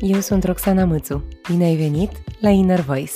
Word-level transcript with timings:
eu 0.00 0.20
sunt 0.20 0.44
Roxana 0.44 0.84
Mățu. 0.84 1.24
Bine 1.48 1.64
ai 1.64 1.76
venit 1.76 2.10
la 2.40 2.48
Inner 2.48 2.80
Voice! 2.80 3.12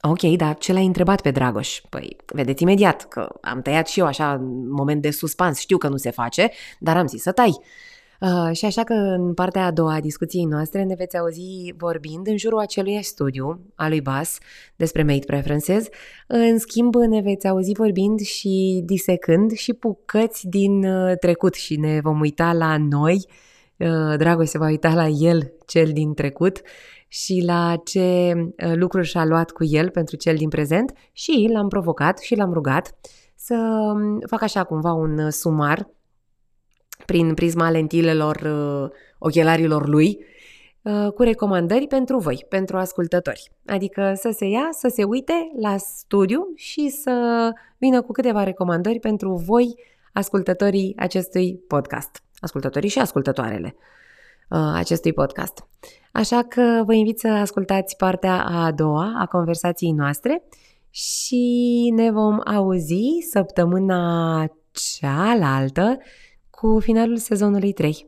Ok, 0.00 0.20
dar 0.20 0.56
ce 0.58 0.72
l-ai 0.72 0.86
întrebat 0.86 1.20
pe 1.20 1.30
Dragoș? 1.30 1.80
Păi, 1.88 2.16
vedeți 2.26 2.62
imediat 2.62 3.08
că 3.08 3.28
am 3.40 3.62
tăiat 3.62 3.88
și 3.88 4.00
eu 4.00 4.06
așa 4.06 4.40
moment 4.68 5.02
de 5.02 5.10
suspans. 5.10 5.58
Știu 5.58 5.78
că 5.78 5.88
nu 5.88 5.96
se 5.96 6.10
face, 6.10 6.50
dar 6.78 6.96
am 6.96 7.06
zis 7.06 7.22
să 7.22 7.32
tai. 7.32 7.60
Uh, 8.20 8.56
și 8.56 8.64
așa 8.64 8.84
că 8.84 8.92
în 8.92 9.34
partea 9.34 9.64
a 9.64 9.70
doua 9.70 9.94
a 9.94 10.00
discuției 10.00 10.44
noastre 10.44 10.82
ne 10.82 10.94
veți 10.94 11.16
auzi 11.16 11.74
vorbind 11.76 12.26
în 12.26 12.36
jurul 12.36 12.58
acelui 12.58 13.02
studiu 13.02 13.60
al 13.74 13.88
lui 13.88 14.00
Bas 14.00 14.38
despre 14.76 15.02
mate 15.02 15.24
preferences. 15.26 15.86
În 16.26 16.58
schimb 16.58 16.94
ne 16.94 17.20
veți 17.20 17.48
auzi 17.48 17.72
vorbind 17.72 18.20
și 18.20 18.82
disecând 18.84 19.50
și 19.50 19.72
bucăți 19.72 20.48
din 20.48 20.84
uh, 20.84 21.16
trecut 21.18 21.54
și 21.54 21.76
ne 21.76 22.00
vom 22.02 22.20
uita 22.20 22.52
la 22.52 22.76
noi. 22.76 23.26
Uh, 23.76 24.16
Dragoș 24.16 24.48
se 24.48 24.58
va 24.58 24.66
uita 24.66 24.94
la 24.94 25.06
el, 25.06 25.52
cel 25.66 25.90
din 25.92 26.14
trecut, 26.14 26.60
și 27.08 27.42
la 27.46 27.76
ce 27.84 28.32
uh, 28.34 28.72
lucruri 28.74 29.06
și-a 29.06 29.24
luat 29.24 29.50
cu 29.50 29.64
el 29.64 29.90
pentru 29.90 30.16
cel 30.16 30.36
din 30.36 30.48
prezent 30.48 30.92
și 31.12 31.48
l-am 31.52 31.68
provocat 31.68 32.18
și 32.18 32.34
l-am 32.34 32.52
rugat 32.52 32.94
să 33.34 33.54
um, 33.94 34.18
fac 34.26 34.42
așa 34.42 34.64
cumva 34.64 34.92
un 34.92 35.18
uh, 35.18 35.32
sumar 35.32 35.88
prin 37.06 37.34
prisma 37.34 37.70
lentilelor 37.70 38.36
uh, 38.36 38.90
ochelarilor 39.18 39.88
lui, 39.88 40.18
uh, 40.82 41.12
cu 41.12 41.22
recomandări 41.22 41.86
pentru 41.86 42.18
voi, 42.18 42.46
pentru 42.48 42.76
ascultători. 42.76 43.50
Adică 43.66 44.12
să 44.16 44.30
se 44.36 44.46
ia, 44.46 44.68
să 44.70 44.88
se 44.88 45.04
uite 45.04 45.50
la 45.60 45.76
studiu 45.76 46.52
și 46.54 46.88
să 46.88 47.48
vină 47.78 48.02
cu 48.02 48.12
câteva 48.12 48.42
recomandări 48.42 48.98
pentru 48.98 49.34
voi, 49.34 49.74
ascultătorii 50.12 50.94
acestui 50.96 51.60
podcast. 51.68 52.22
Ascultătorii 52.40 52.88
și 52.88 52.98
ascultătoarele 52.98 53.76
uh, 54.50 54.58
acestui 54.74 55.12
podcast. 55.12 55.64
Așa 56.12 56.42
că 56.42 56.82
vă 56.86 56.94
invit 56.94 57.18
să 57.18 57.28
ascultați 57.28 57.96
partea 57.96 58.44
a 58.44 58.72
doua 58.72 59.12
a 59.18 59.26
conversației 59.26 59.92
noastre 59.92 60.42
și 60.90 61.92
ne 61.94 62.10
vom 62.10 62.40
auzi 62.44 63.26
săptămâna 63.30 64.44
cealaltă 64.72 65.98
cu 66.60 66.80
finalul 66.80 67.16
sezonului 67.16 67.72
3. 67.72 68.06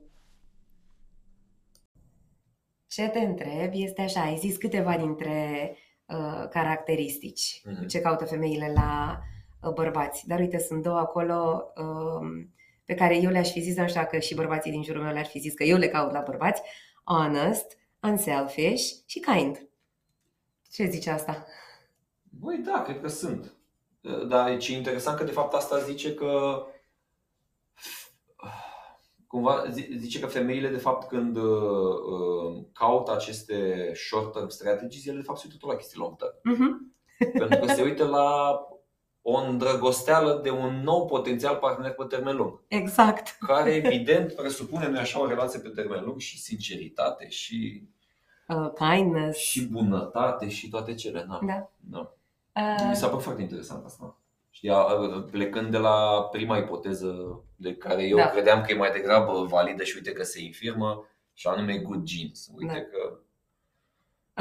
Ce 2.87 3.09
te 3.09 3.19
întreb 3.19 3.71
este 3.73 4.03
așa, 4.03 4.21
ai 4.21 4.37
zis 4.37 4.57
câteva 4.57 4.97
dintre 4.97 5.77
uh, 6.07 6.49
caracteristici, 6.51 7.61
mm-hmm. 7.61 7.87
ce 7.87 8.01
caută 8.01 8.25
femeile 8.25 8.73
la 8.75 9.21
uh, 9.63 9.73
bărbați, 9.73 10.27
dar 10.27 10.39
uite, 10.39 10.59
sunt 10.59 10.83
două 10.83 10.99
acolo 10.99 11.63
uh, 11.77 12.47
pe 12.85 12.95
care 12.95 13.17
eu 13.17 13.31
le-aș 13.31 13.51
fi 13.51 13.61
zis, 13.61 13.77
nu 13.77 13.89
știu 13.89 14.07
că 14.11 14.19
și 14.19 14.35
bărbații 14.35 14.71
din 14.71 14.83
jurul 14.83 15.03
meu 15.03 15.13
le-ar 15.13 15.27
fi 15.27 15.39
zis 15.39 15.55
că 15.55 15.65
eu 15.65 15.77
le 15.77 15.89
caut 15.89 16.13
la 16.13 16.21
bărbați, 16.21 16.63
honest, 17.05 17.79
unselfish 18.03 18.93
și 19.07 19.21
kind. 19.21 19.69
Ce 20.71 20.85
zice 20.85 21.11
asta? 21.11 21.47
Băi, 22.23 22.59
da, 22.59 22.83
cred 22.83 23.01
că 23.01 23.09
sunt. 23.09 23.55
Dar 24.29 24.51
e 24.51 24.73
interesant 24.73 25.19
că 25.19 25.25
de 25.25 25.31
fapt 25.31 25.55
asta 25.55 25.79
zice 25.79 26.15
că 26.15 26.65
cumva 29.33 29.65
zice 29.97 30.21
că 30.21 30.27
femeile, 30.27 30.69
de 30.69 30.77
fapt, 30.77 31.09
când 31.09 31.37
uh, 31.37 31.43
uh, 31.43 32.65
caută 32.73 33.13
aceste 33.13 33.91
short-term 33.95 34.49
strategies, 34.49 35.07
ele, 35.07 35.17
de 35.17 35.23
fapt, 35.23 35.39
se 35.39 35.45
uită 35.47 35.59
tot 35.61 35.71
la 35.71 35.77
chestii 35.77 35.99
long-term. 35.99 36.33
Uh-huh. 36.33 36.73
Pentru 37.39 37.59
că 37.59 37.73
se 37.73 37.83
uită 37.83 38.07
la 38.07 38.61
o 39.23 39.37
îndrăgosteală 39.37 40.41
de 40.43 40.51
un 40.51 40.83
nou 40.83 41.07
potențial 41.07 41.57
partener 41.57 41.93
pe 41.93 42.05
termen 42.05 42.37
lung. 42.37 42.61
Exact. 42.69 43.37
Care, 43.41 43.75
evident, 43.75 44.33
presupune 44.33 44.89
nu 44.89 44.99
așa 44.99 45.21
o 45.21 45.27
relație 45.27 45.61
pe 45.61 45.69
termen 45.69 46.05
lung 46.05 46.21
și 46.21 46.41
sinceritate 46.41 47.29
și 47.29 47.89
uh, 48.49 48.71
kindness 48.75 49.39
și 49.39 49.67
bunătate 49.67 50.49
și 50.49 50.69
toate 50.69 50.95
cele. 50.95 51.27
Da. 51.29 51.39
da. 51.43 51.71
da. 51.81 52.15
Uh... 52.57 52.89
Mi 52.89 52.97
s-a 52.97 53.07
părut 53.09 53.23
foarte 53.23 53.43
interesant 53.43 53.85
asta. 53.85 54.17
Știi, 54.55 54.71
plecând 55.31 55.71
de 55.71 55.79
la 55.79 56.29
prima 56.33 56.57
ipoteză 56.57 57.43
de 57.57 57.75
care 57.75 58.03
eu 58.03 58.17
da. 58.17 58.31
credeam 58.31 58.63
că 58.63 58.73
e 58.73 58.77
mai 58.77 58.91
degrabă 58.91 59.45
validă 59.45 59.83
și 59.83 59.97
uite 59.97 60.13
că 60.13 60.23
se 60.23 60.43
infirmă, 60.43 61.07
și 61.33 61.47
anume 61.47 61.79
good 61.79 62.03
genes. 62.03 62.51
Uite 62.55 62.73
da. 62.73 62.81
că 62.81 63.19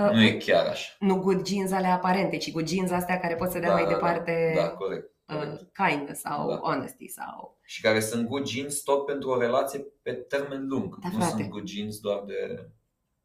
uh, 0.06 0.14
nu 0.14 0.22
e 0.22 0.38
chiar 0.38 0.68
așa. 0.68 0.96
Nu 1.00 1.20
good 1.20 1.42
genes 1.42 1.72
ale 1.72 1.88
aparente, 1.88 2.38
ci 2.38 2.52
good 2.52 2.66
genes 2.66 2.92
astea 2.92 3.20
care 3.20 3.36
pot 3.36 3.52
să 3.52 3.60
dea 3.60 3.68
da, 3.68 3.74
mai 3.74 3.84
da, 3.84 3.90
departe 3.90 4.54
da, 4.56 4.70
corect, 4.70 5.12
uh, 5.28 5.36
corect. 5.36 5.62
Uh, 5.62 5.68
kindness 5.88 6.20
sau 6.20 6.50
da. 6.50 6.56
honesty 6.56 7.08
sau... 7.08 7.60
Și 7.64 7.82
care 7.82 8.00
sunt 8.00 8.28
good 8.28 8.44
genes 8.44 8.82
tot 8.82 9.06
pentru 9.06 9.30
o 9.30 9.40
relație 9.40 9.86
pe 10.02 10.12
termen 10.12 10.68
lung. 10.68 11.00
Da, 11.00 11.10
nu 11.12 11.18
frate. 11.18 11.32
sunt 11.32 11.50
good 11.50 11.64
genes 11.64 12.00
doar 12.00 12.24
de... 12.26 12.70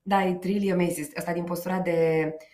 Da, 0.03 0.25
e 0.25 0.39
really 0.43 0.73
amazing. 0.73 1.07
Asta 1.15 1.33
din 1.33 1.45
postura 1.45 1.79
de 1.79 2.29
uh, 2.35 2.47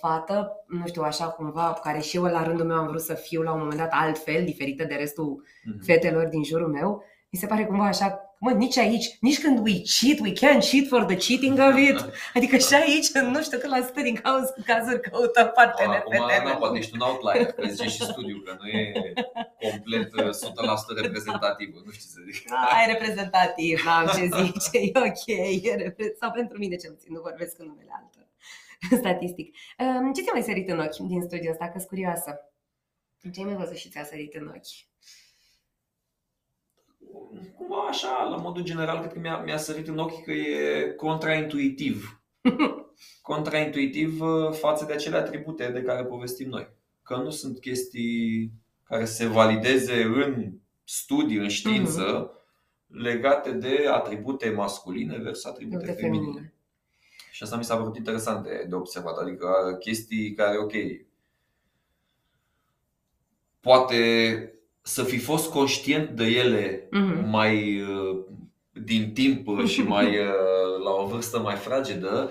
fată, 0.00 0.64
nu 0.66 0.86
știu, 0.86 1.02
așa 1.02 1.26
cumva, 1.28 1.78
care 1.82 2.00
și 2.00 2.16
eu 2.16 2.22
la 2.22 2.42
rândul 2.42 2.66
meu 2.66 2.76
am 2.76 2.86
vrut 2.86 3.00
să 3.00 3.14
fiu 3.14 3.42
la 3.42 3.52
un 3.52 3.58
moment 3.58 3.78
dat 3.78 3.90
altfel, 3.92 4.44
diferită 4.44 4.84
de 4.84 4.94
restul 4.94 5.42
mm-hmm. 5.44 5.84
fetelor 5.84 6.26
din 6.26 6.44
jurul 6.44 6.68
meu, 6.68 7.04
mi 7.30 7.38
se 7.38 7.46
pare 7.46 7.64
cumva 7.64 7.84
așa, 7.84 8.26
mă, 8.38 8.50
nici 8.50 8.78
aici, 8.78 9.16
nici 9.20 9.40
când 9.40 9.58
we 9.66 9.74
cheat, 9.96 10.18
we 10.26 10.32
can't 10.42 10.64
cheat 10.70 10.86
for 10.88 11.04
the 11.04 11.16
cheating 11.26 11.58
of 11.68 11.76
it. 11.88 11.98
Adică 12.36 12.56
și 12.56 12.74
aici, 12.74 13.10
nu 13.10 13.42
știu 13.42 13.58
cât 13.58 13.70
la 13.70 13.80
sută 13.86 14.00
din 14.00 14.14
caz, 14.14 14.44
cazuri 14.66 15.00
căută 15.00 15.44
partener 15.44 16.02
pe 16.10 16.18
termen. 16.28 16.56
poate 16.58 16.78
ești 16.78 16.94
un 16.94 17.00
outlier, 17.00 17.46
că 17.52 17.66
zice 17.68 17.88
și 17.88 18.02
studiu, 18.02 18.38
că 18.44 18.56
nu 18.60 18.66
e 18.68 18.92
complet 19.70 20.08
100% 20.08 20.12
uh, 20.12 21.02
reprezentativ, 21.02 21.68
nu 21.84 21.90
știu 21.96 22.08
să 22.14 22.20
zic. 22.26 22.48
Da, 22.48 22.82
e 22.82 22.92
reprezentativ, 22.92 23.84
n-am 23.84 24.06
ce 24.16 24.24
zice, 24.40 24.78
e 24.78 24.92
ok, 25.08 25.26
e 25.68 25.74
repre- 25.74 26.14
sau 26.20 26.30
pentru 26.30 26.58
mine 26.58 26.76
cel 26.76 26.92
puțin, 26.92 27.12
nu 27.12 27.20
vorbesc 27.20 27.54
în 27.58 27.66
numele 27.66 27.92
altor. 27.98 28.15
statistic. 29.02 29.56
Ehm, 29.76 30.12
ce 30.12 30.22
ți-a 30.22 30.32
mai 30.32 30.42
sărit 30.42 30.68
în 30.68 30.78
ochi 30.78 30.96
din 30.96 31.22
studiul 31.22 31.52
ăsta? 31.52 31.68
Că 31.68 31.84
curioasă. 31.88 32.40
Ce 33.32 33.40
ai 33.40 33.46
mai 33.46 33.56
văzut 33.56 33.76
și 33.76 33.88
ți-a 33.88 34.04
sărit 34.04 34.34
în 34.34 34.46
ochi? 34.46 34.86
Cumva 37.56 37.86
așa, 37.88 38.22
la 38.22 38.36
modul 38.36 38.62
general, 38.62 38.98
cred 38.98 39.12
că 39.12 39.18
mi-a, 39.18 39.38
mi-a 39.38 39.56
sărit 39.56 39.88
în 39.88 39.98
ochi 39.98 40.24
că 40.24 40.32
e 40.32 40.92
contraintuitiv. 40.96 42.22
contraintuitiv 43.22 44.20
uh, 44.20 44.52
față 44.52 44.84
de 44.84 44.92
acele 44.92 45.16
atribute 45.16 45.70
de 45.70 45.82
care 45.82 46.04
povestim 46.04 46.48
noi. 46.48 46.68
Că 47.02 47.16
nu 47.16 47.30
sunt 47.30 47.60
chestii 47.60 48.52
care 48.82 49.04
se 49.04 49.26
valideze 49.26 50.02
în 50.02 50.52
studii, 50.84 51.36
în 51.36 51.48
știință, 51.48 52.30
uh-huh. 52.30 53.02
legate 53.02 53.52
de 53.52 53.84
atribute 53.92 54.50
masculine 54.50 55.18
versus 55.18 55.44
atribute 55.44 55.92
feminine. 55.92 56.24
feminine. 56.24 56.55
Și 57.36 57.42
asta 57.42 57.56
mi 57.56 57.64
s-a 57.64 57.76
părut 57.76 57.96
interesant 57.96 58.44
de, 58.44 58.64
de 58.68 58.74
observat. 58.74 59.16
Adică 59.16 59.76
chestii 59.80 60.32
care, 60.32 60.58
ok, 60.58 60.72
poate 63.60 63.98
să 64.82 65.02
fi 65.02 65.18
fost 65.18 65.50
conștient 65.50 66.10
de 66.10 66.24
ele 66.24 66.80
mm-hmm. 66.80 67.26
mai 67.26 67.80
uh, 67.80 68.24
din 68.72 69.12
timp 69.12 69.58
și 69.72 69.82
mai 69.82 70.18
uh, 70.18 70.84
la 70.84 70.90
o 70.90 71.06
vârstă 71.06 71.38
mai 71.38 71.54
fragedă, 71.54 72.30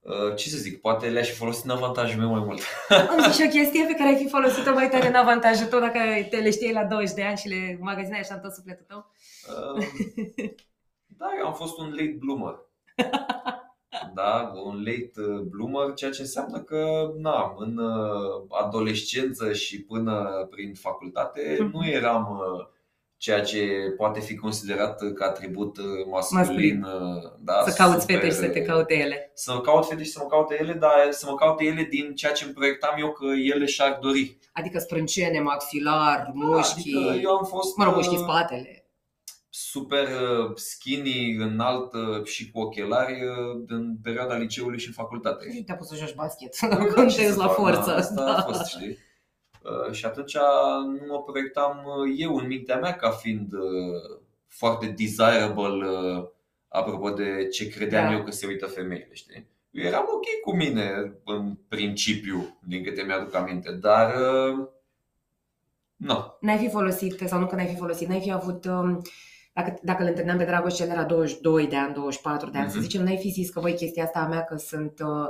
uh, 0.00 0.36
ce 0.36 0.48
să 0.48 0.56
zic, 0.56 0.80
poate 0.80 1.08
le-aș 1.08 1.28
fi 1.28 1.36
folosit 1.36 1.64
în 1.64 1.70
avantajul 1.70 2.20
meu 2.20 2.30
mai 2.30 2.44
mult. 2.44 2.60
Am 2.88 3.22
zis 3.22 3.34
și 3.34 3.46
o 3.46 3.50
chestie 3.50 3.84
pe 3.84 3.94
care 3.94 4.08
ai 4.08 4.22
fi 4.22 4.28
folosit-o 4.28 4.72
mai 4.72 4.88
tare 4.88 5.08
în 5.08 5.14
avantajul 5.14 5.66
tău 5.66 5.80
dacă 5.80 5.98
te 6.30 6.36
le 6.36 6.50
știi 6.50 6.72
la 6.72 6.84
20 6.84 7.14
de 7.14 7.22
ani 7.22 7.38
și 7.38 7.48
le 7.48 7.78
magazinai 7.80 8.20
așa 8.20 8.34
în 8.34 8.40
tot 8.40 8.52
sufletul 8.52 8.86
tău? 8.88 9.06
Da, 11.20 11.26
eu 11.38 11.46
am 11.46 11.54
fost 11.54 11.78
un 11.78 11.90
late 11.90 12.16
bloomer. 12.18 12.54
da, 14.14 14.52
un 14.64 14.82
late 14.84 15.12
uh, 15.16 15.40
bloomer, 15.40 15.94
ceea 15.94 16.10
ce 16.10 16.20
înseamnă 16.20 16.58
că 16.60 17.10
na, 17.16 17.54
în 17.58 17.78
uh, 17.78 18.44
adolescență 18.48 19.52
și 19.52 19.82
până 19.82 20.46
prin 20.50 20.74
facultate 20.74 21.56
mhm. 21.60 21.70
nu 21.72 21.86
eram 21.86 22.40
uh, 22.40 22.66
ceea 23.16 23.40
ce 23.40 23.66
poate 23.96 24.20
fi 24.20 24.36
considerat 24.36 25.12
ca 25.14 25.26
atribut 25.26 25.78
masculin. 26.10 26.44
masculin. 26.46 26.86
Da, 27.38 27.62
să 27.66 27.82
cauți 27.82 28.00
super, 28.00 28.16
fete 28.16 28.28
și 28.28 28.36
să 28.36 28.48
te 28.48 28.62
caute 28.62 28.94
ele. 28.94 29.30
Să 29.34 29.52
mă 29.52 29.60
caut 29.60 29.86
fete 29.86 30.02
și 30.02 30.10
să 30.10 30.18
mă 30.22 30.28
caute 30.28 30.56
ele, 30.60 30.72
dar 30.72 31.06
să 31.10 31.26
mă 31.30 31.34
caute 31.34 31.64
ele 31.64 31.82
din 31.82 32.14
ceea 32.14 32.32
ce 32.32 32.44
îmi 32.44 32.54
proiectam 32.54 32.94
eu 32.98 33.12
că 33.12 33.26
ele 33.54 33.64
și-ar 33.64 33.98
dori. 34.00 34.38
Adică 34.52 34.78
sprâncene, 34.78 35.40
maxilar, 35.40 36.16
da, 36.16 36.30
mușchi. 36.34 36.96
Adică 36.96 37.20
eu 37.22 37.30
am 37.30 37.44
fost... 37.44 37.76
Mă 37.76 37.84
rog, 37.84 37.94
mușchi 37.94 38.16
spatele 38.16 38.87
super 39.60 40.08
uh, 40.08 40.50
skinny, 40.54 41.34
înalt 41.34 41.92
uh, 41.92 42.24
și 42.24 42.50
cu 42.50 42.60
ochelari 42.60 43.24
uh, 43.24 43.62
în 43.66 43.96
perioada 44.02 44.36
liceului 44.36 44.78
și 44.78 44.86
în 44.86 44.92
facultate. 44.92 45.52
Și 45.52 45.62
te-a 45.62 45.76
pus 45.76 45.88
să 45.88 45.96
joci 45.96 46.14
basket, 46.14 46.56
contezi 46.94 47.38
la 47.38 47.48
forță. 47.48 47.94
Asta 47.94 48.24
da. 48.24 48.36
a 48.36 48.42
fost, 48.42 48.64
știi? 48.66 48.98
Și 49.92 50.04
atunci 50.04 50.36
nu 51.00 51.06
mă 51.08 51.22
proiectam 51.22 51.84
eu 52.16 52.36
în 52.36 52.46
mintea 52.46 52.78
mea 52.78 52.96
ca 52.96 53.10
fiind 53.10 53.52
foarte 54.46 54.86
desirable 54.86 55.86
apropo 56.68 57.10
de 57.10 57.48
ce 57.48 57.68
credeam 57.68 58.10
da. 58.10 58.12
eu 58.16 58.22
că 58.22 58.30
se 58.30 58.46
uită 58.46 58.66
femeile, 58.66 59.08
știi? 59.12 59.46
Eu 59.70 59.84
eram 59.84 60.04
ok 60.14 60.24
cu 60.44 60.56
mine 60.56 61.12
în 61.24 61.54
principiu, 61.68 62.58
din 62.66 62.82
câte 62.82 63.02
mi-aduc 63.02 63.34
aminte, 63.34 63.72
dar 63.72 64.14
nu. 65.96 66.36
N-ai 66.40 66.58
fi 66.58 66.70
folosit, 66.70 67.18
sau 67.26 67.38
nu 67.38 67.46
că 67.46 67.54
n-ai 67.54 67.66
fi 67.66 67.76
folosit, 67.76 68.08
n-ai 68.08 68.20
fi 68.20 68.32
avut 68.32 68.64
um, 68.64 69.02
dacă, 69.62 69.78
dacă 69.82 70.02
îl 70.02 70.08
întâlneam 70.08 70.38
pe 70.38 70.44
Dragoș 70.44 70.74
cel 70.74 70.88
de 70.88 70.94
la 70.94 71.02
22 71.04 71.66
de 71.66 71.76
ani, 71.76 71.94
24 71.94 72.50
de 72.50 72.58
ani, 72.58 72.68
să 72.70 72.76
Mhm. 72.76 72.84
zicem, 72.84 73.02
n-ai 73.04 73.16
fi 73.16 73.28
zis 73.28 73.50
că, 73.50 73.60
voi 73.60 73.74
chestia 73.74 74.04
asta 74.04 74.18
a 74.18 74.26
mea, 74.26 74.44
că 74.44 74.56
sunt 74.56 74.92
uh, 75.00 75.28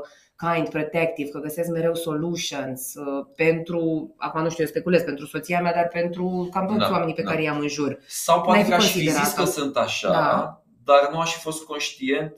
kind, 0.55 0.69
protective, 0.69 1.29
că 1.31 1.39
găsesc 1.39 1.69
mereu 1.71 1.95
solutions 1.95 2.95
uh, 2.95 3.27
pentru, 3.37 4.15
acum 4.17 4.43
nu 4.43 4.51
știu, 4.51 4.65
eu 4.65 4.71
speculez, 4.71 5.03
pentru 5.03 5.27
soția 5.27 5.61
mea, 5.61 5.73
dar 5.73 5.89
pentru 5.89 6.49
cam 6.53 6.67
toți 6.67 6.79
Da, 6.79 6.91
oamenii 6.91 7.15
pe 7.15 7.23
da. 7.23 7.31
care 7.31 7.43
i-am 7.43 7.59
în 7.59 7.69
jur. 7.69 7.99
Sau 8.07 8.41
poate 8.41 8.59
N-ai 8.59 8.63
fi 8.65 8.71
că 8.71 8.77
aș 8.77 8.87
fi 8.87 8.93
considerat 8.93 9.25
zis 9.25 9.35
că 9.35 9.41
asta. 9.43 9.61
sunt 9.61 9.77
așa, 9.77 10.09
Da. 10.11 10.63
dar 10.85 11.09
nu 11.13 11.19
aș 11.21 11.35
fi 11.35 11.41
fost 11.41 11.65
conștient 11.65 12.35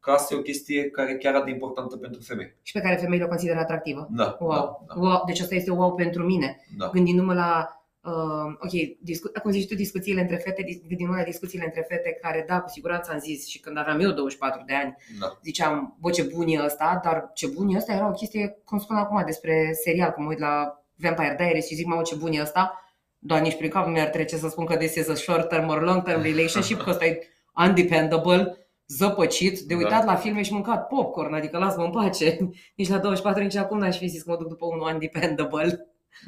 că 0.00 0.10
asta 0.10 0.34
e 0.34 0.38
o 0.38 0.40
chestie 0.42 0.90
care 0.90 1.16
chiar 1.16 1.32
atât 1.34 1.44
de 1.44 1.50
importantă 1.50 1.96
pentru 1.96 2.20
femei. 2.20 2.56
Și 2.62 2.72
pe 2.72 2.80
care 2.80 2.96
femeile 2.96 3.24
o 3.24 3.28
consideră 3.28 3.58
atractivă. 3.58 4.08
Da, 4.10 4.36
Wow. 4.40 4.50
da, 4.50 4.94
da, 4.94 5.00
wow. 5.00 5.22
Deci 5.26 5.40
asta 5.40 5.54
este 5.54 5.70
wow 5.70 5.94
pentru 5.94 6.22
mine. 6.24 6.56
da. 6.78 6.88
Gândindu-mă 6.92 7.34
la, 7.34 7.68
uh, 8.04 8.54
ok, 8.58 8.70
discu- 9.00 9.32
cum 9.42 9.50
zici 9.50 9.68
tu, 9.68 9.74
discuțiile 9.74 10.20
între 10.20 10.36
fete, 10.36 10.62
dis- 10.62 10.80
gândindu-mă 10.88 11.18
la 11.18 11.24
discuțiile 11.24 11.64
între 11.64 11.84
fete 11.88 12.18
care, 12.22 12.44
da, 12.48 12.60
cu 12.60 12.68
siguranță 12.68 13.10
am 13.12 13.18
zis 13.18 13.46
și 13.48 13.60
când 13.60 13.78
aveam 13.78 14.00
eu 14.00 14.10
24 14.10 14.62
de 14.66 14.74
ani, 14.74 14.96
da. 15.20 15.38
ziceam, 15.42 15.96
bă, 16.00 16.10
ce 16.10 16.22
bun 16.22 16.46
e 16.48 16.64
ăsta, 16.64 17.00
dar 17.04 17.30
ce 17.34 17.46
bun 17.46 17.68
e 17.68 17.76
ăsta 17.76 17.92
era 17.92 18.08
o 18.08 18.12
chestie, 18.12 18.56
cum 18.64 18.78
spun 18.78 18.96
acum, 18.96 19.22
despre 19.26 19.70
serial, 19.84 20.10
cum 20.10 20.22
mă 20.22 20.28
uit 20.28 20.38
la 20.38 20.84
Vampire 20.96 21.34
Diaries 21.38 21.66
și 21.66 21.74
zic, 21.74 21.86
mamă, 21.86 22.02
ce 22.02 22.14
bun 22.14 22.32
e 22.32 22.40
ăsta, 22.40 22.78
doar 23.18 23.40
nici 23.40 23.56
prin 23.56 23.70
cap 23.70 23.86
nu 23.86 23.92
mi-ar 23.92 24.08
trece 24.08 24.36
să 24.36 24.48
spun 24.48 24.64
că 24.64 24.76
this 24.76 24.94
is 24.94 25.08
a 25.08 25.14
short 25.14 25.48
term 25.48 25.68
or 25.68 25.82
long 25.82 26.02
term 26.02 26.22
relationship, 26.22 26.80
că 26.82 26.90
ăsta 26.90 27.04
e 27.06 27.18
undependable, 27.78 28.56
zăpăcit, 28.86 29.58
de 29.60 29.74
Da. 29.74 29.80
uitat 29.80 30.04
la 30.04 30.14
filme 30.14 30.42
și 30.42 30.52
mâncat 30.52 30.86
popcorn, 30.86 31.34
adică 31.34 31.58
lasă-mă 31.58 31.84
în 31.84 31.90
pace. 31.90 32.38
Nici 32.76 32.88
la 32.88 32.98
24, 32.98 33.42
nici 33.42 33.56
acum 33.56 33.78
n-aș 33.78 33.98
fi 33.98 34.06
zis 34.06 34.22
că 34.22 34.30
mă 34.30 34.36
duc 34.36 34.48
după 34.48 34.66
unul 34.66 34.92
undependable 34.92 35.86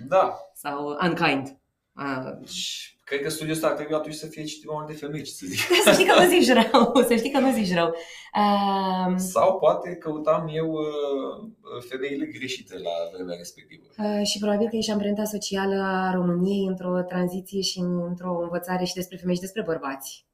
Da. 0.08 0.38
sau 0.54 0.98
unkind. 1.02 1.58
Uh, 1.98 2.46
Și 2.48 2.94
cred 3.04 3.22
că 3.22 3.28
studiul 3.28 3.54
ăsta 3.54 3.66
ar 3.66 3.72
trebui 3.72 3.94
atunci 3.94 4.14
să 4.14 4.26
fie 4.26 4.44
citit 4.44 4.66
mai 4.66 4.76
mult 4.78 4.86
de 4.90 4.92
femei, 4.92 5.22
ce 5.22 5.30
să 5.30 5.46
zic. 5.46 5.58
să 5.84 5.92
știi 5.92 6.06
că 6.06 6.22
nu 6.22 6.28
zici 6.28 6.52
rău, 6.52 7.02
să 7.08 7.16
știi 7.16 7.30
că 7.30 7.38
nu 7.38 7.52
zici 7.52 7.74
rău. 7.74 7.94
Uh, 8.42 9.14
Sau 9.16 9.58
poate 9.58 9.94
căutam 9.94 10.48
eu 10.52 10.70
uh, 10.70 11.82
femeile 11.88 12.26
greșite 12.26 12.74
la 12.78 12.90
vremea 13.14 13.36
respectivă. 13.36 13.84
Uh, 13.98 14.26
și 14.26 14.38
probabil 14.38 14.68
că 14.68 14.76
e 14.76 14.80
și 14.80 14.90
amprenta 14.90 15.24
socială 15.24 15.82
a 15.82 16.10
României 16.14 16.66
într-o 16.66 17.02
tranziție 17.02 17.60
și 17.60 17.78
într-o 17.78 18.40
învățare 18.42 18.84
și 18.84 18.94
despre 18.94 19.16
femei 19.16 19.34
și 19.34 19.40
despre 19.40 19.62
bărbați. 19.62 20.26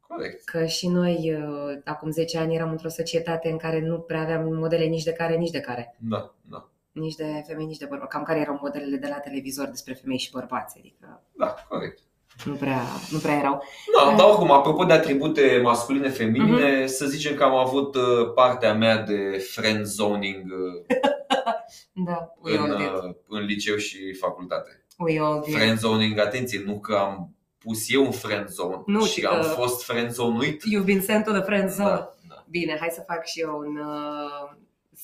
Corect. 0.00 0.44
Că 0.44 0.64
și 0.64 0.88
noi, 0.88 1.34
uh, 1.34 1.80
acum 1.84 2.10
10 2.10 2.38
ani, 2.38 2.54
eram 2.54 2.70
într-o 2.70 2.88
societate 2.88 3.48
în 3.48 3.56
care 3.56 3.80
nu 3.80 3.98
prea 3.98 4.20
aveam 4.20 4.54
modele 4.54 4.84
nici 4.84 5.02
de 5.02 5.12
care, 5.12 5.36
nici 5.36 5.50
de 5.50 5.60
care. 5.60 5.96
Da, 5.98 6.34
da. 6.42 6.69
Nici 6.92 7.14
de 7.14 7.42
femei, 7.46 7.66
nici 7.66 7.76
de 7.78 7.84
bărbați. 7.88 8.10
Cam 8.10 8.22
care 8.22 8.38
erau 8.40 8.58
modelele 8.62 8.96
de 8.96 9.06
la 9.08 9.14
televizor 9.18 9.66
despre 9.66 9.92
femei 9.94 10.18
și 10.18 10.30
bărbați. 10.30 10.78
Adică 10.78 11.22
Da, 11.36 11.54
corect. 11.68 11.98
nu 12.44 12.54
prea, 12.54 12.80
nu 13.10 13.18
prea 13.18 13.36
erau. 13.36 13.62
Da, 13.98 14.14
dar 14.16 14.26
oricum, 14.28 14.50
apropo 14.50 14.84
de 14.84 14.92
atribute 14.92 15.60
masculine-feminine, 15.62 16.78
Mhm. 16.78 16.86
să 16.86 17.06
zicem 17.06 17.34
că 17.36 17.44
am 17.44 17.54
avut 17.54 17.94
uh, 17.94 18.32
partea 18.34 18.74
mea 18.74 18.96
de 19.02 19.44
friend 19.50 19.84
zoning 19.84 20.44
uh, 20.52 20.96
Da, 22.06 22.32
we 22.42 22.56
în, 22.56 22.58
all 22.62 22.76
did. 22.76 22.86
uh, 22.86 23.14
în 23.28 23.44
liceu 23.44 23.76
și 23.76 24.12
facultate. 24.14 24.84
We 24.98 25.20
all 25.20 25.42
did. 25.44 25.54
Friend 25.54 25.78
zoning, 25.78 26.18
atenție, 26.18 26.62
nu 26.66 26.80
că 26.80 26.94
am 26.94 27.34
pus 27.58 27.92
eu 27.92 28.04
în 28.04 28.10
friend 28.10 28.48
zone 28.48 28.82
Nu, 28.86 29.04
și 29.04 29.20
ci 29.20 29.24
am 29.24 29.40
că- 29.40 29.46
fost 29.46 29.84
friend 29.84 30.10
zoneuit. 30.10 30.62
You've 30.62 30.84
been 30.84 31.00
sent 31.00 31.24
to 31.24 31.32
the 31.32 31.42
friend 31.42 31.70
zone. 31.70 31.88
Da, 31.88 32.14
da. 32.28 32.44
Bine, 32.48 32.76
hai 32.80 32.88
să 32.92 33.04
fac 33.06 33.24
și 33.26 33.40
eu 33.40 33.58
un 33.58 33.76
uh, 33.76 34.50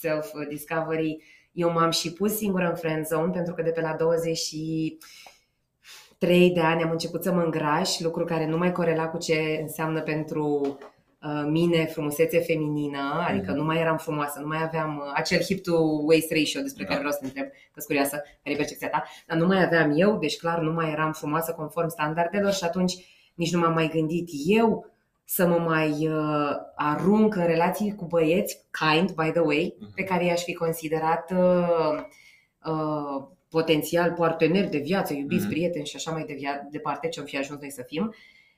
self-discovery. 0.05 1.17
Eu 1.53 1.73
m-am 1.73 1.91
și 1.91 2.13
pus 2.13 2.37
singură 2.37 2.69
în 2.69 2.75
friend 2.75 3.07
zone 3.07 3.31
pentru 3.33 3.55
că 3.55 3.63
de 3.63 3.71
pe 3.71 3.81
la 3.81 3.95
23 3.99 6.51
de 6.51 6.61
ani 6.61 6.83
am 6.83 6.91
început 6.91 7.23
să 7.23 7.33
mă 7.33 7.43
îngraș, 7.43 7.99
lucru 7.99 8.25
care 8.25 8.47
nu 8.47 8.57
mai 8.59 8.73
corela 8.73 9.09
cu 9.09 9.19
ce 9.19 9.59
înseamnă 9.61 10.01
pentru 10.03 10.79
uh, 11.23 11.45
mine 11.49 11.85
frumusețe 11.85 12.39
feminină, 12.41 13.25
adică 13.29 13.51
Mhm. 13.51 13.59
nu 13.61 13.65
mai 13.65 13.79
eram 13.81 13.97
frumoasă, 13.97 14.41
nu 14.41 14.47
mai 14.47 14.63
aveam 14.63 14.97
uh, 14.97 15.03
acel 15.15 15.41
hip 15.43 15.63
to 15.63 15.75
waist 16.07 16.31
ratio 16.31 16.61
despre 16.61 16.83
Da. 16.83 16.89
care 16.89 16.99
vreau 16.99 17.13
să 17.13 17.19
te 17.21 17.27
întreb, 17.27 17.47
că 17.49 17.53
sunt 17.75 17.85
curioasă, 17.87 18.17
care 18.43 18.55
e 18.55 18.57
percepția 18.57 18.89
ta, 18.89 19.05
dar 19.27 19.39
nu 19.39 19.47
mai 19.47 19.65
aveam 19.65 19.93
eu, 19.97 20.19
deci 20.19 20.37
clar 20.37 20.59
nu 20.61 20.73
mai 20.73 20.91
eram 20.91 21.13
frumoasă 21.13 21.53
conform 21.53 21.89
standardelor 21.89 22.53
și 22.53 22.65
atunci 22.65 22.95
nici 23.35 23.53
nu 23.53 23.59
m-am 23.59 23.73
mai 23.73 23.89
gândit 23.89 24.29
eu 24.47 24.87
să 25.29 25.47
mă 25.47 25.57
mai 25.59 26.09
uh, 26.09 26.51
arunc 26.77 27.35
în 27.37 27.47
relații 27.47 27.95
cu 27.95 28.05
băieți, 28.05 28.61
kind, 28.71 29.11
by 29.13 29.31
the 29.31 29.41
way, 29.41 29.77
Mhm. 29.81 29.95
pe 29.95 30.03
care 30.05 30.25
i-aș 30.25 30.43
fi 30.43 30.55
considerat 30.55 31.31
uh, 31.31 32.03
uh, 32.67 33.25
potențial 33.49 34.13
parteneri 34.13 34.71
de 34.71 34.79
viață, 34.79 35.13
iubiți, 35.15 35.43
Mhm. 35.45 35.51
prieteni 35.51 35.87
și 35.87 35.97
așa 35.97 36.11
mai 36.11 36.25
de 36.25 36.35
via- 36.35 36.67
departe 36.71 37.09
ce-am 37.09 37.27
fi 37.27 37.37
ajuns 37.39 37.61
noi 37.61 37.71
să 37.71 37.83
fim. 37.87 38.15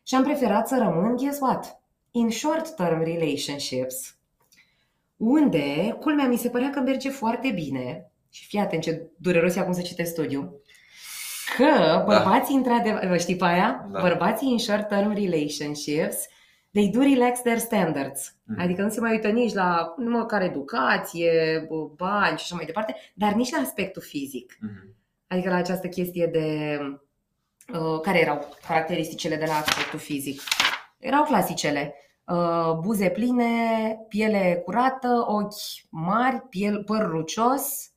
Și 0.06 0.14
am 0.14 0.22
preferat 0.22 0.68
să 0.68 0.76
rămân, 0.78 1.16
guess 1.16 1.40
what? 1.40 1.80
In 2.10 2.30
short-term 2.30 3.02
relationships, 3.04 4.16
unde, 5.16 5.96
culmea, 6.00 6.26
mi 6.26 6.36
se 6.36 6.48
părea 6.48 6.70
că 6.70 6.80
merge 6.80 7.10
foarte 7.10 7.50
bine, 7.50 8.10
și 8.30 8.46
fii 8.46 8.58
atent 8.58 8.82
ce 8.82 9.02
dureros 9.16 9.56
e 9.56 9.60
acum 9.60 9.72
să 9.72 9.80
citesc 9.82 10.10
studiul, 10.10 10.60
că 11.56 12.02
bărbații, 12.06 12.54
într-adevăr, 12.54 13.20
știi 13.20 13.36
pe 13.36 13.44
aia? 13.44 13.88
Da. 13.92 14.00
Bărbații 14.00 14.50
in 14.50 14.58
short-term 14.58 15.14
relationships, 15.14 16.26
they 16.78 16.88
do 16.88 17.00
relax 17.00 17.40
their 17.40 17.58
standards. 17.58 18.34
Mhm. 18.44 18.60
Adică 18.60 18.82
nu 18.82 18.88
se 18.88 19.00
mai 19.00 19.10
uită 19.10 19.28
nici 19.28 19.52
la 19.52 19.94
măcar 19.96 20.42
educație, 20.42 21.64
bă, 21.68 21.88
bani 21.96 22.38
și 22.38 22.44
așa 22.44 22.54
mai 22.54 22.64
departe, 22.64 22.96
dar 23.14 23.32
nici 23.32 23.50
la 23.50 23.58
aspectul 23.58 24.02
fizic. 24.02 24.58
Mhm. 24.60 24.96
Adică 25.26 25.48
la 25.48 25.56
această 25.56 25.88
chestie 25.88 26.26
de... 26.26 26.78
Uh, 27.72 28.00
care 28.00 28.20
erau 28.20 28.56
caracteristicile 28.66 29.36
de 29.36 29.44
la 29.44 29.54
aspectul 29.54 29.98
fizic? 29.98 30.40
Erau 30.98 31.24
clasicele. 31.24 31.94
Uh, 32.26 32.78
buze 32.80 33.08
pline, 33.10 33.44
piele 34.08 34.62
curată, 34.64 35.24
ochi 35.26 35.88
mari, 35.90 36.40
piel, 36.40 36.84
păr 36.84 37.08
rucios, 37.08 37.90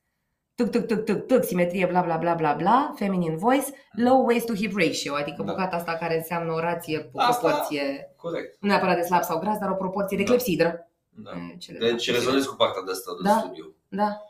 tuc, 0.56 0.70
tuc, 0.70 0.86
tuc, 0.86 1.04
tuc, 1.06 1.26
tuc, 1.28 1.44
simetrie, 1.44 1.86
bla, 1.86 2.02
bla, 2.02 2.18
bla, 2.18 2.34
bla, 2.34 2.54
bla, 2.54 2.94
feminine 2.96 3.36
voice, 3.36 3.66
low 3.92 4.26
waist 4.26 4.46
to 4.46 4.54
hip 4.54 4.78
ratio, 4.78 5.14
adică 5.14 5.44
Da. 5.44 5.52
bucata 5.52 5.76
asta 5.76 5.94
care 5.94 6.18
înseamnă 6.18 6.52
o 6.54 6.60
rație, 6.60 7.10
o 7.14 7.20
Asta- 7.22 7.48
proporție, 7.48 8.14
Corect. 8.16 8.58
nu 8.62 8.68
neapărat 8.68 8.96
de 8.96 9.02
slab 9.02 9.24
sau 9.24 9.40
gras, 9.40 9.58
dar 9.58 9.70
o 9.70 9.74
proporție 9.76 10.18
de 10.18 10.24
Da. 10.24 10.30
clepsidră. 10.30 10.90
Da. 11.10 11.32
Eh, 11.32 11.56
cele 11.60 11.78
Deci 11.78 12.06
două. 12.06 12.18
rezonez 12.18 12.46
cu 12.46 12.56
partea 12.56 12.82
de 12.86 12.92
asta 12.92 13.12
de 13.24 13.30
Da. 13.30 13.38
studiu. 13.40 13.76
Da. 13.88 14.22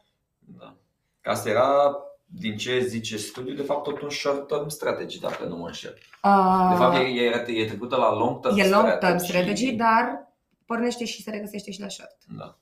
Da. 0.60 0.76
Asta 1.24 1.50
era, 1.50 1.96
din 2.26 2.58
ce 2.58 2.80
zice 2.80 3.18
studiul, 3.18 3.56
de 3.56 3.62
fapt 3.62 3.84
tot 3.84 4.02
un 4.02 4.10
short-term 4.10 4.68
strategy, 4.68 5.20
dacă 5.20 5.46
nu 5.46 5.56
mă 5.58 5.66
înșel. 5.66 5.94
De 6.72 6.76
fapt, 6.78 6.96
e, 6.96 7.00
e, 7.00 7.46
e 7.48 7.66
trecută 7.66 7.96
la 7.96 8.14
long-term 8.14 8.54
Ah. 8.56 8.66
e 8.66 8.70
long 8.70 8.98
term 8.98 9.18
strategy, 9.18 9.72
dar 9.76 10.34
pornește 10.66 11.06
și 11.06 11.22
se 11.24 11.30
regăsește 11.32 11.72
și 11.72 11.82
la 11.82 11.88
short. 11.88 12.18
Da. 12.38 12.58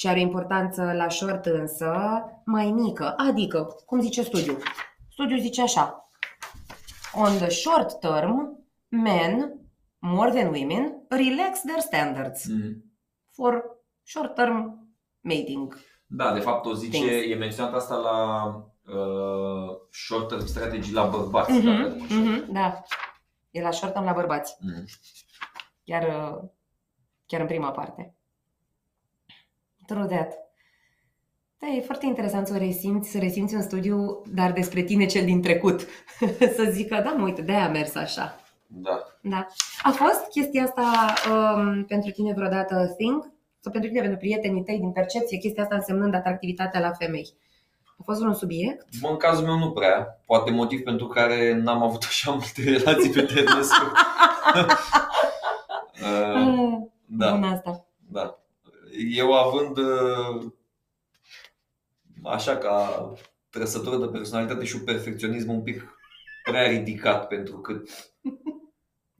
Și 0.00 0.08
are 0.08 0.18
o 0.18 0.22
importanță 0.22 0.92
la 0.92 1.08
short 1.08 1.46
însă 1.46 1.94
mai 2.44 2.70
mică. 2.70 3.14
Adică, 3.16 3.76
cum 3.86 4.00
zice 4.00 4.22
studiul? 4.22 4.62
Studiul 5.10 5.40
zice 5.40 5.62
așa. 5.62 6.08
On 7.12 7.36
the 7.36 7.48
short 7.48 7.98
term, 8.00 8.58
men, 8.88 9.60
more 9.98 10.30
than 10.30 10.46
women, 10.52 11.06
relax 11.08 11.60
their 11.60 11.80
standards 11.80 12.46
Mhm. 12.46 12.84
for 13.32 13.64
short 14.02 14.34
term 14.34 14.88
mating. 15.20 15.78
Da, 16.06 16.32
de 16.32 16.40
fapt 16.40 16.66
o 16.66 16.72
zice, 16.72 16.98
Things. 16.98 17.30
e 17.30 17.34
menționat 17.34 17.74
asta 17.74 17.94
la 17.96 18.44
uh, 18.94 19.76
short-term 19.90 20.46
strategy 20.46 20.92
la 20.92 21.04
bărbați, 21.04 21.52
dacă 21.52 21.64
nu 21.64 21.72
mă 21.72 21.86
Mhm, 21.88 22.00
înșel. 22.00 22.18
mhm, 22.18 22.52
da. 22.52 22.82
E 23.50 23.60
la 23.62 23.70
short 23.70 23.92
term 23.92 24.04
la 24.04 24.12
bărbați. 24.12 24.56
Mhm. 24.60 24.84
Chiar, 25.84 26.02
uh, 26.02 26.48
chiar 27.26 27.40
în 27.40 27.46
prima 27.46 27.70
parte. 27.70 28.14
True 29.90 30.06
that. 30.06 30.32
Da, 31.58 31.66
e 31.66 31.80
foarte 31.80 32.06
interesant 32.06 32.46
să 32.46 32.58
resimți, 32.58 33.10
să 33.10 33.18
resimți 33.18 33.54
un 33.54 33.62
studiu, 33.62 34.22
dar 34.34 34.52
despre 34.52 34.82
tine 34.82 35.06
cel 35.06 35.24
din 35.24 35.42
trecut. 35.42 35.80
să 36.56 36.68
zică, 36.70 37.00
da, 37.04 37.10
mă, 37.10 37.24
uite, 37.24 37.42
de-aia 37.42 37.64
a 37.64 37.70
mers 37.70 37.94
așa. 37.94 38.40
Da. 38.66 39.02
Da. 39.22 39.46
A 39.82 39.90
fost 39.90 40.28
chestia 40.30 40.62
asta 40.62 41.14
um, 41.30 41.84
pentru 41.84 42.10
tine 42.10 42.32
vreodată 42.32 42.74
a 42.74 42.86
thing? 42.86 43.32
Sau 43.60 43.72
pentru 43.72 43.90
tine, 43.90 44.00
pentru 44.00 44.18
prietenii 44.18 44.62
tăi 44.62 44.78
din 44.78 44.92
percepție, 44.92 45.38
chestia 45.38 45.62
asta 45.62 45.74
însemnând 45.74 46.14
atractivitatea 46.14 46.80
la 46.80 46.90
femei? 46.90 47.34
A 47.98 48.02
fost 48.04 48.20
un 48.20 48.34
subiect? 48.34 48.86
Bă, 49.00 49.08
în 49.08 49.16
cazul 49.16 49.46
meu 49.46 49.58
nu 49.58 49.70
prea. 49.70 50.20
Poate 50.26 50.50
motiv 50.50 50.82
pentru 50.82 51.06
care 51.06 51.54
n-am 51.54 51.82
avut 51.82 52.02
așa 52.02 52.30
multe 52.30 52.62
relații 52.62 53.10
pe 53.10 53.22
termen 53.22 53.62
scurt. 53.62 53.92
Uh, 56.02 56.34
Ah, 56.34 56.78
da. 57.06 57.30
Bun 57.30 57.42
asta. 57.42 57.86
Da. 58.08 58.39
Eu 59.08 59.32
având 59.32 59.76
uh, 59.76 60.52
așa 62.24 62.56
ca 62.56 63.12
trăsătură 63.50 63.96
de 63.96 64.06
personalitate 64.06 64.64
și 64.64 64.76
un 64.76 64.84
perfecționism 64.84 65.50
un 65.50 65.62
pic 65.62 65.98
prea 66.42 66.66
ridicat 66.66 67.26
pentru 67.26 67.58
cât 67.58 67.88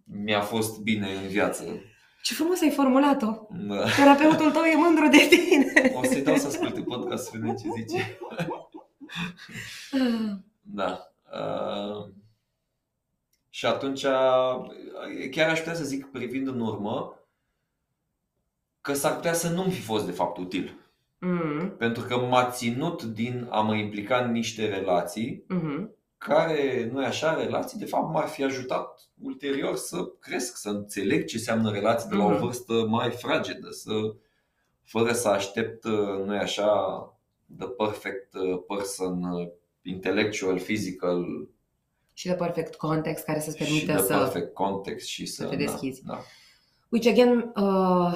mi-a 0.04 0.40
fost 0.40 0.80
bine 0.80 1.12
în 1.12 1.28
viață. 1.28 1.64
Ce 2.22 2.34
frumos 2.34 2.60
ai 2.60 2.70
formulat-o! 2.70 3.46
Da. 3.50 3.84
Terapeutul 3.96 4.50
tău 4.50 4.62
e 4.62 4.76
mândru 4.76 5.08
de 5.08 5.28
tine! 5.30 5.92
O 5.94 6.04
să-i 6.04 6.22
dau 6.22 6.36
să 6.36 6.46
asculte 6.46 6.82
podcast 6.82 7.24
să 7.24 7.30
vedem 7.32 7.56
ce 7.56 7.68
zice. 7.76 8.18
Da. 10.62 11.12
Uh, 11.32 12.06
Și 13.50 13.66
atunci 13.66 14.02
chiar 15.30 15.48
aș 15.48 15.58
putea 15.58 15.74
să 15.74 15.84
zic, 15.84 16.06
privind 16.06 16.46
în 16.46 16.60
urmă, 16.60 17.19
că 18.80 18.92
s-ar 18.94 19.14
putea 19.14 19.32
să 19.32 19.48
nu-mi 19.48 19.70
fi 19.72 19.80
fost 19.80 20.06
de 20.06 20.12
fapt 20.12 20.36
util. 20.38 20.74
Mm. 21.18 21.74
Pentru 21.78 22.02
că 22.04 22.16
m-a 22.16 22.50
ținut 22.50 23.02
din 23.02 23.46
a 23.50 23.60
mă 23.60 23.74
implica 23.74 24.16
în 24.16 24.30
niște 24.32 24.68
relații 24.68 25.44
Mm-hmm. 25.54 25.88
care, 26.18 26.88
nu 26.92 27.04
așa, 27.04 27.34
relații, 27.34 27.78
de 27.78 27.84
fapt 27.84 28.12
m-ar 28.12 28.26
fi 28.28 28.44
ajutat 28.44 29.00
ulterior 29.22 29.76
să 29.76 29.96
cresc, 30.20 30.56
să 30.56 30.68
înțeleg 30.68 31.24
ce 31.24 31.36
înseamnă 31.36 31.70
relații 31.70 32.08
de 32.08 32.14
la 32.16 32.24
o 32.24 32.28
Mhm. 32.28 32.40
vârstă 32.40 32.72
mai 32.88 33.10
fragedă, 33.10 33.70
să, 33.70 33.92
fără 34.82 35.12
să 35.12 35.28
aștept, 35.28 35.84
nu 36.24 36.38
așa, 36.38 36.68
the 37.58 37.66
perfect 37.68 38.34
uh, 38.34 38.58
person, 38.66 39.22
uh, 39.22 39.48
intellectual, 39.82 40.60
physical 40.60 41.24
Și 42.12 42.26
de 42.26 42.34
perfect 42.34 42.74
context 42.74 43.24
care 43.24 43.40
să-ți 43.40 43.56
și 43.56 43.62
permită 43.64 43.92
the 43.92 44.02
să... 44.02 44.16
perfect 44.16 44.54
context 44.54 45.06
și 45.06 45.26
să, 45.26 45.44
te 45.46 45.56
deschizi. 45.56 46.02
Da, 46.04 46.12
da. 46.12 46.20
Which 46.88 47.08
again 47.08 47.52
uh, 47.56 48.14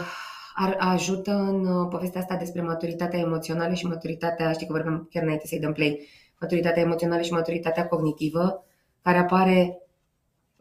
ar, 0.55 0.77
ajută 0.79 1.31
în 1.31 1.67
uh, 1.67 1.89
povestea 1.91 2.21
asta 2.21 2.37
despre 2.37 2.63
maturitatea 2.63 3.19
emoțională 3.19 3.75
și 3.75 3.87
maturitatea, 3.87 4.53
știi 4.53 4.67
că 4.67 4.73
vorbeam 4.73 5.09
chiar 5.11 5.23
înainte 5.23 5.47
să-i 5.47 5.61
dăm 5.61 5.73
play, 5.73 6.09
maturitatea 6.41 6.83
emoțională 6.83 7.23
și 7.23 7.33
maturitatea 7.33 7.89
cognitivă, 7.89 8.65
care 9.03 9.19
apare 9.19 9.79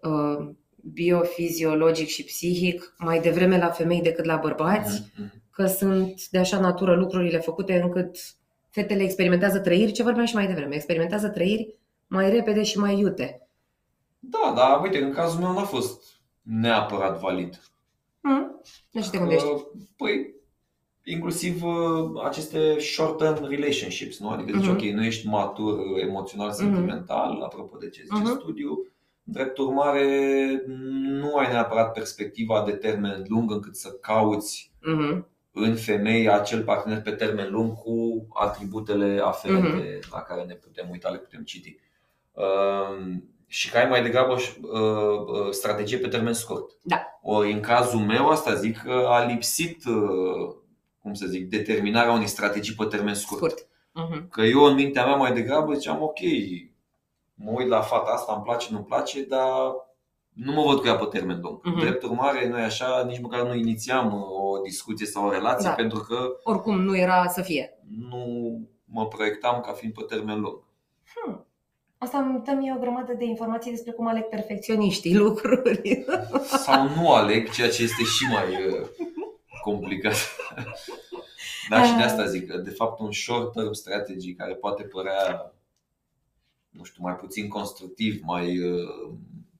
uh, 0.02 0.50
biofiziologic 0.94 2.08
și 2.08 2.24
psihic 2.24 2.94
mai 2.98 3.20
devreme 3.22 3.58
la 3.58 3.70
femei 3.70 4.02
decât 4.02 4.26
la 4.26 4.36
bărbați, 4.36 5.02
Mhm, 5.02 5.22
mhm. 5.24 5.42
că 5.52 5.66
sunt 5.66 6.28
de 6.30 6.38
așa 6.38 6.60
natură 6.60 6.96
lucrurile 6.96 7.38
făcute 7.40 7.82
încât 7.82 8.18
fetele 8.70 9.04
experimentează 9.04 9.60
trăiri, 9.60 9.92
ce 9.92 10.04
vorbeam 10.04 10.26
și 10.26 10.36
mai 10.36 10.48
devreme, 10.48 10.76
experimentează 10.76 11.30
trăiri 11.30 11.76
mai 12.08 12.30
repede 12.30 12.64
și 12.64 12.78
mai 12.80 13.00
iute. 13.00 13.48
Da, 14.20 14.54
dar 14.56 14.82
uite, 14.82 14.98
în 14.98 15.14
cazul 15.14 15.40
meu 15.40 15.54
n-a 15.54 15.64
fost 15.64 16.04
neapărat 16.42 17.20
valid. 17.20 17.60
Hmm? 18.24 18.62
Nu 18.92 19.02
știu 19.02 19.02
ce 19.02 19.10
te 19.10 19.18
gândești. 19.18 19.48
Că, 19.48 19.62
Păi, 19.98 20.34
inclusiv 21.04 21.64
uh, 21.64 22.22
aceste 22.24 22.80
short-term 22.80 23.46
relationships, 23.48 24.20
nu? 24.20 24.30
Adică 24.30 24.58
zici, 24.58 24.68
Mhm. 24.68 24.76
ok, 24.76 24.82
nu 24.82 25.04
ești 25.06 25.28
matur 25.28 25.80
uh, 25.80 26.02
emoțional, 26.02 26.52
sentimental, 26.52 27.42
apropo 27.42 27.78
de 27.78 27.90
ce 27.90 28.02
zice 28.02 28.22
Mhm. 28.30 28.40
studiu. 28.40 28.88
Drept 29.24 29.58
urmare, 29.58 30.64
nu 31.22 31.36
ai 31.36 31.52
neapărat 31.52 31.92
perspectiva 31.94 32.64
de 32.66 32.72
termen 32.72 33.26
lung 33.28 33.52
încât 33.52 33.76
să 33.76 33.92
cauți 34.02 34.72
Mhm. 34.82 35.28
în 35.52 35.76
femei 35.76 36.30
acel 36.30 36.64
partener 36.64 37.02
pe 37.02 37.12
termen 37.12 37.52
lung 37.52 37.74
cu 37.74 38.28
atributele 38.34 39.20
aferente 39.24 40.00
la 40.12 40.22
care 40.22 40.44
ne 40.44 40.54
putem 40.54 40.90
uita, 40.92 41.10
le 41.10 41.18
putem 41.18 41.44
citi. 41.44 41.78
Um, 42.32 43.24
și 43.54 43.72
că 43.72 43.78
ai 43.78 43.88
mai 43.90 44.02
degrabă 44.04 44.34
uh, 44.34 44.40
uh, 44.72 45.52
strategie 45.52 45.98
pe 45.98 46.08
termen 46.08 46.34
scurt. 46.34 46.72
Da. 46.84 47.20
Ori 47.22 47.52
în 47.52 47.60
cazul 47.60 48.00
meu, 48.00 48.30
asta 48.30 48.54
zic 48.54 48.82
că 48.82 49.06
a 49.10 49.26
lipsit, 49.26 49.86
uh, 49.86 50.56
cum 51.02 51.14
să 51.14 51.26
zic, 51.28 51.50
determinarea 51.50 52.12
unei 52.12 52.28
strategii 52.28 52.74
pe 52.76 52.86
termen 52.86 53.14
scurt. 53.14 53.38
Scurt. 53.40 53.68
Mhm. 53.92 54.30
Că 54.30 54.42
eu 54.42 54.64
în 54.64 54.74
mintea 54.74 55.06
mea 55.06 55.16
mai 55.16 55.34
degrabă 55.34 55.74
ziceam, 55.74 56.02
ok, 56.02 56.20
mă 57.34 57.52
uit 57.52 57.68
la 57.68 57.82
fata 57.82 58.12
asta, 58.12 58.34
îmi 58.34 58.44
place, 58.44 58.68
nu-mi 58.72 58.86
place, 58.86 59.24
dar 59.24 59.72
nu 60.34 60.52
mă 60.52 60.64
văd 60.64 60.80
cu 60.80 60.88
ea 60.88 60.96
pe 60.96 61.06
termen 61.06 61.40
lung. 61.42 61.60
Mhm. 61.64 61.80
Drept 61.80 62.04
urmare, 62.04 62.50
noi 62.50 62.62
așa 62.62 63.04
nici 63.08 63.22
măcar 63.22 63.42
nu 63.42 63.56
inițiam 63.56 64.14
uh, 64.14 64.52
o 64.52 64.58
discuție 64.64 65.06
sau 65.06 65.26
o 65.26 65.32
relație 65.32 65.70
Da. 65.70 65.76
pentru 65.76 66.00
că 66.00 66.30
Oricum 66.44 66.82
nu 66.82 66.98
era 66.98 67.28
să 67.28 67.42
fie. 67.42 67.80
nu 68.10 68.26
mă 68.86 69.08
proiectam 69.08 69.62
ca 69.62 69.72
fiind 69.72 69.94
pe 69.94 70.02
termen 70.08 70.40
lung. 70.40 70.72
Hmm. 72.04 72.20
Asta 72.20 72.30
îmi 72.30 72.44
dă 72.46 72.52
mie 72.52 72.74
o 72.78 72.80
grămadă 72.80 73.14
de 73.14 73.26
informații 73.26 73.72
despre 73.72 73.92
cum 73.92 74.08
aleg 74.08 74.24
perfecționiștii 74.24 75.16
lucruri. 75.16 76.06
Sau 76.66 76.90
nu 76.90 77.12
aleg, 77.12 77.50
ceea 77.50 77.70
ce 77.70 77.84
este 77.84 78.04
și 78.04 78.26
mai 78.32 78.66
uh, 78.66 78.88
complicat. 79.62 80.16
Da, 81.70 81.84
și 81.84 81.96
de 81.96 82.02
asta 82.02 82.26
zic 82.26 82.48
că 82.48 82.58
de 82.58 82.70
fapt 82.70 83.00
un 83.00 83.12
short 83.12 83.54
term 83.54 83.72
strategy 83.72 84.34
care 84.34 84.54
poate 84.54 84.84
părea 84.84 85.54
nu 86.70 86.84
știu, 86.84 87.04
mai 87.04 87.16
puțin 87.16 87.48
constructiv, 87.48 88.22
mai 88.24 88.60
uh, 88.60 89.14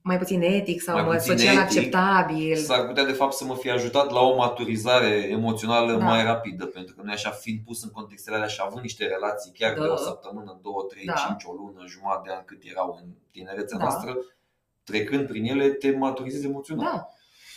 mai 0.06 0.18
puțin 0.18 0.42
etic 0.42 0.82
sau 0.82 0.94
Mai 0.94 1.04
mai 1.04 1.16
puțin 1.16 1.30
social 1.36 1.54
etic. 1.54 1.64
acceptabil. 1.64 2.56
s-ar 2.56 2.86
putea 2.86 3.04
de 3.04 3.12
fapt 3.12 3.32
să 3.32 3.44
mă 3.44 3.54
fie 3.54 3.70
ajutat 3.70 4.10
la 4.10 4.20
o 4.20 4.36
maturizare 4.36 5.28
emoțională 5.30 5.92
Da. 5.96 6.04
mai 6.04 6.24
rapidă, 6.24 6.66
pentru 6.66 6.94
că 6.94 7.02
noi 7.04 7.12
așa 7.14 7.30
fiind 7.30 7.58
pus 7.64 7.82
în 7.82 7.90
contextele 7.90 8.36
alea 8.36 8.48
și 8.48 8.60
având 8.64 8.82
niște 8.82 9.04
relații 9.06 9.52
chiar 9.58 9.72
de 9.74 9.80
Da. 9.86 9.92
o 9.92 9.96
săptămână, 9.96 10.58
două, 10.62 10.82
trei, 10.88 11.04
Da. 11.04 11.12
cinci, 11.12 11.44
o 11.44 11.52
lună, 11.52 11.84
jumătate 11.86 12.22
de 12.28 12.34
an 12.34 12.42
cât 12.44 12.60
erau 12.70 12.98
în 13.02 13.08
tinerețea 13.30 13.78
Da. 13.78 13.84
noastră, 13.84 14.16
trecând 14.84 15.26
prin 15.26 15.44
ele 15.44 15.68
te 15.68 15.90
maturizezi 15.96 16.46
emoțional. 16.46 16.84
Da. 16.84 17.08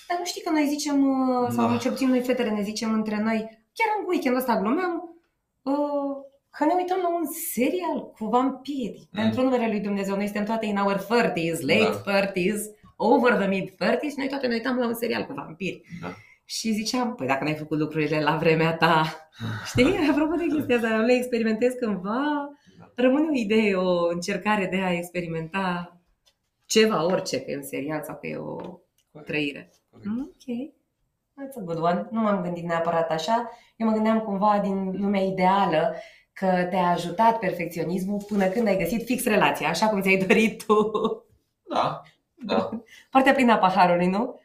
Dar 0.08 0.18
nu 0.20 0.25
știi 0.25 0.42
că 0.42 0.50
noi 0.50 0.68
zicem, 0.68 0.98
uh, 1.20 1.50
sau 1.51 1.70
Da. 1.70 1.77
cel 1.77 1.92
puțin 1.92 2.10
noi 2.10 2.22
fetele 2.22 2.50
ne 2.50 2.62
zicem 2.62 2.94
între 2.94 3.22
noi, 3.24 3.39
chiar 3.74 3.88
în 4.00 4.06
weekendul 4.08 4.39
ăsta 4.39 4.60
glumeam, 4.60 5.18
uh, 5.62 6.16
că 6.57 6.65
ne 6.65 6.73
uităm 6.75 6.97
la 7.01 7.15
un 7.15 7.25
serial 7.25 8.11
cu 8.17 8.25
vampiri. 8.25 9.07
Mm. 9.11 9.21
Pentru 9.21 9.41
numele 9.41 9.67
lui 9.67 9.79
Dumnezeu, 9.79 10.15
noi 10.15 10.25
suntem 10.25 10.45
toate 10.45 10.65
in 10.65 10.77
our 10.77 10.97
30s, 10.97 11.59
late 11.61 12.01
Da. 12.05 12.21
30s, 12.21 12.61
over 12.95 13.33
the 13.33 13.47
mid 13.47 13.69
30s, 13.69 14.13
noi 14.17 14.27
toate 14.27 14.47
ne 14.47 14.53
uitam 14.53 14.77
la 14.77 14.85
un 14.87 14.93
serial 14.93 15.25
cu 15.25 15.33
vampiri. 15.33 15.81
Da. 16.01 16.07
Și 16.45 16.71
ziceam, 16.71 17.15
păi 17.15 17.27
dacă 17.27 17.43
n-ai 17.43 17.55
făcut 17.55 17.77
lucrurile 17.79 18.21
la 18.21 18.35
vremea 18.37 18.73
ta, 18.77 19.03
știi, 19.69 20.07
apropo 20.11 20.35
de 20.35 20.45
chestia 20.55 20.75
asta, 20.75 20.87
nu 20.95 21.03
le 21.05 21.13
experimentezi 21.13 21.77
cândva, 21.77 22.49
Da. 22.79 22.91
rămâne 22.95 23.27
o 23.29 23.33
idee, 23.33 23.75
o 23.75 24.07
încercare 24.07 24.65
de 24.65 24.77
a 24.77 24.91
experimenta 24.93 25.97
ceva, 26.65 27.05
orice, 27.05 27.41
că 27.41 27.51
e 27.51 27.55
un 27.55 27.63
serial 27.63 28.01
sau 28.03 28.15
că 28.15 28.27
e 28.27 28.37
o 28.37 28.57
trăire. 29.25 29.69
Corect. 29.89 30.09
Mm, 30.09 30.31
Ok, 30.31 30.73
that's 31.37 31.57
a 31.57 31.63
good 31.63 31.77
one. 31.81 32.07
Nu 32.11 32.21
m-am 32.21 32.41
gândit 32.41 32.63
neapărat 32.63 33.09
așa. 33.11 33.49
Eu 33.75 33.87
mă 33.87 33.93
gândeam 33.93 34.19
cumva 34.19 34.59
din 34.63 34.91
lumea 35.01 35.21
ideală 35.21 35.95
că 36.39 36.67
te-a 36.70 36.88
ajutat 36.88 37.39
perfecționismul 37.39 38.24
până 38.27 38.46
când 38.46 38.67
ai 38.67 38.77
găsit 38.77 39.06
fix 39.06 39.24
relația, 39.24 39.70
așa 39.70 39.88
cum 39.89 40.01
ți-ai 40.01 40.17
dorit 40.27 40.63
tu. 40.65 40.91
Da, 41.74 42.01
da. 42.36 42.70
Partea 43.12 43.34
plină 43.34 43.53
a 43.53 43.58
paharului, 43.58 44.08
nu? 44.08 44.39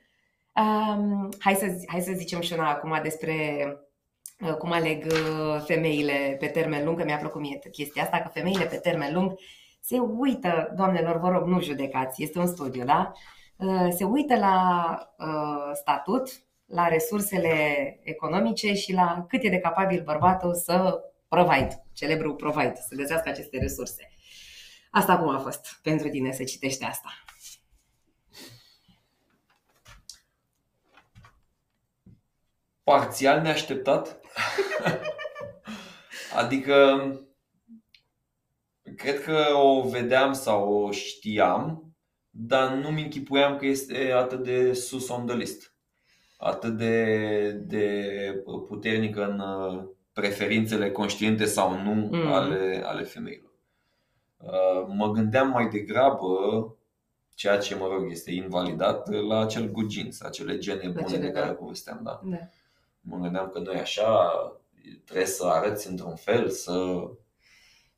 Um, 0.54 1.28
hai, 1.38 1.54
să, 1.54 1.66
zi- 1.78 1.88
hai 1.90 2.00
să 2.00 2.12
zicem 2.12 2.40
și 2.40 2.52
una 2.52 2.70
acum 2.70 2.98
despre 3.02 3.34
uh, 4.40 4.54
cum 4.54 4.72
aleg 4.72 5.04
uh, 5.04 5.62
femeile 5.64 6.36
pe 6.38 6.46
termen 6.46 6.84
lung, 6.84 6.98
că 6.98 7.04
mi-a 7.04 7.16
plăcut 7.16 7.40
mie 7.40 7.58
chestia 7.72 8.02
asta, 8.02 8.18
că 8.18 8.28
femeile 8.28 8.64
pe 8.64 8.76
termen 8.76 9.14
lung 9.14 9.34
se 9.80 9.98
uită, 9.98 10.72
doamnelor, 10.76 11.18
vă 11.20 11.28
rog, 11.28 11.46
nu 11.46 11.60
judecați, 11.60 12.22
este 12.22 12.38
un 12.38 12.46
studiu, 12.46 12.84
da? 12.84 13.12
Uh, 13.56 13.88
Se 13.90 14.04
uită 14.04 14.36
la 14.38 14.96
uh, 15.18 15.70
statut, 15.74 16.28
la 16.66 16.88
resursele 16.88 17.50
economice 18.02 18.74
și 18.74 18.92
la 18.92 19.24
cât 19.28 19.42
e 19.44 19.48
de 19.48 19.58
capabil 19.58 20.02
bărbatul 20.04 20.54
să 20.54 21.00
provide, 21.28 21.81
celebrul 21.92 22.34
provide, 22.34 22.74
să 22.88 22.94
găsească 22.94 23.28
aceste 23.28 23.58
resurse. 23.58 24.08
Asta 24.90 25.18
cum 25.18 25.28
a 25.28 25.38
fost 25.38 25.78
pentru 25.82 26.08
tine 26.08 26.32
să 26.32 26.44
citești 26.44 26.84
asta? 26.84 27.08
Parțial 32.82 33.40
neașteptat. 33.40 34.20
adică 36.40 37.06
cred 38.96 39.22
că 39.22 39.46
o 39.54 39.88
vedeam 39.88 40.32
sau 40.32 40.72
o 40.72 40.90
știam, 40.90 41.94
dar 42.30 42.72
nu-mi 42.72 43.02
închipuiam 43.02 43.56
că 43.56 43.66
este 43.66 44.12
atât 44.12 44.42
de 44.42 44.72
sus 44.72 45.08
on 45.08 45.26
the 45.26 45.36
list. 45.36 45.76
Atât 46.38 46.76
de, 46.76 47.50
de 47.50 48.44
puternică 48.68 49.24
în 49.24 49.38
uh, 49.38 49.84
preferințele 50.12 50.90
conștiente 50.90 51.44
sau 51.44 51.82
nu 51.82 51.92
Mm. 52.10 52.32
ale, 52.32 52.82
ale 52.84 53.02
femeilor. 53.02 53.50
Uh, 54.36 54.86
Mă 54.96 55.10
gândeam 55.10 55.48
mai 55.48 55.68
degrabă, 55.68 56.26
ceea 57.34 57.58
ce 57.58 57.74
mă 57.74 57.88
rog 57.92 58.10
este 58.10 58.30
invalidat, 58.32 59.08
la 59.28 59.40
acel 59.40 59.70
good 59.70 59.86
genes, 59.86 60.20
acele 60.22 60.58
gene 60.58 60.88
bune 60.88 61.06
cele, 61.06 61.18
de 61.26 61.30
care 61.30 61.46
da. 61.46 61.52
povesteam. 61.54 62.00
Da. 62.02 62.20
Da. 62.24 62.36
Mă 63.00 63.16
gândeam 63.18 63.48
că 63.52 63.58
noi 63.58 63.74
așa 63.76 64.30
trebuie 65.04 65.26
să 65.26 65.46
arăți 65.46 65.90
într-un 65.90 66.14
fel, 66.14 66.48
să 66.48 66.72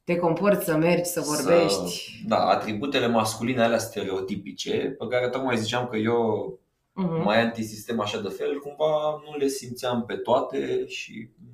Te 0.04 0.16
comporți, 0.16 0.64
să 0.64 0.76
mergi, 0.76 1.04
să 1.10 1.20
vorbești. 1.20 1.76
Să, 1.76 2.26
da, 2.26 2.46
atributele 2.48 3.06
masculine 3.06 3.62
alea 3.62 3.78
stereotipice, 3.78 4.94
pe 4.98 5.06
care 5.06 5.28
tocmai 5.28 5.58
ziceam 5.58 5.86
că 5.88 5.96
eu 5.96 6.58
Mhm. 6.96 7.22
mai 7.22 7.40
antisistem 7.40 8.00
așa 8.00 8.20
de 8.20 8.28
fel, 8.28 8.58
cumva 8.60 9.22
nu 9.30 9.36
le 9.36 9.46
simțeam 9.46 10.04
pe 10.04 10.14
toate 10.14 10.86
și 10.86 11.28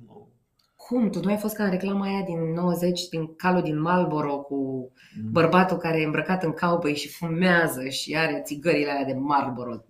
Cum? 0.91 1.09
Tu 1.09 1.19
nu 1.19 1.29
ai 1.29 1.37
fost 1.37 1.55
ca 1.55 1.63
în 1.63 1.69
reclama 1.69 2.05
aia 2.05 2.21
din 2.25 2.53
90, 2.53 3.07
din 3.09 3.35
calul 3.35 3.61
din 3.61 3.81
Marlboro 3.81 4.37
cu 4.37 4.55
Mm. 5.15 5.31
bărbatul 5.31 5.77
care 5.77 5.99
e 5.99 6.05
îmbrăcat 6.05 6.43
în 6.43 6.51
cowboy 6.51 6.95
și 6.95 7.07
fumează 7.09 7.87
și 7.89 8.15
are 8.17 8.41
țigările 8.45 8.89
alea 8.91 9.03
de 9.03 9.13
Marlboro. 9.13 9.83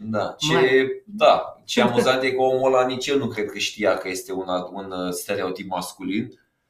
Da, 0.00 0.34
ce, 0.38 0.52
Mai- 0.52 1.02
da, 1.06 1.60
ce 1.64 1.80
amuzant 1.80 2.22
e 2.22 2.30
că 2.30 2.40
omul 2.42 2.74
ăla 2.74 2.86
nici 2.86 3.06
el 3.06 3.18
nu 3.18 3.26
cred 3.26 3.46
că 3.50 3.58
știa 3.58 3.96
că 3.96 4.08
este 4.08 4.32
un, 4.32 4.46
un 4.72 5.12
stereotip 5.12 5.68
masculin. 5.68 6.28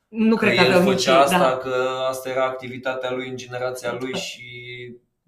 Nu 0.08 0.36
Că 0.36 0.44
cred 0.44 0.56
că 0.58 0.64
el 0.64 0.72
aveau 0.72 0.82
nici 0.90 0.92
făcea 1.04 1.20
asta, 1.20 1.38
da. 1.38 1.56
că 1.56 1.74
asta 2.08 2.28
era 2.28 2.44
activitatea 2.44 3.10
lui 3.12 3.28
în 3.28 3.36
generația 3.36 3.96
lui 4.00 4.14
și 4.14 4.42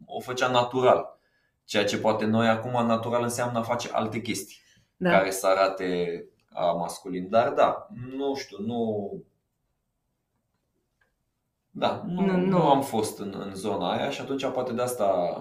o 0.05 0.21
făcea 0.21 0.49
natural. 0.50 1.19
Ceea 1.65 1.85
ce 1.85 1.99
poate 1.99 2.25
noi 2.25 2.47
acum 2.49 2.87
natural 2.87 3.23
înseamnă 3.23 3.59
a 3.59 3.62
face 3.62 3.88
alte 3.93 4.21
chestii 4.21 4.57
Da. 4.97 5.11
care 5.11 5.31
să 5.31 5.47
arate 5.47 6.25
a 6.29 6.36
masculin. 6.61 7.29
Dar 7.29 7.53
da, 7.53 7.89
nu 8.17 8.35
știu, 8.35 8.57
nu... 8.61 9.11
Da, 11.71 12.03
nu, 12.07 12.21
Nu, 12.21 12.27
nu, 12.27 12.37
nu. 12.37 12.47
nu 12.47 12.69
am 12.69 12.83
fost 12.83 13.19
în, 13.19 13.35
în 13.39 13.55
zona 13.55 13.93
aia 13.93 14.11
și 14.11 14.21
atunci 14.21 14.47
poate 14.47 14.73
de 14.73 14.83
asta 14.83 15.41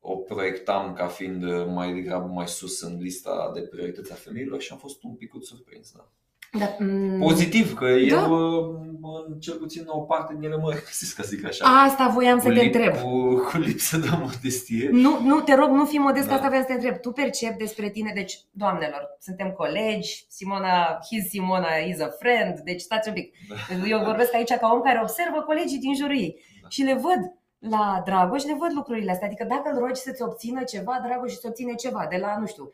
o 0.00 0.16
proiectam 0.16 0.92
ca 0.92 1.06
fiind 1.06 1.44
mai 1.66 1.94
degrabă 1.94 2.26
mai 2.26 2.48
sus 2.48 2.80
în 2.80 2.98
lista 2.98 3.50
de 3.54 3.60
priorități 3.60 4.12
a 4.12 4.14
femeilor 4.14 4.60
și 4.60 4.72
am 4.72 4.78
fost 4.78 5.02
un 5.02 5.14
pic 5.14 5.32
surprins. 5.40 5.92
Da. 5.92 6.08
Da, 6.58 6.76
mm, 6.78 7.18
Pozitiv, 7.20 7.74
că 7.74 7.84
Da. 7.84 7.96
eu 7.96 8.84
în 9.28 9.38
cel 9.40 9.54
puțin 9.54 9.82
o 9.86 9.98
parte 10.00 10.34
din 10.38 10.44
ele 10.44 10.56
mă 10.56 10.70
regăsesc, 10.72 11.16
ca 11.16 11.22
să 11.22 11.28
zic 11.28 11.44
așa. 11.46 11.64
Asta 11.84 12.08
voiam 12.08 12.38
să 12.40 12.48
cu, 12.48 12.52
te 12.54 12.60
lip- 12.60 12.64
întreb. 12.74 12.94
Cu, 12.96 13.34
cu 13.50 13.58
lipsă 13.58 13.96
de 13.96 14.06
modestie. 14.20 14.88
Nu, 14.92 15.20
nu, 15.22 15.40
te 15.40 15.54
rog, 15.54 15.68
nu 15.70 15.84
fi 15.84 15.96
modest, 15.98 16.24
că 16.24 16.28
Da. 16.30 16.34
asta 16.34 16.48
voiam 16.48 16.62
să 16.62 16.68
te 16.68 16.74
întreb. 16.74 16.96
Tu 17.00 17.10
percepi 17.12 17.56
despre 17.58 17.88
tine, 17.90 18.10
deci, 18.14 18.38
doamnelor, 18.50 19.16
suntem 19.20 19.50
colegi, 19.50 20.26
Simona, 20.28 20.98
his 21.10 21.28
Simona 21.28 21.74
is 21.88 22.00
a 22.00 22.08
friend, 22.18 22.58
deci 22.60 22.80
stați 22.80 23.08
un 23.08 23.14
pic. 23.14 23.34
Da. 23.48 23.86
Eu 23.86 24.04
vorbesc 24.04 24.34
aici 24.34 24.54
ca 24.54 24.70
om 24.74 24.80
care 24.80 24.98
observă 25.02 25.40
colegii 25.46 25.78
din 25.78 25.94
jurul 25.94 26.16
ei 26.16 26.40
Da. 26.62 26.68
și 26.68 26.82
le 26.82 26.94
văd 26.94 27.20
la 27.58 28.02
Dragoș, 28.04 28.42
le 28.44 28.56
văd 28.58 28.70
lucrurile 28.74 29.10
astea. 29.10 29.26
Adică 29.26 29.44
dacă 29.48 29.70
îl 29.72 29.78
rogi 29.78 30.00
să-ți 30.00 30.22
obțină 30.22 30.62
ceva, 30.62 31.00
Dragoș 31.06 31.32
îți 31.32 31.46
obține 31.46 31.74
ceva. 31.74 32.06
De 32.10 32.16
la, 32.16 32.36
nu 32.40 32.46
știu, 32.46 32.62
uh, 32.64 32.70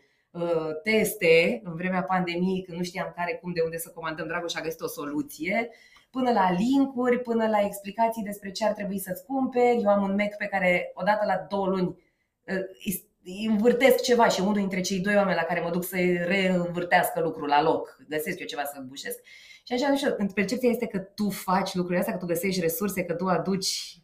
teste, 0.83 1.61
în 1.65 1.75
vremea 1.75 2.03
pandemiei, 2.03 2.63
când 2.63 2.79
nu 2.79 2.85
știam 2.85 3.13
care, 3.17 3.39
cum, 3.43 3.53
de 3.53 3.61
unde 3.65 3.79
să 3.79 3.91
comandăm, 3.95 4.27
Dragoș 4.27 4.55
a 4.55 4.61
găsit 4.61 4.81
o 4.81 4.87
soluție, 4.87 5.71
până 6.11 6.33
la 6.33 6.51
linkuri, 6.53 7.21
până 7.21 7.49
la 7.49 7.61
explicații 7.65 8.23
despre 8.23 8.51
ce 8.51 8.65
ar 8.65 8.73
trebui 8.73 8.99
să-ți 8.99 9.25
cumperi. 9.25 9.83
Eu 9.83 9.89
am 9.89 10.03
un 10.03 10.15
Mac 10.15 10.37
pe 10.37 10.47
care, 10.47 10.91
odată 10.95 11.27
la 11.27 11.47
două 11.49 11.67
luni, 11.67 11.87
uh, 11.87 12.61
îi- 12.87 13.11
îi 13.25 13.47
învârtesc 13.51 14.03
ceva 14.03 14.29
și 14.29 14.41
unul 14.41 14.55
dintre 14.55 14.81
cei 14.81 15.01
doi 15.01 15.17
oameni 15.17 15.37
la 15.37 15.43
care 15.43 15.61
mă 15.61 15.71
duc 15.71 15.85
să 15.85 15.97
reînvârtească 16.27 17.21
lucrul 17.21 17.49
la 17.49 17.63
loc, 17.63 17.97
găsesc 18.09 18.39
eu 18.41 18.47
ceva 18.47 18.65
să 18.65 18.83
bușesc. 18.87 19.19
Și 19.67 19.73
așa, 19.73 19.89
nu 19.89 19.97
știu, 19.97 20.17
percepția 20.35 20.69
este 20.69 20.87
că 20.87 20.99
tu 20.99 21.31
faci 21.31 21.75
lucrurile 21.75 21.99
astea, 21.99 22.15
că 22.15 22.21
tu 22.21 22.27
găsești 22.27 22.61
resurse, 22.61 23.05
că 23.05 23.15
tu 23.15 23.27
aduci... 23.27 23.97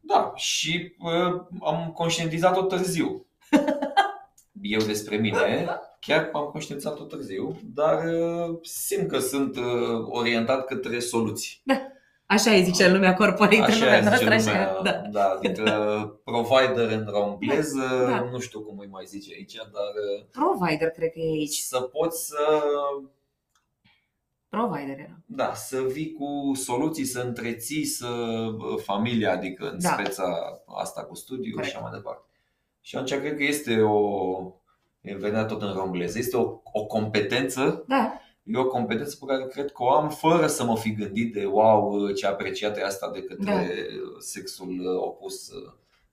Da, 0.00 0.32
și 0.34 0.94
uh, 0.98 1.42
am 1.60 1.92
conștientizat-o 1.94 2.62
târziu. 2.62 3.26
Eu 4.62 4.80
despre 4.80 5.16
mine, 5.16 5.66
chiar 6.00 6.30
am 6.32 6.44
conștientizat-o 6.44 7.04
târziu, 7.04 7.60
dar 7.74 8.04
uh, 8.04 8.58
simt 8.62 9.08
că 9.08 9.18
sunt 9.18 9.56
uh, 9.56 9.62
orientat 10.08 10.64
către 10.64 10.98
soluții. 10.98 11.62
Așa 12.26 12.50
îi 12.50 12.62
zice 12.64 12.84
în 12.84 12.92
lumea 12.92 13.14
corporată, 13.14 13.56
în 13.56 13.62
Așa 13.62 13.78
lumea 13.84 14.00
zice 14.00 14.24
noastră, 14.24 14.52
lumea, 14.52 14.70
așa, 14.70 14.82
da. 14.82 14.92
da, 15.10 15.28
adică 15.28 16.20
provider 16.24 16.90
în 16.90 17.06
romgleză, 17.10 18.04
Da. 18.08 18.28
nu 18.32 18.38
știu 18.38 18.60
cum 18.60 18.78
îi 18.78 18.88
mai 18.90 19.04
zice 19.06 19.32
aici, 19.34 19.54
dar 19.54 19.92
uh, 20.18 20.24
Provider, 20.30 20.88
cred 20.88 21.12
că 21.12 21.18
e 21.18 21.30
aici. 21.38 21.56
să 21.56 21.80
poți 21.80 22.26
să 22.26 22.62
Provider 24.48 24.98
era. 24.98 25.18
Da, 25.26 25.54
să 25.54 25.80
vii 25.82 26.12
cu 26.12 26.54
soluții, 26.54 27.04
să 27.04 27.20
întreții 27.20 27.84
să 27.84 28.08
familia, 28.82 29.32
adică 29.32 29.70
în 29.70 29.78
Da. 29.80 29.88
speța 29.88 30.24
asta 30.66 31.04
cu 31.04 31.14
studiu 31.14 31.52
Corect. 31.52 31.70
și 31.70 31.76
așa 31.76 31.84
mai 31.88 31.98
departe. 31.98 32.24
Și 32.80 32.96
atunci 32.96 33.20
cred 33.20 33.36
că 33.36 33.42
este 33.42 33.80
o, 33.80 34.52
e 35.00 35.14
venea 35.14 35.44
tot 35.44 35.62
în 35.62 35.72
romgleză, 35.72 36.18
este 36.18 36.36
o, 36.36 36.60
o 36.72 36.86
competență, 36.86 37.84
Da, 37.88 38.20
e 38.42 38.58
o 38.58 38.66
competență 38.66 39.16
pe 39.20 39.26
care 39.26 39.46
cred 39.46 39.70
că 39.70 39.82
o 39.82 39.90
am 39.90 40.10
fără 40.10 40.46
să 40.46 40.64
mă 40.64 40.76
fi 40.76 40.94
gândit 40.94 41.32
de 41.32 41.44
wow, 41.44 42.10
ce 42.10 42.26
apreciată 42.26 42.80
e 42.80 42.84
asta 42.84 43.10
de 43.10 43.22
către 43.22 43.44
Da. 43.44 43.60
sexul 44.18 44.96
opus 44.96 45.50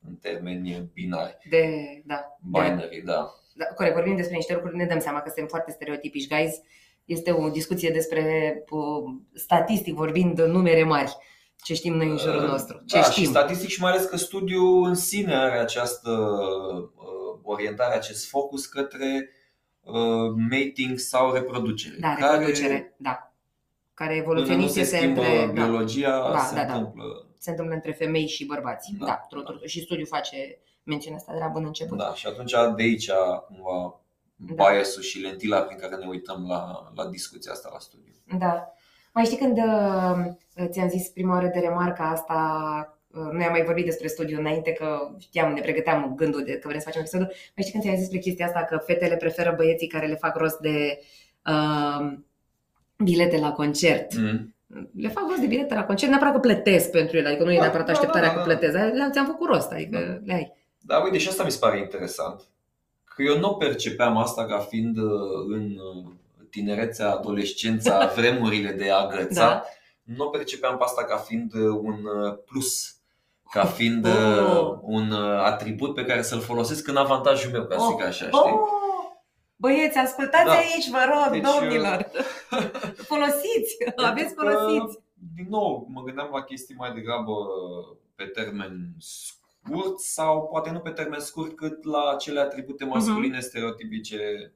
în 0.07 0.15
termeni 0.15 0.89
binari, 0.93 1.37
de, 1.49 1.63
da. 2.05 2.37
de, 2.41 2.59
binary, 2.59 3.01
da. 3.05 3.33
da. 3.55 3.65
Corect, 3.65 3.95
vorbim 3.95 4.15
despre 4.15 4.35
niște 4.35 4.53
lucruri, 4.53 4.75
ne 4.75 4.85
dăm 4.85 4.99
seama 4.99 5.19
că 5.19 5.27
suntem 5.27 5.47
foarte 5.47 5.71
stereotipici, 5.71 6.27
guys. 6.27 6.61
Este 7.05 7.31
o 7.31 7.49
discuție 7.49 7.89
despre, 7.89 8.53
uh, 8.69 9.15
statistic 9.33 9.95
vorbind, 9.95 10.41
numere 10.41 10.83
mari. 10.83 11.17
Ce 11.63 11.73
știm 11.73 11.93
noi 11.95 12.09
în 12.09 12.17
jurul 12.17 12.41
nostru. 12.47 12.81
Ce 12.85 12.95
da, 12.95 13.03
știm. 13.03 13.23
și 13.23 13.29
statistic 13.29 13.69
și 13.69 13.81
mai 13.81 13.91
ales 13.91 14.05
că 14.05 14.17
studiul 14.17 14.83
în 14.87 14.95
sine 14.95 15.35
are 15.35 15.59
această 15.59 16.09
uh, 16.95 17.39
orientare, 17.43 17.95
acest 17.95 18.29
focus 18.29 18.65
către 18.65 19.29
uh, 19.81 19.93
mating 20.49 20.97
sau 20.97 21.33
reproducere. 21.33 21.95
Da, 21.99 22.15
care, 22.19 22.37
reproducere, 22.37 22.95
da. 22.97 23.31
Care 23.93 24.09
Până 24.21 24.23
nu 24.23 24.39
evoluționist 24.39 24.73
se 24.73 24.79
este 24.79 24.97
schimbă 24.97 25.21
între... 25.21 25.45
Da, 25.45 25.51
biologia, 25.63 26.31
Da, 26.31 26.39
se 26.39 26.55
da, 26.55 26.63
da. 26.63 26.73
întâmplă. 26.75 27.27
se 27.37 27.49
întâmplă 27.49 27.75
între 27.75 27.91
femei 27.91 28.27
și 28.27 28.45
bărbați. 28.45 28.91
Da, 28.99 29.05
Da, 29.05 29.11
da, 29.11 29.25
tot, 29.29 29.45
tot, 29.45 29.67
și 29.67 29.81
studiul 29.81 30.07
face 30.07 30.59
mențiunea 30.83 31.19
asta 31.19 31.33
de 31.33 31.39
la 31.39 31.47
bun 31.47 31.65
început. 31.65 31.97
Da, 31.97 32.13
și 32.13 32.27
atunci 32.27 32.51
de 32.51 32.83
aici 32.83 33.09
cumva 33.47 34.01
Da. 34.35 34.53
biasul 34.69 35.01
și 35.01 35.19
lentila 35.19 35.61
prin 35.61 35.77
care 35.77 35.95
ne 35.95 36.07
uităm 36.07 36.45
la, 36.47 36.91
la 36.95 37.05
discuția 37.07 37.51
asta 37.51 37.69
la 37.73 37.79
studiu. 37.79 38.13
Da. 38.37 38.71
Mai 39.17 39.25
știi 39.25 39.37
când 39.37 39.57
uh, 39.57 40.69
ți-am 40.71 40.89
zis 40.89 41.07
prima 41.07 41.33
oară 41.33 41.49
de 41.53 41.59
remarca 41.59 42.09
asta, 42.09 42.37
uh, 43.07 43.29
noi 43.31 43.43
am 43.43 43.51
mai 43.51 43.63
vorbit 43.63 43.85
despre 43.85 44.07
studiu 44.07 44.39
înainte 44.39 44.71
că 44.71 45.11
știam, 45.19 45.53
ne 45.53 45.61
pregăteam 45.61 46.13
gândul 46.15 46.43
de 46.43 46.51
că 46.51 46.67
vrem 46.67 46.79
să 46.79 46.85
facem 46.85 47.01
episodul. 47.01 47.25
Mai 47.27 47.65
știi 47.65 47.71
când 47.71 47.83
ți-am 47.83 47.95
zis 47.95 48.03
despre 48.03 48.19
chestia 48.19 48.45
asta 48.45 48.63
că 48.63 48.77
fetele 48.85 49.15
preferă 49.15 49.53
băieții 49.57 49.87
care 49.87 50.07
le 50.07 50.15
fac 50.15 50.35
rost 50.35 50.59
de 50.59 50.99
uh, 51.49 52.13
bilete 52.97 53.37
la 53.37 53.51
concert. 53.51 54.15
Mm. 54.17 54.55
Le 54.95 55.07
fac 55.09 55.23
rost 55.27 55.39
de 55.39 55.47
bilete 55.47 55.73
la 55.73 55.85
concert, 55.85 56.09
neapărat 56.11 56.33
că 56.33 56.39
plătesc 56.39 56.91
pentru 56.91 57.17
ele, 57.17 57.27
adică 57.27 57.43
nu 57.43 57.51
e 57.51 57.55
Da, 57.55 57.61
neapărat 57.61 57.85
da, 57.85 57.91
așteptarea 57.91 58.27
da, 58.29 58.35
da, 58.35 58.41
că 58.41 58.47
da. 58.47 58.55
plătesc, 58.55 58.73
dar 58.77 58.91
le- 58.91 59.09
ți-am 59.11 59.25
făcut 59.25 59.47
rost, 59.47 59.71
adică 59.71 59.97
Da. 59.99 60.19
le 60.25 60.33
ai. 60.33 60.53
Dar 60.79 61.03
uite, 61.03 61.17
și 61.17 61.27
asta 61.27 61.43
mi 61.43 61.51
se 61.51 61.57
pare 61.59 61.77
interesant. 61.79 62.41
Că 63.15 63.21
eu 63.23 63.39
nu 63.39 63.53
percepeam 63.53 64.17
asta 64.17 64.45
ca 64.45 64.57
fiind 64.57 64.97
uh, 64.97 65.11
în 65.47 65.63
uh, 65.63 66.05
tinerețea, 66.49 67.11
adolescența, 67.11 68.05
vremurile 68.15 68.71
de 68.71 68.91
a 68.91 68.95
agăța. 68.97 69.47
Da. 69.47 69.63
Nu 70.03 70.29
percepeam 70.29 70.77
pe 70.77 70.83
asta 70.83 71.03
ca 71.03 71.17
fiind 71.17 71.53
uh, 71.53 71.79
un 71.81 72.05
uh, 72.05 72.37
plus, 72.45 72.95
ca 73.51 73.65
fiind 73.77 74.05
uh, 74.05 74.11
Oh. 74.57 74.77
un 74.81 75.11
uh, 75.11 75.39
atribut 75.39 75.93
pe 75.93 76.05
care 76.05 76.21
să-l 76.21 76.39
folosesc 76.41 76.87
în 76.87 76.95
avantajul 76.97 77.51
meu, 77.51 77.65
ca 77.65 77.77
să 77.77 77.85
zic 77.89 78.01
așa, 78.05 78.25
știi? 78.25 78.39
Oh! 78.51 78.59
Băieți, 79.59 79.97
ascultați 79.97 80.45
Da. 80.45 80.51
aici, 80.51 80.89
vă 80.89 81.05
rog, 81.13 81.31
Deci, 81.31 81.53
domnilor. 81.53 82.09
Folosiți, 83.11 83.77
aveți 83.95 84.33
Pentru 84.35 84.55
că, 84.55 84.57
folosiți. 84.59 84.99
Din 85.35 85.47
nou, 85.49 85.87
mă 85.89 86.01
gândeam 86.01 86.29
la 86.33 86.43
chestii 86.43 86.75
mai 86.75 86.93
degrabă 86.93 87.33
pe 88.15 88.23
termen 88.23 88.95
scurt 88.99 89.99
sau 89.99 90.47
poate 90.51 90.69
nu 90.69 90.79
pe 90.79 90.89
termen 90.89 91.19
scurt 91.19 91.55
cât 91.55 91.83
la 91.83 92.15
cele 92.19 92.39
atribute 92.39 92.85
masculine 92.85 93.39
stereotipice 93.39 94.51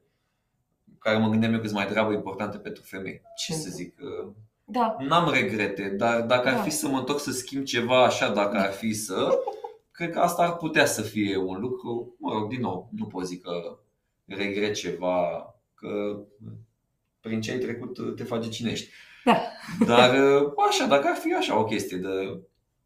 care 1.02 1.18
mă 1.18 1.28
gândeam 1.28 1.52
eu 1.52 1.58
că 1.58 1.64
sunt 1.66 1.78
mai 1.78 1.86
degrabă 1.86 2.12
importante 2.12 2.58
pentru 2.58 2.82
femei. 2.82 3.22
Ce 3.36 3.52
să 3.52 3.68
zic, 3.70 3.98
uh, 4.00 4.32
Da, 4.64 4.96
n-am 4.98 5.30
regrete, 5.32 5.88
dar 5.88 6.20
dacă 6.20 6.48
ar 6.48 6.54
Da. 6.54 6.62
fi 6.62 6.70
să 6.70 6.88
mă 6.88 6.98
întorc 6.98 7.20
să 7.20 7.30
schimb 7.30 7.64
ceva 7.64 8.04
așa, 8.04 8.28
dacă 8.32 8.56
ar 8.56 8.70
fi 8.72 8.92
să, 8.92 9.38
cred 9.96 10.10
că 10.10 10.18
asta 10.18 10.42
ar 10.42 10.56
putea 10.56 10.84
să 10.86 11.02
fie 11.02 11.36
un 11.36 11.60
lucru, 11.60 12.14
mă 12.18 12.32
rog, 12.32 12.48
din 12.48 12.60
nou, 12.60 12.88
nu 12.96 13.06
pot 13.06 13.26
zic 13.26 13.42
că 13.42 13.78
regret 14.26 14.74
ceva, 14.74 15.46
că 15.74 16.18
prin 17.20 17.40
ce 17.40 17.50
ai 17.50 17.58
trecut 17.58 18.16
te 18.16 18.24
face 18.24 18.48
cine 18.48 18.70
ești. 18.70 18.90
Da. 19.24 19.36
Dar 19.86 20.14
așa, 20.68 20.86
dacă 20.88 21.08
ar 21.08 21.16
fi 21.16 21.34
așa 21.34 21.58
o 21.58 21.64
chestie 21.64 21.96
de 21.96 22.40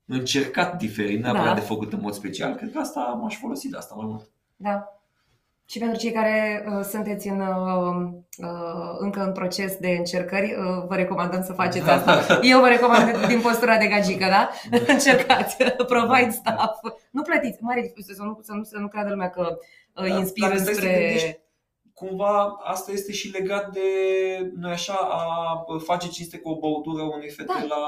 încercat 0.06 0.76
diferit, 0.78 1.20
neapărat 1.22 1.46
Da. 1.46 1.54
de 1.54 1.60
făcut 1.60 1.92
în 1.92 2.00
mod 2.00 2.12
special, 2.12 2.54
cred 2.54 2.72
că 2.72 2.78
asta 2.78 3.00
m-aș 3.00 3.36
folosi 3.38 3.68
de 3.68 3.76
asta 3.76 3.94
mai 3.94 4.06
mult. 4.06 4.30
da. 4.56 4.95
Și 5.68 5.78
pentru 5.78 5.98
cei 5.98 6.12
care 6.12 6.64
uh, 6.68 6.84
sunteți 6.84 7.28
în, 7.28 7.40
uh, 7.40 8.08
uh, 8.38 8.96
încă 8.98 9.20
în 9.20 9.32
proces 9.32 9.76
de 9.76 9.88
încercări, 9.88 10.52
uh, 10.52 10.84
vă 10.88 10.94
recomandăm 10.94 11.42
să 11.42 11.52
faceți 11.52 11.88
asta. 11.90 12.20
Eu 12.52 12.60
vă 12.60 12.68
recomand 12.68 13.26
din 13.26 13.40
postura 13.40 13.76
de 13.76 13.86
gagică, 13.86 14.26
da? 14.28 14.50
Încercați, 14.92 15.56
provide 15.86 16.30
stuff. 16.30 16.78
Nu 17.10 17.22
plătiți, 17.22 17.62
mare 17.62 17.92
să 17.96 18.22
nu, 18.22 18.38
să 18.42 18.52
nu, 18.52 18.62
să 18.62 18.78
nu 18.78 18.88
creadă 18.88 19.08
lumea 19.10 19.30
că 19.30 19.58
uh, 19.94 20.08
Da, 20.08 20.18
inspiră 20.18 20.48
dar 20.48 20.56
stai 20.58 20.74
să 20.74 20.80
te 20.80 20.86
spre... 20.86 20.98
gândești. 20.98 21.38
Cumva 21.94 22.56
asta 22.64 22.92
este 22.92 23.12
și 23.12 23.30
legat 23.30 23.72
de, 23.72 23.80
nu 24.56 24.68
așa, 24.68 24.94
a 24.94 25.64
face 25.84 26.08
cinste 26.08 26.38
cu 26.38 26.48
o 26.48 26.58
băutură 26.58 27.02
unei 27.02 27.30
fete 27.30 27.52
Da. 27.58 27.64
la, 27.68 27.82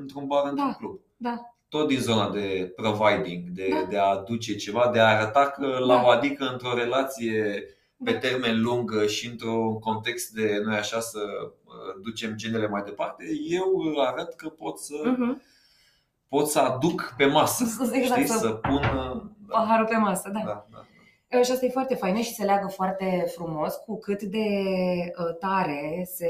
într-un 0.00 0.26
bar, 0.26 0.44
într-un 0.44 0.66
Da. 0.68 0.74
club. 0.78 1.00
Da. 1.16 1.51
Tot 1.72 1.86
din 1.88 1.98
zona 2.00 2.30
de 2.30 2.72
providing, 2.76 3.48
de, 3.48 3.68
Da. 3.70 3.86
de 3.88 3.98
a 3.98 4.04
aduce 4.04 4.54
ceva, 4.56 4.90
de 4.92 4.98
a 5.00 5.06
arăta 5.18 5.46
că 5.50 5.66
la 5.66 5.94
Da. 5.96 6.02
o 6.02 6.08
adică 6.08 6.44
într-o 6.52 6.74
relație 6.74 7.64
pe 8.04 8.12
Da. 8.12 8.18
termen 8.18 8.62
lung 8.62 9.06
și 9.06 9.26
într-un 9.28 9.78
context 9.78 10.30
de, 10.32 10.60
noi 10.64 10.76
așa, 10.76 11.00
să 11.00 11.18
uh, 11.64 12.02
ducem 12.02 12.32
genele 12.36 12.68
mai 12.68 12.82
departe, 12.82 13.24
eu 13.48 13.72
uh, 13.74 14.06
arăt 14.06 14.34
că 14.34 14.48
pot 14.48 14.78
să, 14.78 14.94
Mhm. 15.04 15.42
pot 16.28 16.48
să 16.48 16.58
aduc 16.58 17.14
pe 17.16 17.26
masă, 17.26 17.64
Exact, 17.92 18.20
știi, 18.20 18.26
să- 18.32 18.38
să 18.38 18.48
pun... 18.48 18.74
uh, 18.74 19.22
Da, 19.48 19.58
Paharul 19.58 19.86
pe 19.86 19.96
masă, 19.96 20.30
da. 20.32 20.40
da, 20.44 20.66
da. 20.70 20.84
Uh, 21.38 21.44
Și 21.44 21.50
asta 21.50 21.64
e 21.66 21.70
foarte 21.70 21.94
faină 21.94 22.18
și 22.20 22.34
se 22.34 22.44
leagă 22.44 22.66
foarte 22.66 23.24
frumos 23.34 23.74
cu 23.74 23.98
cât 23.98 24.22
de 24.22 24.46
uh, 25.18 25.36
tare 25.40 26.08
se, 26.14 26.28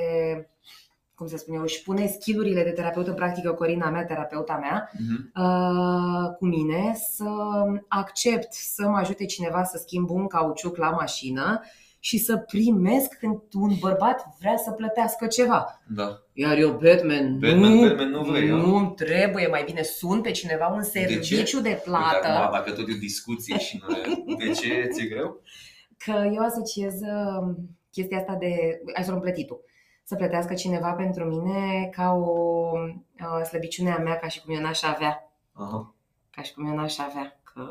cum 1.23 1.31
să 1.31 1.37
spun 1.37 1.55
eu, 1.55 1.63
își 1.63 1.83
pune 1.83 2.07
skillurile 2.07 2.63
de 2.63 2.71
terapeut 2.71 3.07
în 3.07 3.15
practică, 3.15 3.53
Corina 3.53 3.91
mea, 3.91 4.05
terapeuta 4.05 4.59
mea, 4.61 4.91
Mhm. 4.99 5.33
uh, 5.43 6.31
cu 6.39 6.47
mine, 6.47 6.93
să 7.15 7.25
accept 7.89 8.53
să 8.53 8.89
mă 8.89 8.97
ajute 8.97 9.25
cineva 9.25 9.65
să 9.65 9.79
schimb 9.79 10.11
un 10.11 10.27
cauciuc 10.27 10.77
la 10.77 10.91
mașină 10.91 11.61
și 12.01 12.19
să 12.19 12.37
primesc 12.37 13.13
când 13.19 13.39
un 13.53 13.71
bărbat 13.81 14.27
vrea 14.41 14.57
să 14.57 14.71
plătească 14.71 15.27
ceva. 15.27 15.83
Da. 15.89 16.19
Iar 16.33 16.57
eu, 16.59 16.71
Batman, 16.71 17.39
Batman, 17.39 17.59
nu, 17.73 17.81
Batman 17.89 18.11
nu 18.11 18.23
vrei, 18.23 18.49
nu 18.49 18.77
îmi 18.77 18.93
trebuie, 18.95 19.47
mai 19.47 19.63
bine 19.67 19.83
sun 19.83 20.21
pe 20.21 20.31
cineva 20.31 20.67
un 20.67 20.83
serviciu 20.83 21.61
de, 21.61 21.69
Uite, 21.69 21.83
plată. 21.85 22.27
acum, 22.29 22.53
dacă 22.59 22.71
tot 22.71 22.89
e 22.89 22.93
o 22.93 22.99
discuție 23.01 23.59
și 23.59 23.83
nu 23.89 23.95
de 24.37 24.49
ce 24.51 24.89
ți-e 24.93 25.07
greu? 25.09 25.41
Că 26.05 26.31
eu 26.35 26.43
asociez 26.43 26.93
uh, 26.95 27.55
chestia 27.91 28.19
asta 28.19 28.37
de, 28.41 28.81
hai 28.95 29.05
să 29.05 29.11
luăm 29.11 29.23
plătitul, 29.23 29.61
să 30.05 30.15
plătească 30.17 30.55
cineva 30.55 30.93
pentru 30.93 31.25
mine 31.25 31.89
ca 31.93 32.13
o 32.13 32.71
uh, 32.73 33.45
slăbiciune 33.47 33.91
a 33.91 33.99
mea, 33.99 34.17
ca 34.17 34.29
și 34.29 34.41
cum 34.43 34.55
eu 34.55 34.61
n-aș 34.61 34.83
avea. 34.83 35.33
Aha. 35.53 35.95
Ca 36.31 36.43
și 36.43 36.55
cum 36.55 36.67
eu 36.67 36.75
n-aș 36.75 36.99
avea. 36.99 37.41
Că, 37.55 37.63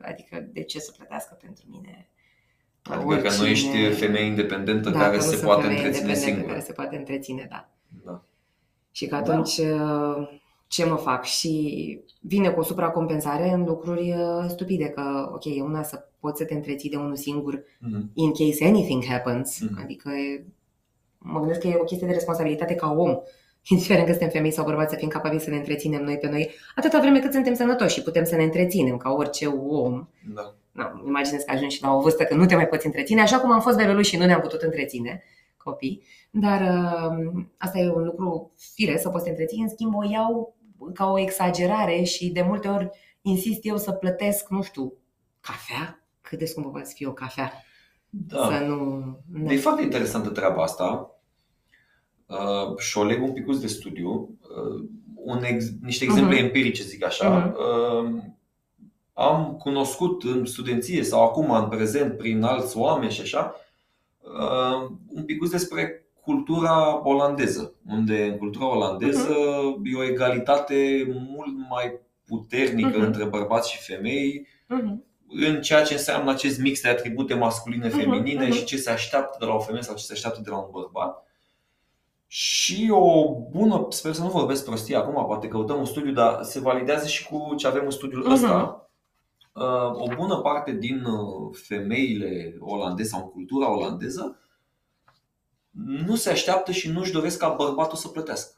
adică 0.00 0.48
de 0.52 0.62
ce 0.62 0.78
să 0.78 0.92
plătească 0.96 1.38
pentru 1.40 1.64
mine? 1.68 2.08
Adică 2.82 3.16
că 3.16 3.28
nu 3.38 3.46
ești 3.46 3.90
femeie 3.90 4.24
independentă 4.24 4.90
Da, 4.90 4.98
care 4.98 5.10
că 5.10 5.16
nu 5.24 5.30
se 5.30 5.36
sunt 5.36 5.42
poate 5.42 5.60
femeie 5.62 5.76
întreține 5.78 6.08
independentă 6.08 6.30
singură. 6.34 6.52
Care 6.52 6.64
se 6.66 6.72
poate 6.72 6.96
întreține, 6.96 7.46
da. 7.50 7.68
Da. 8.04 8.22
Și 8.90 9.06
că 9.06 9.14
atunci 9.14 9.56
uh, 9.58 10.40
ce 10.66 10.84
mă 10.84 10.96
fac? 10.96 11.24
Și 11.24 12.00
vine 12.20 12.50
cu 12.50 12.60
o 12.60 12.62
supracompensare 12.62 13.50
în 13.52 13.64
lucruri 13.64 14.12
uh, 14.12 14.44
stupide, 14.48 14.88
că 14.88 15.30
ok, 15.32 15.44
e 15.44 15.62
una 15.62 15.82
să 15.82 16.04
poți 16.20 16.38
să 16.38 16.44
te 16.44 16.54
întreții 16.54 16.90
de 16.90 16.96
unul 16.96 17.16
singur 17.16 17.62
Mhm. 17.78 18.10
in 18.14 18.30
case 18.32 18.64
anything 18.64 19.04
happens, 19.04 19.60
Mhm. 19.60 19.78
adică 19.82 20.10
e, 20.10 20.44
mă 21.22 21.38
gândesc 21.38 21.60
că 21.60 21.66
e 21.66 21.76
o 21.80 21.84
chestie 21.84 22.06
de 22.06 22.12
responsabilitate 22.12 22.74
ca 22.74 22.90
om, 22.92 23.18
indiferent 23.70 24.06
că 24.06 24.10
suntem 24.10 24.30
femei 24.30 24.50
sau 24.50 24.64
bărbați, 24.64 24.92
să 24.92 24.98
fim 24.98 25.08
capabili 25.08 25.40
să 25.40 25.50
ne 25.50 25.56
întreținem 25.56 26.02
noi 26.02 26.18
pe 26.18 26.28
noi, 26.28 26.50
atâta 26.74 27.00
vreme 27.00 27.20
cât 27.20 27.32
suntem 27.32 27.54
sănătoși 27.54 27.94
și 27.94 28.02
putem 28.02 28.24
să 28.24 28.36
ne 28.36 28.42
întreținem 28.42 28.96
ca 28.96 29.10
orice 29.10 29.46
om. 29.46 30.08
Da. 30.34 30.54
Nu, 30.72 31.02
imaginez 31.06 31.42
că 31.42 31.52
ajungi 31.52 31.76
și 31.76 31.82
la 31.82 31.94
o 31.94 32.00
vârstă 32.00 32.24
că 32.24 32.34
nu 32.34 32.46
te 32.46 32.54
mai 32.54 32.68
poți 32.68 32.86
întreține, 32.86 33.20
așa 33.20 33.40
cum 33.40 33.52
am 33.52 33.60
fost 33.60 33.76
bebeluși 33.76 34.10
și 34.10 34.16
nu 34.16 34.24
ne-am 34.24 34.40
putut 34.40 34.62
întreține 34.62 35.22
copii, 35.56 36.02
dar 36.30 36.60
uh, 36.60 37.42
asta 37.56 37.78
e 37.78 37.90
un 37.90 38.04
lucru 38.04 38.52
fire 38.74 38.98
să 38.98 39.08
poți 39.08 39.18
să 39.18 39.24
te 39.24 39.30
întreții, 39.30 39.62
în 39.62 39.68
schimb 39.68 39.94
o 39.94 40.10
iau 40.10 40.56
ca 40.94 41.10
o 41.10 41.18
exagerare 41.18 42.02
și 42.02 42.30
de 42.30 42.42
multe 42.42 42.68
ori 42.68 42.90
insist 43.22 43.60
eu 43.62 43.76
să 43.76 43.92
plătesc, 43.92 44.48
nu 44.48 44.62
știu, 44.62 44.92
cafea? 45.40 46.04
Cât 46.20 46.38
de 46.38 46.44
scumpă 46.44 46.68
poate 46.70 46.86
să 46.86 46.92
fie 46.96 47.06
o 47.06 47.12
cafea? 47.12 47.52
Da. 48.10 48.44
Să 48.44 48.64
nu... 48.64 49.52
E 49.52 49.56
foarte 49.56 49.82
interesantă 49.82 50.28
treaba 50.28 50.62
asta 50.62 51.10
uh, 52.26 52.76
și 52.78 52.98
o 52.98 53.04
leg 53.04 53.22
un 53.22 53.32
pic 53.32 53.56
de 53.56 53.66
studiu. 53.66 54.10
Uh, 54.40 54.84
un 55.24 55.42
ex- 55.42 55.72
niște 55.82 56.04
exemple 56.04 56.34
Mhm. 56.36 56.44
empirice, 56.44 56.82
zic 56.82 57.04
așa. 57.04 57.54
Uh, 57.58 58.22
am 59.12 59.56
cunoscut 59.58 60.22
în 60.22 60.44
studenție 60.44 61.02
sau 61.02 61.24
acum 61.24 61.50
în 61.50 61.68
prezent 61.68 62.16
prin 62.16 62.42
alți 62.42 62.76
oameni 62.76 63.10
și 63.12 63.20
așa 63.20 63.54
uh, 64.20 64.90
un 65.08 65.24
pic 65.24 65.48
despre 65.50 66.04
cultura 66.20 67.08
olandeză, 67.08 67.74
unde 67.86 68.24
în 68.24 68.36
cultura 68.38 68.76
olandeză 68.76 69.34
e 69.84 69.96
o 69.96 70.02
egalitate 70.04 71.06
mult 71.28 71.54
mai 71.70 71.98
puternică 72.26 72.88
Mhm. 72.96 73.00
între 73.06 73.24
bărbați 73.24 73.70
și 73.72 73.82
femei 73.92 74.46
Mhm. 74.68 75.04
În 75.30 75.62
ceea 75.62 75.82
ce 75.82 75.92
înseamnă 75.92 76.30
acest 76.30 76.58
mix 76.58 76.80
de 76.80 76.88
atribute 76.88 77.34
masculine-feminine 77.34 78.40
Mhm, 78.40 78.48
mhm. 78.48 78.58
și 78.58 78.64
ce 78.64 78.76
se 78.76 78.90
așteaptă 78.90 79.36
de 79.40 79.44
la 79.44 79.54
o 79.54 79.60
femeie 79.60 79.82
sau 79.82 79.94
ce 79.94 80.04
se 80.04 80.12
așteaptă 80.12 80.40
de 80.40 80.50
la 80.50 80.56
un 80.56 80.68
bărbat. 80.70 81.24
Și 82.26 82.88
o 82.92 83.34
bună, 83.50 83.86
sper 83.88 84.12
să 84.12 84.22
nu 84.22 84.28
vorbesc 84.28 84.64
prostie 84.64 84.96
acum, 84.96 85.26
poate 85.26 85.48
căutăm 85.48 85.78
un 85.78 85.84
studiu, 85.84 86.12
dar 86.12 86.42
se 86.42 86.60
validează 86.60 87.06
și 87.06 87.26
cu 87.26 87.54
ce 87.56 87.66
avem 87.66 87.84
în 87.84 87.90
studiul 87.90 88.22
Mhm. 88.22 88.32
ăsta. 88.32 88.84
Uh, 89.52 89.90
O 89.92 90.06
bună 90.16 90.36
parte 90.36 90.72
din 90.72 91.04
uh, 91.04 91.56
femeile 91.66 92.56
olandeze 92.60 93.08
sau 93.08 93.20
în 93.20 93.30
cultura 93.30 93.70
olandeză 93.76 94.38
nu 95.70 96.14
se 96.16 96.30
așteaptă 96.30 96.72
și 96.72 96.90
nu-și 96.90 97.12
doresc 97.12 97.38
ca 97.38 97.48
bărbatul 97.48 97.96
să 97.98 98.08
plătească. 98.08 98.54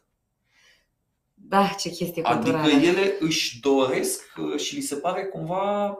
Da, 1.34 1.66
ce 1.78 1.88
chestie 1.90 2.22
culturală. 2.22 2.62
Adică 2.72 2.86
ele 2.86 3.16
își 3.20 3.60
doresc 3.60 4.22
uh, 4.36 4.60
și 4.60 4.74
li 4.74 4.80
se 4.80 4.94
pare 4.96 5.24
cumva 5.24 5.96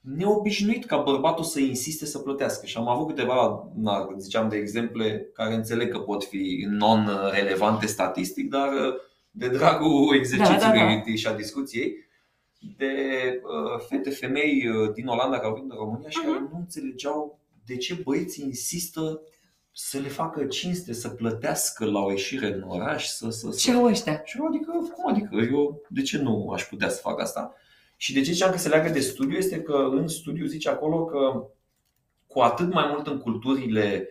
neobișnuit 0.00 0.84
ca 0.84 0.96
bărbatul 0.96 1.44
să 1.44 1.60
insiste 1.60 2.06
să 2.06 2.18
plătească. 2.18 2.66
Și 2.66 2.76
am 2.76 2.88
avut 2.88 3.06
câteva, 3.06 3.68
na, 3.76 4.08
ziceam 4.18 4.48
de 4.48 4.56
exemple 4.56 5.28
care 5.32 5.54
înțeleg 5.54 5.92
că 5.92 5.98
pot 5.98 6.24
fi 6.24 6.66
non-relevante 6.70 7.86
statistic, 7.86 8.48
dar 8.50 8.72
uh, 8.72 8.94
de 9.30 9.48
dragul 9.48 10.14
exercițiului 10.14 11.02
da, 11.06 11.14
și 11.14 11.26
a 11.26 11.34
discuției, 11.34 12.06
de 12.76 12.94
uh, 13.42 13.80
fete, 13.88 14.10
femei 14.10 14.68
uh, 14.68 14.92
din 14.94 15.06
Olanda 15.06 15.36
care 15.36 15.46
au 15.48 15.54
venit 15.54 15.70
în 15.70 15.76
România 15.76 16.08
și 16.08 16.18
Mhm. 16.22 16.26
care 16.32 16.40
nu 16.52 16.56
înțelegeau 16.58 17.38
de 17.66 17.76
ce 17.76 17.94
băieții 18.04 18.44
insistă 18.44 19.20
să 19.72 19.98
le 19.98 20.08
facă 20.08 20.44
cinste, 20.44 20.92
să 20.92 21.08
plătească 21.08 21.84
la 21.84 22.00
o 22.00 22.10
ieșire 22.10 22.46
în 22.54 22.64
oraș, 22.66 23.06
să, 23.06 23.30
să, 23.30 23.50
să 23.50 23.58
Ce 23.58 23.72
au 23.72 23.84
ăștia? 23.84 24.22
și 24.24 24.38
eu 24.38 24.46
adică, 24.46 24.72
cum 24.94 25.06
adică? 25.10 25.36
Eu 25.52 25.82
de 25.88 26.02
ce 26.02 26.18
nu 26.18 26.50
aș 26.50 26.62
putea 26.64 26.88
să 26.88 27.00
fac 27.00 27.20
asta? 27.20 27.54
Și 28.00 28.12
de 28.12 28.20
ce 28.20 28.32
ziceam 28.32 28.50
că 28.50 28.58
se 28.58 28.68
leagă 28.68 28.88
de 28.88 29.00
studiu 29.00 29.36
este 29.36 29.62
că 29.62 29.88
în 29.90 30.08
studiu 30.08 30.46
zice 30.46 30.68
acolo 30.68 31.04
că 31.04 31.46
cu 32.26 32.40
atât 32.40 32.72
mai 32.72 32.84
mult 32.92 33.06
în 33.06 33.18
culturile 33.18 34.08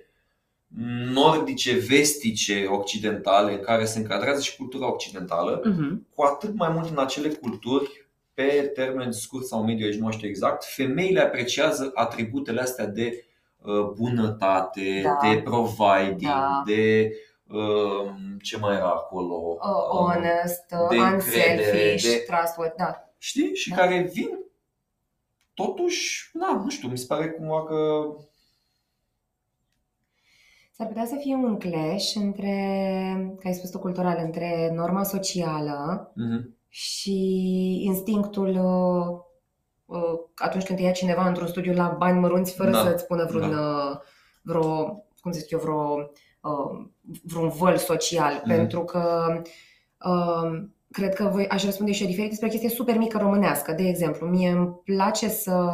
nordice, 1.13 1.73
vestice, 1.77 2.65
occidentale, 2.69 3.51
în 3.51 3.59
care 3.59 3.85
se 3.85 3.99
încadrează 3.99 4.41
și 4.41 4.55
cultura 4.55 4.91
occidentală, 4.93 5.61
Mhm. 5.65 6.07
cu 6.15 6.21
atât 6.21 6.55
mai 6.55 6.69
mult 6.69 6.89
în 6.89 6.99
acele 6.99 7.29
culturi, 7.29 8.05
pe 8.33 8.71
termen 8.75 9.11
scurt 9.11 9.45
sau 9.45 9.63
mediu, 9.63 9.85
aici 9.85 9.95
nu 9.99 10.11
știu 10.11 10.27
exact, 10.27 10.63
femeile 10.65 11.19
apreciază 11.21 11.91
atributele 11.93 12.61
astea 12.61 12.85
de 12.85 13.25
uh, 13.61 13.83
bunătate, 13.95 15.01
Da. 15.03 15.29
de 15.29 15.41
providing, 15.41 16.31
Da. 16.31 16.63
de 16.65 17.11
uh, 17.47 18.09
ce 18.41 18.57
mai 18.57 18.75
era 18.75 18.87
acolo? 18.89 19.33
Uh, 19.33 19.97
honest, 19.97 20.65
de 20.89 20.95
uh, 20.97 21.09
încredere, 21.11 21.53
unselfish, 21.53 22.03
de- 22.03 22.23
trustworthy, 22.27 22.77
da. 22.77 23.06
Știi? 23.17 23.55
Și 23.55 23.69
Da. 23.69 23.75
care 23.75 24.09
vin 24.13 24.29
totuși, 25.53 26.29
na, 26.33 26.61
nu 26.63 26.69
știu, 26.69 26.87
mi 26.89 26.97
se 26.97 27.05
pare 27.05 27.29
cumva 27.29 27.63
că 27.63 27.75
S-ar 30.71 30.87
putea 30.87 31.05
să 31.05 31.15
fie 31.19 31.33
un 31.35 31.57
clash 31.59 32.13
între, 32.15 32.51
ca 33.39 33.47
ai 33.49 33.53
spus 33.53 33.69
tu, 33.69 33.79
cultural, 33.79 34.17
între 34.23 34.71
norma 34.75 35.03
socială 35.03 36.11
Mhm. 36.15 36.55
și 36.67 37.19
instinctul 37.83 38.47
uh, 38.49 39.19
uh, 39.97 40.19
atunci 40.35 40.63
când 40.63 40.77
te 40.77 40.83
ia 40.83 40.91
cineva 40.91 41.27
într-un 41.27 41.47
studiu 41.47 41.73
la 41.73 41.87
bani 41.97 42.19
mărunți 42.19 42.53
fără 42.55 42.71
Da, 42.71 42.83
să-ți 42.83 43.05
pună 43.05 43.25
vreun, 43.25 43.53
uh, 43.53 43.97
vreo, 44.41 44.85
cum 45.21 45.31
să 45.31 45.39
zic 45.39 45.49
eu, 45.49 45.59
vreo, 45.59 46.09
uh, 46.41 46.85
vreun 47.23 47.49
văl 47.49 47.77
social. 47.77 48.33
Mhm. 48.33 48.47
Pentru 48.47 48.83
că 48.83 49.33
uh, 50.05 50.63
cred 50.91 51.13
că 51.13 51.29
voi, 51.33 51.47
aș 51.47 51.63
răspunde 51.63 51.91
și 51.91 52.01
eu 52.01 52.07
diferit 52.07 52.29
despre 52.29 52.47
o 52.47 52.51
chestie 52.51 52.69
super 52.69 52.97
mică 52.97 53.17
românească. 53.17 53.71
De 53.71 53.83
exemplu, 53.83 54.27
mie 54.27 54.49
îmi 54.49 54.69
place 54.83 55.27
să 55.29 55.71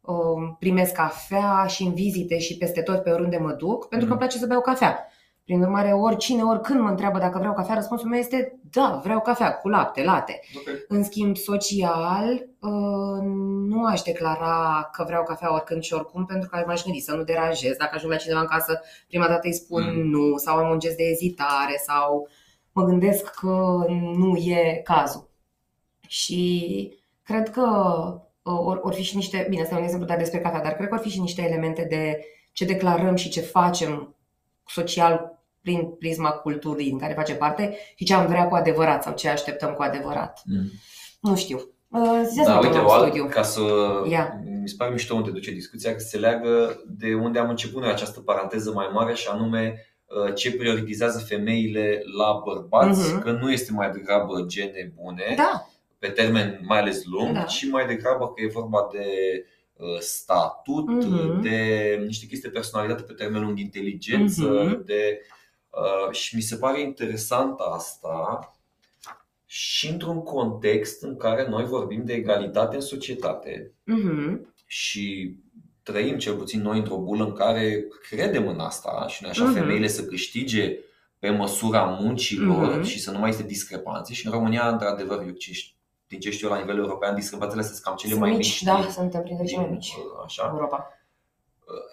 uh, 0.00 0.54
primesc 0.58 0.92
cafea 0.92 1.66
și 1.68 1.82
în 1.82 1.94
vizite 1.94 2.38
și 2.38 2.56
peste 2.56 2.82
tot 2.82 3.02
pe 3.02 3.10
oriunde 3.10 3.36
mă 3.36 3.52
duc, 3.52 3.88
pentru 3.88 3.88
că 3.88 3.96
Mhm. 4.04 4.10
îmi 4.10 4.18
place 4.18 4.38
să 4.38 4.46
beau 4.46 4.60
cafea. 4.60 5.04
Prin 5.44 5.62
urmare, 5.62 5.92
oricine, 5.92 6.42
oricând 6.42 6.80
mă 6.80 6.88
întreabă 6.88 7.18
dacă 7.18 7.38
vreau 7.38 7.54
cafea, 7.54 7.74
răspunsul 7.74 8.08
meu 8.08 8.18
este 8.18 8.58
da, 8.70 9.00
vreau 9.04 9.20
cafea 9.20 9.52
cu 9.52 9.68
lapte, 9.68 10.02
late. 10.02 10.40
ok. 10.56 10.74
În 10.88 11.04
schimb, 11.04 11.36
social, 11.36 12.46
uh, 12.60 13.22
nu 13.68 13.84
aș 13.84 14.00
declara 14.02 14.88
că 14.92 15.04
vreau 15.06 15.22
cafea 15.24 15.52
oricând 15.54 15.82
și 15.82 15.92
oricum, 15.94 16.24
pentru 16.26 16.48
că 16.48 16.62
m-aș 16.66 16.82
gândi 16.82 17.00
să 17.00 17.14
nu 17.14 17.22
deranjez. 17.22 17.76
Dacă 17.76 17.90
ajung 17.94 18.12
la 18.12 18.18
cineva 18.18 18.40
în 18.40 18.46
casă, 18.46 18.80
prima 19.08 19.26
dată 19.26 19.40
îi 19.42 19.52
spun 19.54 19.82
Mm. 19.94 20.08
nu, 20.10 20.36
sau 20.36 20.56
am 20.56 20.70
un 20.70 20.78
gest 20.78 20.96
de 20.96 21.02
ezitare, 21.04 21.80
sau 21.86 22.28
mă 22.72 22.84
gândesc 22.84 23.30
că 23.30 23.84
nu 24.16 24.36
e 24.36 24.80
cazul. 24.84 25.28
Și 26.06 26.92
cred 27.22 27.50
că 27.50 27.66
uh, 28.42 28.58
or, 28.58 28.80
or 28.82 28.94
fi 28.94 29.02
și 29.02 29.16
niște, 29.16 29.46
bine, 29.48 29.62
asta 29.62 29.74
e 29.74 29.78
un 29.78 29.84
exemplu 29.84 30.06
dat 30.06 30.18
despre 30.18 30.40
cafea, 30.40 30.62
dar 30.62 30.72
cred 30.72 30.88
că 30.88 30.94
or 30.94 31.00
fi 31.00 31.08
și 31.08 31.20
niște 31.20 31.42
elemente 31.42 31.86
de 31.88 32.24
ce 32.52 32.64
declarăm 32.64 33.14
și 33.14 33.28
ce 33.28 33.40
facem 33.40 34.14
social 34.66 35.38
prin 35.60 35.90
prisma 35.98 36.30
culturii 36.30 36.88
din 36.88 36.98
care 36.98 37.14
face 37.14 37.34
parte 37.34 37.76
și 37.94 38.04
ce 38.04 38.14
am 38.14 38.26
vrea 38.26 38.48
cu 38.48 38.54
adevărat 38.54 39.02
sau 39.02 39.14
ce 39.14 39.28
așteptăm 39.28 39.72
cu 39.72 39.82
adevărat. 39.82 40.42
Mm. 40.44 40.70
Nu 41.20 41.36
știu. 41.36 41.60
Uh, 41.88 42.22
Ziceți 42.28 42.46
Da, 42.46 42.52
da, 42.52 42.58
uite, 42.58 42.78
un 42.78 42.84
o 42.84 42.90
alt, 42.90 43.06
studiu. 43.06 43.26
ca 43.28 43.42
să 43.42 43.60
Ia. 44.08 44.40
mi 44.60 44.68
se 44.68 44.74
pare 44.78 44.90
mișto 44.90 45.14
unde 45.14 45.30
duce 45.30 45.50
discuția, 45.50 45.92
că 45.92 45.98
se 45.98 46.18
leagă 46.18 46.82
de 46.88 47.14
unde 47.14 47.38
am 47.38 47.48
început 47.48 47.82
noi 47.82 47.90
această 47.90 48.20
paranteză 48.20 48.72
mai 48.72 48.88
mare 48.92 49.14
și 49.14 49.28
anume 49.28 49.74
uh, 49.74 49.89
ce 50.34 50.52
prioritizează 50.56 51.18
femeile 51.18 52.02
la 52.18 52.40
bărbați, 52.44 53.12
Mhm. 53.12 53.20
că 53.22 53.30
nu 53.30 53.52
este 53.52 53.72
mai 53.72 53.90
degrabă 53.90 54.44
gene 54.46 54.92
bune, 54.94 55.34
Da, 55.36 55.68
pe 55.98 56.08
termen 56.08 56.60
mai 56.62 56.78
ales 56.78 57.04
lung, 57.04 57.34
Da. 57.34 57.42
ci 57.42 57.66
mai 57.70 57.86
degrabă 57.86 58.26
că 58.32 58.42
e 58.42 58.46
vorba 58.46 58.88
de 58.92 59.06
uh, 59.76 59.98
statut, 59.98 60.86
Mhm. 60.88 61.40
de 61.42 61.58
niște 62.06 62.26
chestii 62.26 62.48
de 62.48 62.54
personalitate 62.54 63.02
pe 63.02 63.12
termen 63.12 63.42
lung, 63.42 63.54
de 63.54 63.60
inteligență, 63.60 64.42
Mhm. 64.42 64.84
de 64.84 65.20
Uh, 65.72 66.12
și 66.14 66.36
mi 66.36 66.40
se 66.42 66.56
pare 66.56 66.80
interesant 66.80 67.58
asta 67.74 68.50
și 69.46 69.88
într-un 69.90 70.22
context 70.22 71.02
în 71.02 71.16
care 71.16 71.48
noi 71.48 71.64
vorbim 71.64 72.04
de 72.04 72.12
egalitate 72.12 72.74
în 72.74 72.80
societate 72.80 73.72
Mhm. 73.84 74.54
și 74.66 75.34
trăim 75.82 76.18
cel 76.18 76.34
puțin 76.34 76.62
noi 76.62 76.78
într-o 76.78 76.96
bulă 76.96 77.24
în 77.24 77.32
care 77.32 77.84
credem 78.08 78.48
în 78.48 78.58
asta 78.60 79.04
și 79.08 79.22
nu 79.22 79.28
așa 79.28 79.44
Mhm. 79.44 79.52
femeile 79.52 79.86
să 79.86 80.04
câștige 80.04 80.76
pe 81.18 81.30
măsura 81.30 81.84
muncilor 81.84 82.74
Mhm. 82.76 82.82
și 82.82 83.00
să 83.00 83.10
nu 83.10 83.18
mai 83.18 83.28
este 83.30 83.42
discrepanțe 83.42 84.12
și 84.12 84.26
în 84.26 84.32
România, 84.32 84.68
într-adevăr, 84.68 85.22
eu 85.26 85.30
ce, 85.30 85.52
știu- 85.52 85.76
din 86.06 86.20
ce 86.20 86.30
știu 86.30 86.48
eu 86.48 86.54
la 86.54 86.60
nivel 86.60 86.76
european, 86.78 87.14
discrepanțele 87.14 87.62
sunt 87.62 87.78
cam 87.78 87.94
cele 87.94 88.10
Sunt 88.12 88.22
mai 88.24 88.30
mici, 88.30 88.46
mici. 88.46 88.62
da, 88.62 88.80
din- 88.80 88.90
suntem 88.90 89.22
printre 89.22 89.44
cele 89.44 89.56
mai 89.60 89.66
din, 89.66 89.74
mici 89.76 89.94
uh, 89.96 90.02
în 90.16 90.22
Așa. 90.24 90.50
Europa. 90.52 90.88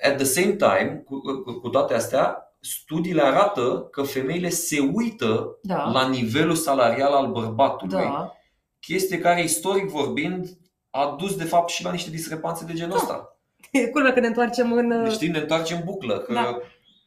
At 0.03 0.15
the 0.15 0.25
same 0.25 0.51
time, 0.55 1.03
cu, 1.05 1.19
cu, 1.43 1.51
cu 1.59 1.69
toate 1.69 1.93
astea, 1.93 2.41
studiile 2.59 3.21
arată 3.21 3.87
că 3.91 4.01
femeile 4.03 4.49
se 4.49 4.79
uită 4.93 5.57
Da, 5.61 5.83
la 5.89 6.07
nivelul 6.07 6.55
salarial 6.55 7.11
al 7.13 7.31
bărbatului, 7.31 8.03
da. 8.03 8.31
chestie 8.79 9.19
care, 9.19 9.43
istoric 9.43 9.89
vorbind, 9.89 10.47
a 10.89 11.15
dus 11.19 11.35
de 11.35 11.43
fapt 11.43 11.69
și 11.69 11.83
la 11.83 11.91
niște 11.91 12.09
discrepanțe 12.09 12.65
de 12.65 12.73
genul 12.73 12.89
Da. 12.91 12.95
ăsta. 12.97 13.36
E 13.71 13.87
culmea 13.87 14.13
că 14.13 14.19
ne 14.19 14.27
întoarcem 14.27 14.71
în... 14.71 15.03
Deci, 15.03 15.11
știi, 15.11 15.27
ne 15.27 15.39
întoarcem 15.39 15.77
în 15.77 15.83
buclă, 15.85 16.19
că 16.19 16.33
Da. 16.33 16.59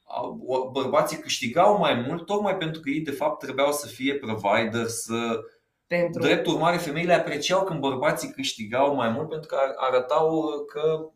au- 0.04 0.42
o- 0.46 0.70
bărbații 0.70 1.18
câștigau 1.18 1.78
mai 1.78 2.04
mult 2.08 2.26
tocmai 2.26 2.56
pentru 2.56 2.80
că 2.80 2.88
ei 2.90 3.00
de 3.00 3.10
fapt 3.10 3.44
trebuiau 3.44 3.72
să 3.72 3.86
fie 3.86 4.14
provider, 4.14 4.86
să... 4.86 5.40
pentru... 5.86 6.22
Drept 6.22 6.46
urmare, 6.46 6.76
femeile 6.76 7.12
apreciau 7.14 7.64
când 7.64 7.80
bărbații 7.80 8.30
câștigau 8.30 8.94
mai 8.94 9.08
mult 9.08 9.28
pentru 9.28 9.48
că 9.48 9.56
arătau 9.76 10.50
că 10.66 11.10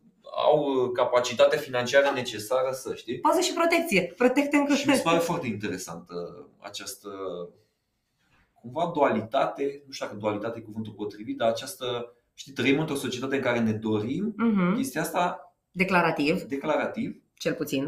au 0.45 0.89
capacitatea 0.93 1.59
financiară 1.59 2.11
necesară 2.13 2.71
să 2.71 2.93
știi. 2.95 3.19
Pază 3.19 3.39
și 3.39 3.53
protecție. 3.53 4.13
Protecte 4.17 4.57
încă. 4.57 4.73
Și 4.73 4.89
mi 4.89 4.95
se 4.95 5.01
pare 5.01 5.17
foarte 5.17 5.47
interesantă 5.47 6.13
această 6.59 7.09
cumva 8.53 8.91
dualitate, 8.93 9.83
nu 9.85 9.91
știu 9.91 10.05
dacă 10.05 10.17
dualitate 10.17 10.59
e 10.59 10.61
cuvântul 10.61 10.93
potrivit, 10.93 11.37
dar 11.37 11.49
această, 11.49 12.14
știi, 12.35 12.53
trăim 12.53 12.79
într-o 12.79 12.95
societate 12.95 13.35
în 13.35 13.41
care 13.41 13.59
ne 13.59 13.71
dorim 13.71 14.33
Mhm. 14.37 14.75
chestia 14.75 15.01
asta 15.01 15.39
Declarativ, 15.71 16.41
declarativ. 16.41 17.21
cel 17.33 17.53
puțin. 17.53 17.83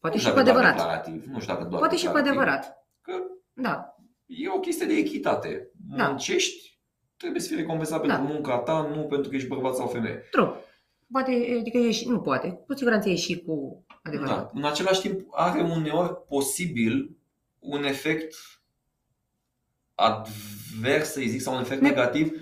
Poate 0.00 0.16
nu 0.16 0.22
și 0.22 0.28
știu 0.28 0.38
cu 0.38 0.44
dacă 0.44 0.50
doar 0.58 0.64
adevărat. 0.64 0.76
Declarativ, 1.04 1.24
nu 1.32 1.40
știu 1.40 1.52
dacă 1.54 1.66
doar 1.68 1.78
Poate 1.80 1.96
și 1.96 2.06
cu 2.06 2.12
declarativ, 2.12 2.38
adevărat. 2.40 2.86
Că 3.00 3.12
Da. 3.52 3.96
e 4.26 4.48
o 4.48 4.60
chestie 4.60 4.86
de 4.86 4.94
echitate. 4.94 5.70
Da. 5.96 6.08
Muncești, 6.08 6.80
trebuie 7.16 7.40
să 7.40 7.48
fii 7.48 7.56
recompensat 7.56 8.06
Da. 8.06 8.14
pentru 8.14 8.32
munca 8.32 8.58
ta, 8.58 8.90
nu 8.94 9.02
pentru 9.02 9.30
că 9.30 9.36
ești 9.36 9.48
bărbat 9.48 9.74
sau 9.74 9.86
femeie. 9.86 10.22
True. 10.30 10.50
Poate, 11.12 11.56
adică 11.60 11.78
e 11.78 11.90
și, 11.90 12.08
nu 12.08 12.20
poate. 12.20 12.50
Cu 12.66 12.74
siguranță 12.74 13.08
e 13.08 13.14
și 13.14 13.42
cu 13.46 13.84
adevărat. 14.02 14.36
Da. 14.36 14.50
În 14.54 14.64
același 14.64 15.00
timp, 15.00 15.26
are 15.30 15.60
uneori 15.60 16.24
posibil 16.28 17.16
un 17.58 17.84
efect 17.84 18.34
advers, 19.94 21.12
să 21.12 21.20
zic, 21.26 21.40
sau 21.40 21.54
un 21.54 21.60
efect 21.60 21.80
Ne- 21.80 21.88
negativ, 21.88 22.32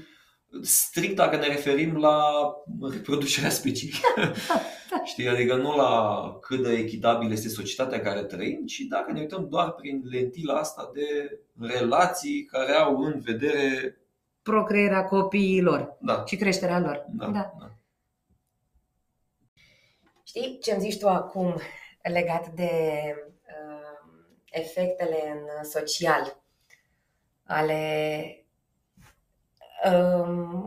strict 0.62 1.16
dacă 1.16 1.36
ne 1.36 1.46
referim 1.46 1.96
la 1.96 2.30
reproducerea 2.90 3.50
speciei. 3.50 3.92
da. 4.90 5.04
Știi, 5.04 5.28
adică 5.28 5.54
nu 5.54 5.76
la 5.76 6.22
cât 6.40 6.62
de 6.62 6.72
echitabil 6.72 7.32
este 7.32 7.48
societatea 7.48 7.98
în 7.98 8.04
care 8.04 8.22
trăim, 8.22 8.66
ci 8.66 8.78
dacă 8.78 9.12
ne 9.12 9.20
uităm 9.20 9.48
doar 9.48 9.70
prin 9.72 10.02
lentila 10.10 10.54
asta 10.54 10.90
de 10.94 11.38
relații 11.66 12.44
care 12.44 12.72
au 12.72 12.96
în 12.96 13.20
vedere. 13.20 13.96
Procrearea 14.42 15.04
copiilor 15.04 15.96
Da, 16.00 16.24
și 16.26 16.36
creșterea 16.36 16.78
lor. 16.78 17.04
da, 17.08 17.26
da. 17.26 17.52
da. 17.58 17.70
Știi 20.24 20.58
ce 20.62 20.72
îmi 20.72 20.80
zici 20.80 20.98
tu 20.98 21.08
acum 21.08 21.60
legat 22.02 22.48
de 22.48 22.70
uh, 23.46 24.14
efectele 24.50 25.16
în 25.30 25.64
social 25.64 26.42
ale 27.44 28.22
uh, 28.26 28.39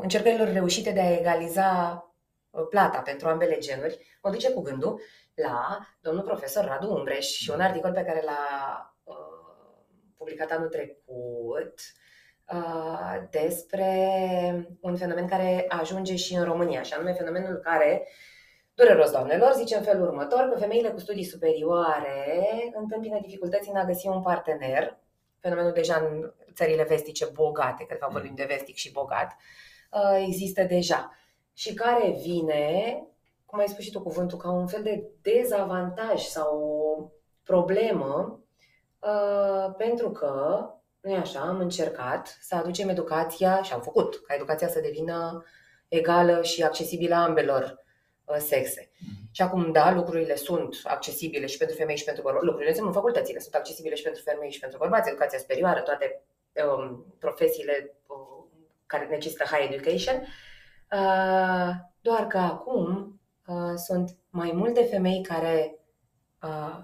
încercărilor 0.02 0.48
reușite 0.52 0.92
de 0.92 1.00
a 1.00 1.18
egaliza 1.18 2.04
uh, 2.50 2.66
plata 2.70 3.00
pentru 3.00 3.28
ambele 3.28 3.58
genuri, 3.58 4.18
mă 4.24 4.30
duce 4.30 4.52
cu 4.52 4.62
gândul 4.62 5.02
la 5.34 5.80
domnul 6.02 6.24
profesor 6.24 6.66
Radu 6.66 6.94
Umbreș 6.94 7.26
și 7.26 7.50
un 7.50 7.60
articol 7.60 7.92
pe 7.92 8.04
care 8.04 8.22
l-a 8.26 8.96
uh, 9.04 9.16
publicat 10.18 10.52
anul 10.52 10.68
trecut 10.68 11.80
uh, 12.54 13.24
despre 13.30 13.98
un 14.82 14.98
fenomen 14.98 15.28
care 15.28 15.66
ajunge 15.68 16.16
și 16.16 16.36
în 16.36 16.44
România, 16.44 16.82
și 16.82 16.94
anume 16.94 17.14
fenomenul 17.14 17.56
care 17.56 18.08
Dureros, 18.76 19.12
doamnelor, 19.12 19.54
zice 19.54 19.76
în 19.76 19.84
felul 19.84 20.08
următor 20.08 20.50
că 20.50 20.60
femeile 20.60 20.90
cu 20.90 21.00
studii 21.00 21.24
superioare 21.24 22.72
întâmpină 22.76 23.20
dificultăți 23.22 23.70
în 23.70 23.76
a 23.76 23.86
găsi 23.86 24.08
un 24.08 24.22
partener, 24.22 25.00
fenomenul 25.40 25.72
deja 25.72 25.96
în 25.96 26.34
țările 26.54 26.84
vestice 26.84 27.26
bogate, 27.34 27.86
că 27.86 27.94
de 27.94 28.00
fapt 28.00 28.12
Mm. 28.12 28.18
vorbim 28.18 28.36
de 28.36 28.46
vestic 28.54 28.76
și 28.76 28.92
bogat, 28.92 29.36
uh, 29.92 30.24
există 30.28 30.64
deja 30.64 31.18
și 31.54 31.74
care 31.74 32.16
vine, 32.22 32.98
cum 33.46 33.60
ai 33.60 33.68
spus 33.68 33.84
și 33.84 33.92
tu 33.92 34.02
cuvântul, 34.02 34.38
ca 34.38 34.52
un 34.52 34.68
fel 34.68 34.84
de 34.84 35.04
dezavantaj 35.22 36.22
sau 36.22 36.58
o 36.58 37.10
problemă, 37.44 38.40
uh, 39.00 39.74
pentru 39.78 40.12
că, 40.12 40.66
nu 41.02 41.12
e 41.12 41.18
așa, 41.18 41.40
am 41.40 41.60
încercat 41.60 42.38
să 42.42 42.56
aducem 42.56 42.90
educația 42.90 43.62
și 43.62 43.74
am 43.74 43.82
făcut 43.82 44.22
ca 44.26 44.34
educația 44.34 44.68
să 44.68 44.80
devină 44.80 45.44
egală 45.88 46.42
și 46.42 46.64
accesibilă 46.64 47.16
ambelor 47.16 47.84
uh, 48.26 48.36
sexe. 48.38 48.92
Și 49.32 49.42
acum, 49.42 49.72
da, 49.72 49.94
lucrurile 49.94 50.36
sunt 50.36 50.82
accesibile 50.84 51.46
și 51.46 51.58
pentru 51.58 51.76
femei 51.76 51.98
și 51.98 52.04
pentru 52.04 52.24
bărbați. 52.24 52.46
Lucrurile 52.46 52.74
sunt 52.74 52.88
în 52.88 52.94
facultățile, 52.94 53.40
sunt 53.40 53.56
accesibile 53.56 53.96
și 53.96 54.04
pentru 54.04 54.22
femei 54.22 54.52
și 54.52 54.60
pentru 54.60 54.78
bărbați, 54.78 55.10
educația 55.10 55.40
superioară, 55.40 55.82
toate 55.82 56.24
um, 56.66 57.16
profesiile 57.20 57.96
uh, 58.08 58.46
care 58.86 59.06
necesită 59.06 59.44
high 59.44 59.68
education. 59.72 60.22
Uh, 60.92 61.70
doar 62.02 62.28
că 62.28 62.38
acum 62.38 63.20
uh, 63.46 63.74
sunt 63.76 64.18
mai 64.30 64.52
multe 64.54 64.84
femei 64.84 65.24
care 65.24 65.80
uh, 66.42 66.78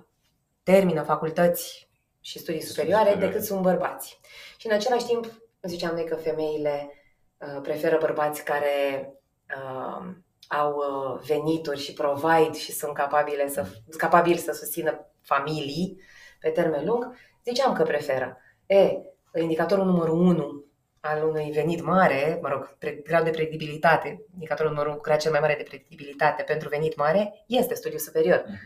termină 0.63 1.01
facultăți 1.01 1.89
și 2.19 2.39
studii 2.39 2.61
superioare 2.61 3.03
superioare. 3.03 3.31
decât 3.31 3.47
sunt 3.47 3.61
bărbați. 3.61 4.19
Și 4.57 4.67
în 4.67 4.73
același 4.73 5.05
timp, 5.05 5.25
ziceam 5.61 5.93
noi 5.93 6.05
că 6.05 6.15
femeile 6.15 6.91
uh, 7.37 7.59
preferă 7.61 7.97
bărbați 7.99 8.43
care 8.43 9.09
uh, 9.57 10.13
au 10.47 10.75
uh, 10.75 11.21
venituri 11.25 11.79
și 11.79 11.93
provide 11.93 12.57
și 12.57 12.71
sunt 12.71 12.93
capabile 12.93 13.49
să, 13.49 13.65
capabili 13.97 14.37
să 14.37 14.51
susțină 14.51 15.05
familii 15.21 16.01
pe 16.39 16.49
termen 16.49 16.85
lung, 16.85 17.15
ziceam 17.43 17.73
că 17.73 17.83
preferă. 17.83 18.37
E, 18.65 18.91
indicatorul 19.35 19.85
numărul 19.85 20.19
1 20.19 20.63
al 20.99 21.23
unui 21.23 21.51
venit 21.51 21.81
mare, 21.81 22.39
mă 22.41 22.49
rog, 22.49 22.75
pre- 22.79 23.01
grad 23.03 23.23
de 23.23 23.29
predictibilitate, 23.29 24.25
indicatorul 24.33 24.71
numărul 24.71 24.91
1 24.91 24.99
cu 24.99 25.07
grad 25.07 25.19
cel 25.19 25.31
mai 25.31 25.39
mare 25.39 25.55
de 25.57 25.63
predictibilitate 25.63 26.43
pentru 26.43 26.69
venit 26.69 26.95
mare, 26.95 27.43
este 27.47 27.73
studiul 27.73 27.99
superior. 27.99 28.43
Mhm. 28.47 28.57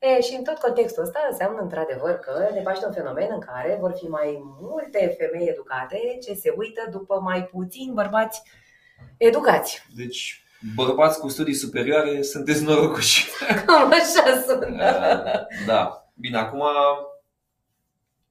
E, 0.00 0.20
și 0.20 0.34
în 0.34 0.42
tot 0.42 0.58
contextul 0.58 1.02
ăsta 1.02 1.18
înseamnă 1.30 1.60
într-adevăr 1.60 2.14
că 2.14 2.48
ne 2.52 2.60
paște 2.60 2.86
un 2.86 2.92
fenomen 2.92 3.28
în 3.30 3.40
care 3.40 3.76
vor 3.80 3.92
fi 3.96 4.04
mai 4.06 4.42
multe 4.60 5.16
femei 5.18 5.48
educate 5.48 6.18
ce 6.22 6.34
se 6.34 6.54
uită 6.56 6.88
după 6.90 7.20
mai 7.20 7.44
puțini 7.44 7.92
bărbați 7.92 8.42
educați. 9.16 9.86
Deci, 9.96 10.42
bărbați 10.74 11.20
cu 11.20 11.28
studii 11.28 11.54
superioare, 11.54 12.22
sunteți 12.22 12.64
norocoși. 12.64 13.28
Cam 13.66 13.92
așa 13.92 14.42
sună. 14.46 14.66
Da. 15.66 16.10
Bine, 16.14 16.38
acum 16.38 16.62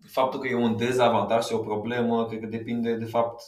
faptul 0.05 0.39
că 0.39 0.47
e 0.47 0.55
un 0.55 0.77
dezavantaj 0.77 1.43
sau 1.43 1.59
o 1.59 1.63
problemă, 1.63 2.25
cred 2.27 2.39
că 2.39 2.45
depinde 2.45 2.95
de 2.95 3.05
fapt 3.05 3.43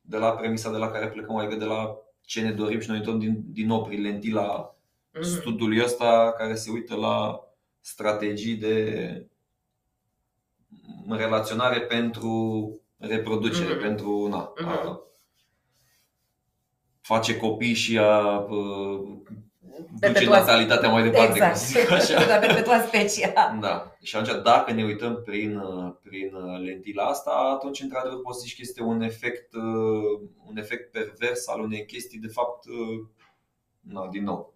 de 0.00 0.16
la 0.16 0.30
premisa 0.32 0.70
de 0.70 0.76
la 0.76 0.90
care 0.90 1.08
plecăm, 1.08 1.36
adică 1.36 1.56
de 1.58 1.64
la 1.64 1.96
ce 2.20 2.40
ne 2.42 2.52
dorim 2.52 2.80
și 2.80 2.88
noi 2.88 2.98
uităm 2.98 3.18
din, 3.18 3.42
din 3.46 3.66
nou 3.66 3.82
prin 3.84 4.00
lentila 4.02 4.72
Mhm. 5.12 5.22
studiului 5.22 5.82
ăsta 5.84 6.34
care 6.36 6.54
se 6.54 6.70
uită 6.70 6.96
la 6.96 7.40
strategii 7.80 8.56
de 8.56 9.26
relaționare 11.08 11.80
pentru 11.80 12.70
reproducere, 12.96 13.72
Mhm. 13.72 13.80
pentru 13.80 14.26
na, 14.28 14.52
a 14.56 14.72
Mhm. 14.84 15.00
face 17.00 17.36
copii 17.36 17.74
și 17.74 17.98
a 17.98 18.38
uh, 18.38 19.18
duce 19.22 19.47
Perpetua- 20.00 20.38
natalitatea 20.38 20.88
mai 20.88 21.02
departe, 21.02 21.30
Exact. 21.32 21.50
ca 21.52 21.58
să 21.58 21.80
zic 21.80 21.90
așa. 22.16 22.26
La 22.26 22.36
perpetua 22.36 22.80
specia. 22.80 23.56
Da. 23.60 23.96
Și 24.02 24.16
atunci, 24.16 24.42
dacă 24.42 24.72
ne 24.72 24.84
uităm 24.84 25.22
prin, 25.24 25.56
uh, 25.56 25.92
prin 26.02 26.34
uh, 26.34 26.60
lentila 26.64 27.04
asta, 27.04 27.30
atunci, 27.54 27.80
într-adevăr, 27.80 28.20
poți 28.20 28.38
să 28.38 28.44
zici 28.46 28.54
că 28.56 28.62
este 28.64 28.82
un 28.82 29.00
efect, 29.00 29.54
uh, 29.54 30.28
un 30.48 30.56
efect 30.56 30.92
pervers 30.92 31.48
al 31.48 31.60
unei 31.60 31.84
chestii, 31.86 32.18
de 32.18 32.28
fapt, 32.28 32.64
uh, 32.66 33.06
na, 33.80 34.08
din 34.10 34.22
nou, 34.24 34.52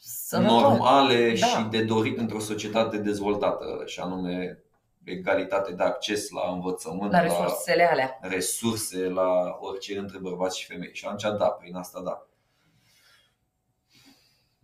Sănătos. 0.00 0.60
normale 0.60 1.28
Da. 1.40 1.46
și 1.46 1.62
de 1.70 1.82
dorit 1.82 2.18
într-o 2.18 2.38
societate 2.40 2.96
dezvoltată, 2.96 3.82
și 3.86 4.00
anume 4.00 4.58
egalitate 5.04 5.72
de 5.72 5.82
acces 5.82 6.30
la 6.30 6.50
învățământ, 6.52 7.12
La 7.12 7.20
resursele 7.20 7.88
alea. 7.90 8.18
resurse, 8.20 8.98
la 9.08 9.56
orice 9.60 9.98
între 9.98 10.18
bărbați 10.18 10.58
și 10.58 10.66
femei. 10.66 10.90
Și 10.92 11.04
atunci, 11.06 11.38
da, 11.38 11.46
prin 11.46 11.76
asta, 11.76 12.00
da. 12.04 12.26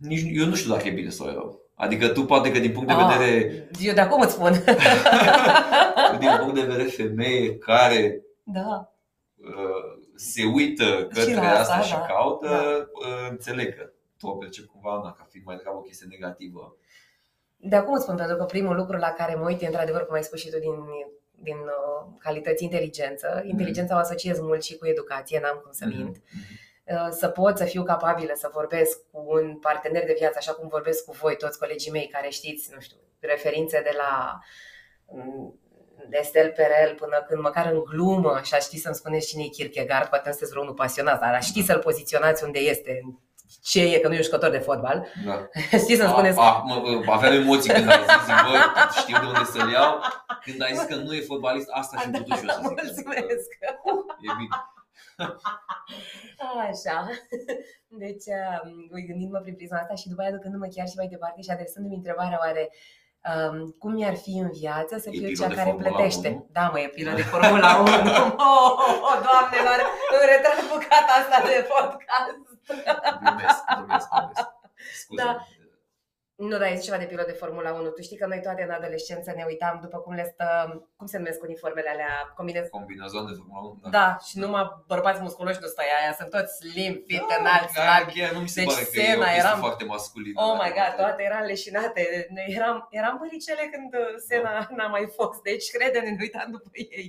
Nici, 0.07 0.37
eu 0.39 0.45
nu 0.45 0.55
știu 0.55 0.71
dacă 0.73 0.87
e 0.87 0.91
bine 0.91 1.09
sau 1.09 1.27
e 1.27 1.31
rău. 1.31 1.61
Adică 1.75 2.07
tu 2.07 2.25
poate 2.25 2.51
că 2.51 2.59
din 2.59 2.71
punct 2.71 2.87
de 2.87 2.93
Ah, 2.93 3.17
vedere, 3.17 3.67
Eu 3.81 3.93
de 3.93 3.99
acum 4.01 4.21
îți 4.21 4.33
spun. 4.33 4.51
din 6.19 6.29
punct 6.39 6.53
de 6.55 6.61
vedere 6.61 6.83
femeie 6.83 7.57
care 7.57 8.21
da. 8.43 8.91
uh, 9.37 10.01
se 10.15 10.43
uită 10.53 11.07
către 11.13 11.33
la 11.35 11.41
asta, 11.41 11.73
asta, 11.73 11.81
și 11.81 11.91
da. 11.93 12.01
caută, 12.01 12.47
Da. 12.47 13.07
uh, 13.07 13.27
înțeleg 13.29 13.75
că 13.77 13.89
tu 14.19 14.27
o 14.27 14.35
percepi 14.35 14.67
cumva 14.67 15.01
na, 15.03 15.11
ca 15.11 15.27
fiind 15.29 15.45
mai 15.45 15.55
degrabă 15.55 15.77
o 15.77 15.81
chestie 15.81 16.07
negativă. 16.09 16.75
De 17.57 17.75
acum 17.75 17.93
îți 17.93 18.03
spun, 18.03 18.15
pentru 18.15 18.35
că 18.35 18.43
primul 18.43 18.75
lucru 18.75 18.97
la 18.97 19.09
care 19.17 19.35
mă 19.35 19.45
uit 19.45 19.61
e 19.61 19.65
într-adevăr, 19.65 20.05
cum 20.05 20.15
ai 20.15 20.23
spus 20.23 20.39
și 20.39 20.49
tu, 20.49 20.59
din, 20.59 20.75
din 21.43 21.55
uh, 21.57 22.13
calități 22.19 22.63
inteligență. 22.63 23.43
Inteligența 23.45 23.95
o 23.95 23.97
asociez 23.97 24.39
mult 24.39 24.63
și 24.63 24.77
cu 24.77 24.87
educație, 24.87 25.39
n-am 25.41 25.59
cum 25.63 25.71
să 25.71 25.85
mint. 25.85 26.15
Mhm. 26.17 26.61
Uh, 26.83 27.07
Să 27.09 27.27
pot 27.27 27.57
să 27.57 27.63
fiu 27.63 27.83
capabilă 27.83 28.31
să 28.35 28.49
vorbesc 28.53 28.97
cu 29.11 29.23
un 29.27 29.57
partener 29.59 30.05
de 30.05 30.15
viață, 30.17 30.35
așa 30.37 30.53
cum 30.53 30.67
vorbesc 30.67 31.05
cu 31.05 31.11
voi, 31.11 31.37
toți 31.37 31.59
colegii 31.59 31.91
mei 31.91 32.07
care 32.07 32.29
știți, 32.29 32.69
nu 32.73 32.79
știu, 32.79 32.97
referințe 33.19 33.81
de 33.81 33.91
la 33.97 34.39
mm, 35.07 35.59
Estel 36.09 36.51
Perel 36.51 36.95
până 36.95 37.25
când 37.27 37.41
măcar 37.41 37.71
în 37.71 37.83
glumă 37.83 38.39
și 38.43 38.55
ști 38.59 38.77
să-mi 38.77 38.95
spuneți 38.95 39.27
cine 39.27 39.43
e 39.43 39.47
Kierkegaard, 39.47 40.07
poate 40.07 40.23
nu 40.25 40.31
sunteți 40.31 40.51
vreunul 40.51 40.73
pasionat, 40.73 41.19
dar 41.19 41.33
a 41.33 41.39
ști 41.39 41.63
să-l 41.63 41.79
poziționați 41.79 42.43
unde 42.43 42.59
este, 42.59 42.99
ce 43.61 43.81
e, 43.81 43.99
că 43.99 44.07
nu 44.07 44.13
e 44.13 44.17
un 44.17 44.23
jucător 44.23 44.49
de 44.49 44.57
fotbal. 44.57 45.07
Da. 45.25 45.47
Știți 45.83 45.95
să-mi 45.95 46.09
spuneți 46.09 46.37
A, 46.39 46.41
a, 46.41 46.63
mă, 46.65 47.03
aveam 47.11 47.33
emoții 47.33 47.73
când 47.73 47.89
ai 47.89 48.03
zis, 48.03 48.25
zic, 48.25 48.35
bă, 48.45 48.57
știu 48.99 49.17
de 49.19 49.25
unde 49.25 49.43
să-l 49.43 49.69
iau. 49.71 50.01
Când 50.43 50.61
ai 50.61 50.73
zis 50.73 50.83
că 50.83 50.95
nu 50.95 51.13
e 51.13 51.21
fotbalist, 51.21 51.67
asta 51.71 51.99
și 51.99 52.09
putut 52.09 52.37
și 52.37 52.45
eu 52.47 52.53
să 52.53 52.55
zic. 52.55 52.61
Mulțumesc! 52.61 53.49
E 54.27 54.29
bine. 54.37 54.55
Așa. 56.69 56.97
Deci, 58.03 58.27
um, 58.63 58.71
gândindu-mă 59.07 59.39
prin 59.39 59.55
prisma 59.55 59.77
asta 59.77 59.95
și 59.95 60.07
după 60.07 60.21
aia 60.21 60.31
ducându-mă 60.31 60.67
chiar 60.75 60.87
și 60.87 60.97
mai 60.97 61.07
departe 61.07 61.41
și 61.41 61.49
adresându-mi 61.49 61.95
întrebarea 61.95 62.39
oare 62.41 62.69
um, 63.31 63.75
cum 63.79 63.91
mi-ar 63.93 64.15
fi 64.15 64.33
în 64.45 64.51
viață 64.51 64.97
să 64.97 65.09
E 65.09 65.11
fiu 65.11 65.21
pilot 65.21 65.39
cea 65.39 65.47
de 65.47 65.55
care 65.55 65.69
Formula 65.69 65.89
plătește. 65.89 66.29
1? 66.29 66.49
Da, 66.51 66.69
mă, 66.71 66.79
e 66.79 66.87
pilot 66.87 67.15
de 67.15 67.21
Formula 67.21 67.71
1. 67.77 67.85
Oh, 68.47 68.71
oh, 69.09 69.17
doamnelor, 69.25 69.79
îmi 70.13 70.27
retrag 70.31 70.57
bucata 70.73 71.13
asta 71.21 71.37
de 71.49 71.57
podcast. 71.73 72.35
Glumesc, 73.21 73.61
glumesc, 73.75 74.07
glumesc. 74.13 74.47
Scuze. 75.01 75.23
Da. 75.23 75.29
Nu, 76.49 76.57
dar 76.57 76.69
este 76.71 76.85
ceva 76.85 76.97
de 76.97 77.05
pilot 77.11 77.25
de 77.25 77.31
Formula 77.43 77.71
1. 77.73 77.89
Tu 77.89 78.01
știi 78.01 78.17
că 78.17 78.25
noi 78.27 78.41
toate 78.41 78.61
în 78.63 78.69
adolescență 78.69 79.31
ne 79.35 79.43
uitam 79.47 79.79
după 79.81 79.97
cum 79.97 80.13
le 80.13 80.25
stă, 80.33 80.47
cum 80.97 81.07
se 81.07 81.17
numesc 81.17 81.41
uniformele 81.43 81.89
alea, 81.89 82.13
combinez 82.35 82.67
Combinezon 82.69 83.25
de 83.25 83.33
Formula 83.39 83.59
1, 83.59 83.79
da. 83.83 83.89
Da, 83.89 84.17
și 84.27 84.37
numai 84.39 84.63
bărbați 84.87 85.21
musculoși 85.21 85.57
nu 85.61 85.67
stai 85.67 85.85
aia, 85.99 86.13
sunt 86.19 86.29
toți 86.29 86.51
slim, 86.61 86.93
fit, 87.07 87.23
Da, 87.29 87.35
înalți, 87.39 87.73
chiar- 87.73 87.85
slabi. 87.85 88.11
Chiar 88.19 88.31
nu 88.35 88.39
mi 88.39 88.47
se 88.55 88.59
Deci 88.61 88.69
pare 88.73 88.83
că 88.85 88.89
e 88.93 88.99
o 89.01 89.03
Senna, 89.05 89.25
chestie 89.25 89.41
eram- 89.43 89.59
foarte 89.65 89.83
masculină. 89.93 90.35
Oh 90.45 90.51
dacă 90.57 90.63
my 90.63 90.69
god, 90.77 90.91
mă 90.97 91.01
toate 91.03 91.21
eram 91.29 91.43
leșinate. 91.53 92.01
Noi 92.35 92.47
eram, 92.59 92.77
eram 92.99 93.15
băricele 93.21 93.63
când 93.73 93.91
uh, 94.01 94.07
Sena 94.27 94.53
n-a 94.77 94.87
mai 94.95 95.05
fost, 95.17 95.41
deci 95.49 95.65
crede-ne, 95.75 96.09
ne 96.09 96.21
uitam 96.25 96.47
după 96.55 96.69
ei. 96.97 97.07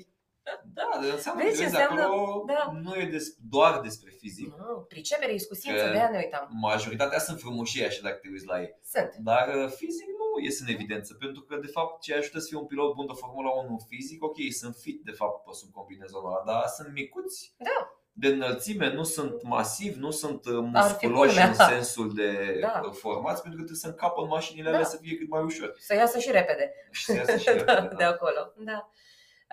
Da, 0.75 0.89
dar 0.95 1.13
înseamnă 1.13 1.43
Vezi 1.43 1.57
că 1.57 1.63
ce 1.63 1.69
vezi, 1.71 1.75
înseamnă? 1.81 2.03
acolo 2.03 2.45
Da. 2.47 2.73
nu 2.83 2.95
e 2.95 3.05
des, 3.07 3.27
doar 3.51 3.81
despre 3.81 4.11
fizic. 4.21 4.47
Nu, 4.47 4.85
pricepere, 4.89 5.35
iscusință, 5.35 5.85
Că- 5.85 5.91
de 5.91 5.97
aia 5.99 6.11
ne 6.11 6.17
uitam. 6.25 6.49
Majoritatea 6.61 7.19
sunt 7.19 7.39
frumușii 7.41 7.85
așa 7.87 8.01
dacă 8.03 8.19
te 8.23 8.29
uiți 8.33 8.47
la 8.47 8.61
ei. 8.61 8.79
Sunt. 8.93 9.15
Dar 9.19 9.49
uh, 9.55 9.69
fizic 9.77 10.07
nu 10.07 10.43
ies 10.45 10.61
în 10.61 10.67
evidență, 10.69 11.15
pentru 11.15 11.43
că 11.43 11.57
de 11.57 11.67
fapt 11.67 12.01
ce 12.03 12.15
ajută 12.15 12.39
să 12.39 12.47
fie 12.49 12.59
un 12.59 12.67
pilot 12.67 12.95
bun 12.95 13.07
de 13.07 13.13
Formula 13.17 13.51
1 13.51 13.79
fizic, 13.89 14.25
ok, 14.25 14.37
sunt 14.61 14.77
fit 14.77 15.01
de 15.05 15.11
fapt 15.11 15.45
pe 15.45 15.51
sub 15.53 15.71
combinezonul 15.73 16.31
ăla, 16.31 16.43
dar 16.53 16.67
sunt 16.77 16.89
micuți. 16.93 17.55
Da. 17.57 17.79
De 18.17 18.27
înălțime, 18.29 18.93
nu 18.93 19.03
sunt 19.03 19.43
masivi, 19.43 19.99
nu 19.99 20.11
sunt 20.11 20.47
uh, 20.47 20.53
Ar 20.55 20.61
fi 20.61 21.07
musculoși 21.07 21.27
culmea. 21.35 21.47
în 21.49 21.55
sensul 21.55 22.15
de 22.15 22.59
Da. 22.61 22.81
uh, 22.85 22.93
formați, 22.93 23.43
pentru 23.43 23.61
că 23.61 23.65
trebuie 23.67 23.77
să 23.77 23.87
încapă 23.87 24.23
în 24.23 24.29
mașinile 24.29 24.69
Da. 24.71 24.75
alea 24.77 24.89
să 24.89 24.97
fie 25.03 25.17
cât 25.17 25.29
mai 25.29 25.43
ușor. 25.43 25.75
Să 25.79 25.95
iasă 25.95 26.19
și 26.19 26.31
repede. 26.31 26.73
Și 26.91 27.05
să 27.05 27.13
iasă 27.15 27.37
și 27.37 27.45
da, 27.65 27.75
repede, 27.75 27.89
de 27.89 27.95
da. 28.05 28.09
acolo. 28.09 28.53
Da. 28.57 28.91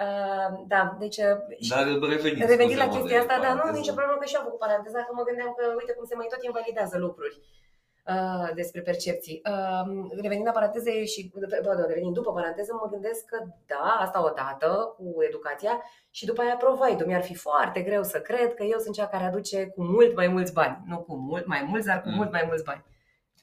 Uh, 0.06 0.48
da, 0.74 0.82
deci 1.04 1.18
uh, 1.18 1.38
și- 1.66 1.70
Dar 1.76 1.84
revenind, 2.16 2.50
Revenind 2.54 2.80
la 2.84 2.88
scuze-mă 2.88 3.06
chestia 3.06 3.18
de 3.18 3.24
asta, 3.24 3.36
dar 3.46 3.52
nu, 3.52 3.58
paranteză. 3.62 3.80
nicio 3.82 3.98
problemă 4.00 4.18
că 4.20 4.26
și 4.28 4.36
eu 4.36 4.40
am 4.42 4.48
făcut 4.50 4.64
paranteza, 4.66 5.00
că 5.08 5.12
mă 5.20 5.24
gândeam 5.30 5.52
că 5.58 5.64
uite 5.80 5.94
cum 5.98 6.06
se 6.10 6.16
mai 6.20 6.30
tot 6.34 6.42
invalidează 6.50 6.96
lucruri 7.06 7.36
uh, 8.14 8.48
despre 8.60 8.82
percepții. 8.90 9.38
Uh, 9.52 9.86
revenind 10.26 10.48
la 10.50 10.58
paranteze 10.58 10.92
și, 11.14 11.20
pardon, 11.66 11.86
revenind 11.92 12.14
după 12.20 12.32
paranteză, 12.38 12.72
mă 12.82 12.88
gândesc 12.94 13.22
că 13.32 13.38
da, 13.74 13.84
asta 14.06 14.20
odată 14.30 14.70
cu 14.98 15.06
educația 15.30 15.74
și 16.18 16.24
după 16.30 16.42
aia 16.42 16.56
provide 16.64 17.04
Mi-ar 17.10 17.24
fi 17.30 17.36
foarte 17.48 17.80
greu 17.88 18.04
să 18.14 18.18
cred 18.30 18.50
că 18.58 18.64
eu 18.74 18.80
sunt 18.84 18.96
cea 18.96 19.08
care 19.14 19.24
aduce 19.24 19.60
cu 19.76 19.82
mult 19.84 20.12
mai 20.16 20.28
mulți 20.36 20.54
bani. 20.60 20.76
Nu 20.92 20.98
cu 21.08 21.14
mult 21.16 21.46
mai 21.46 21.62
mulți, 21.70 21.88
dar 21.88 22.02
cu 22.02 22.10
Mm. 22.10 22.16
mult 22.16 22.32
mai 22.32 22.44
mulți 22.48 22.64
bani. 22.70 22.84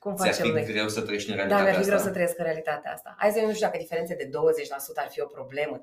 Cum 0.08 0.16
Ți-ar 0.16 0.34
facem 0.34 0.46
fi 0.46 0.52
noi? 0.52 0.64
greu 0.72 0.88
să 0.88 1.00
trăiești 1.00 1.30
în 1.30 1.36
Da, 1.36 1.42
realitatea 1.42 1.64
mi-ar 1.70 1.80
fi 1.80 1.86
greu 1.88 1.96
asta? 1.98 2.08
să 2.08 2.14
trăiesc 2.16 2.38
în 2.38 2.44
realitatea 2.44 2.92
asta. 2.92 3.14
Hai 3.18 3.30
să 3.30 3.40
nu 3.40 3.52
știu 3.52 3.66
dacă 3.66 3.78
diferențe 3.78 4.14
de 4.14 4.26
20% 4.26 4.30
ar 5.04 5.08
fi 5.14 5.20
o 5.20 5.26
problemă, 5.38 5.74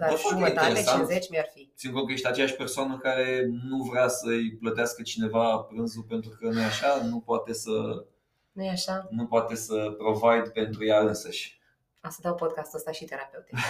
dar 0.00 0.08
Bă, 0.10 0.14
foarte 0.14 0.28
jumătate, 0.28 0.68
interesant. 0.68 0.98
50 1.08 1.30
mi-ar 1.30 1.48
fi. 1.54 1.62
Țin 1.76 1.92
cont 1.92 2.06
că 2.06 2.12
ești 2.12 2.26
aceeași 2.26 2.56
persoană 2.62 2.98
care 3.02 3.26
nu 3.70 3.78
vrea 3.90 4.08
să-i 4.08 4.56
plătească 4.60 5.02
cineva 5.02 5.58
prânzul 5.58 6.04
pentru 6.08 6.30
că 6.38 6.46
nu 6.54 6.60
e 6.60 6.64
așa, 6.64 6.90
nu 7.10 7.18
poate 7.20 7.52
să, 7.52 7.74
nu 8.52 8.62
e 8.64 8.70
așa? 8.70 9.08
nu 9.10 9.26
poate 9.26 9.54
să 9.54 9.76
provide 9.98 10.48
pentru 10.60 10.86
ea 10.86 11.00
însăși. 11.00 11.58
A 12.00 12.08
să 12.08 12.18
dau 12.22 12.34
podcastul 12.34 12.78
ăsta 12.78 12.90
și 12.90 13.04
terapeutic. 13.04 13.56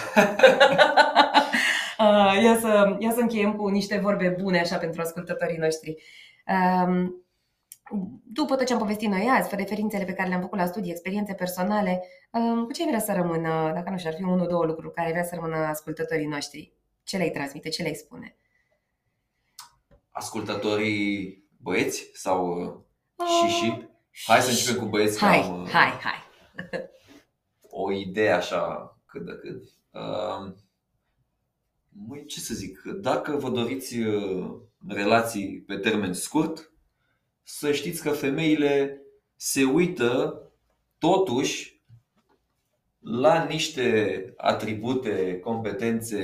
Uh, 2.01 2.43
ia, 2.43 2.57
să, 2.59 2.95
ia 2.99 3.11
să 3.11 3.19
încheiem 3.19 3.55
cu 3.55 3.67
niște 3.67 3.97
vorbe 3.97 4.35
bune 4.41 4.59
așa 4.59 4.77
pentru 4.77 5.01
ascultătorii 5.01 5.57
noștri. 5.57 5.97
Um, 6.47 7.25
după 8.23 8.55
tot 8.55 8.65
ce 8.65 8.73
am 8.73 8.79
povestit 8.79 9.09
noi 9.09 9.29
azi, 9.29 9.55
referințele 9.55 10.03
pe 10.03 10.13
care 10.13 10.27
le-am 10.27 10.41
făcut 10.41 10.57
la 10.57 10.65
studii, 10.65 10.91
experiențe 10.91 11.33
personale, 11.33 12.03
um, 12.31 12.65
cu 12.65 12.71
ce 12.71 12.85
vrea 12.85 12.99
să 12.99 13.13
rămână, 13.13 13.71
dacă 13.73 13.89
nu 13.89 13.97
știu, 13.97 14.09
ar 14.09 14.15
fi 14.15 14.23
unul, 14.23 14.47
două 14.47 14.65
lucruri 14.65 14.93
care 14.93 15.09
vrea 15.09 15.23
să 15.23 15.35
rămână 15.35 15.55
ascultătorii 15.55 16.25
noștri? 16.25 16.73
Ce 17.03 17.17
le-ai 17.17 17.29
transmite, 17.29 17.69
ce 17.69 17.81
le-ai 17.81 17.93
spune? 17.93 18.35
Ascultătorii 20.09 21.43
băieți 21.57 22.09
sau 22.13 22.57
uh, 23.15 23.27
și 23.27 23.53
și? 23.55 23.89
Hai 24.25 24.41
să 24.41 24.49
începem 24.49 24.83
cu 24.83 24.89
băieți. 24.89 25.19
că 25.19 25.25
Hai, 25.25 25.41
am, 25.41 25.61
uh, 25.61 25.69
hai, 25.69 25.89
hai. 25.89 26.25
o 27.69 27.91
idee 27.91 28.31
așa 28.31 28.95
cât 29.05 29.25
de 29.25 29.31
cât. 29.31 29.63
Uh, 29.91 30.53
măi, 32.07 32.25
ce 32.25 32.39
să 32.39 32.53
zic, 32.53 32.81
dacă 32.81 33.35
vă 33.35 33.49
doriți 33.49 33.99
uh, 33.99 34.55
relații 34.87 35.63
pe 35.67 35.77
termen 35.77 36.13
scurt, 36.13 36.70
să 37.43 37.71
știți 37.71 38.01
că 38.01 38.09
femeile 38.09 39.01
se 39.35 39.63
uită 39.63 40.41
totuși 40.97 41.81
la 42.99 43.43
niște 43.43 44.33
atribute, 44.37 45.39
competențe, 45.39 46.19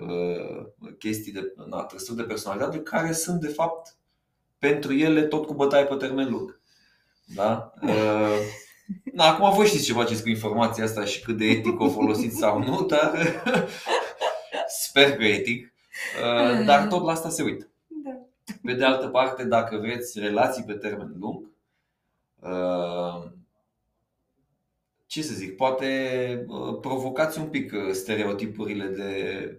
uh, 0.00 0.66
chestii 0.98 1.32
de 1.32 1.52
na, 1.68 1.82
trăsături 1.82 2.16
de 2.16 2.22
personalitate 2.22 2.78
care 2.78 3.12
sunt 3.12 3.40
de 3.40 3.48
fapt 3.48 3.96
pentru 4.58 4.94
ele 4.94 5.22
tot 5.22 5.46
cu 5.46 5.54
bătaie 5.54 5.84
pe 5.84 5.94
termen 5.94 6.30
lung. 6.30 6.60
Da? 7.24 7.72
Uh, 7.82 8.38
Na, 9.12 9.24
acum 9.24 9.54
voi 9.54 9.66
știți 9.66 9.84
ce 9.84 9.92
faceți 9.92 10.22
cu 10.22 10.28
informația 10.28 10.84
asta 10.84 11.04
și 11.04 11.22
cât 11.22 11.36
de 11.36 11.44
etic 11.44 11.80
o 11.80 11.88
folosiți 11.88 12.36
sau 12.36 12.58
nu, 12.58 12.82
dar 12.82 13.42
sper 14.84 15.16
că 15.16 15.24
etic. 15.24 15.72
Uh, 16.22 16.64
Dar 16.64 16.86
tot 16.86 17.04
la 17.04 17.12
asta 17.12 17.28
se 17.28 17.42
uită. 17.42 17.69
Da. 18.50 18.70
Pe 18.70 18.72
de 18.74 18.84
altă 18.84 19.08
parte, 19.08 19.44
dacă 19.44 19.76
vreți 19.76 20.18
relații 20.18 20.64
pe 20.64 20.72
termen 20.72 21.14
lung, 21.20 21.50
uh, 22.40 23.30
ce 25.06 25.22
să 25.22 25.34
zic, 25.34 25.56
poate 25.56 26.44
uh, 26.48 26.78
provocați 26.80 27.38
un 27.38 27.46
pic 27.46 27.72
uh, 27.72 27.92
stereotipurile 27.92 28.86
de 28.86 29.58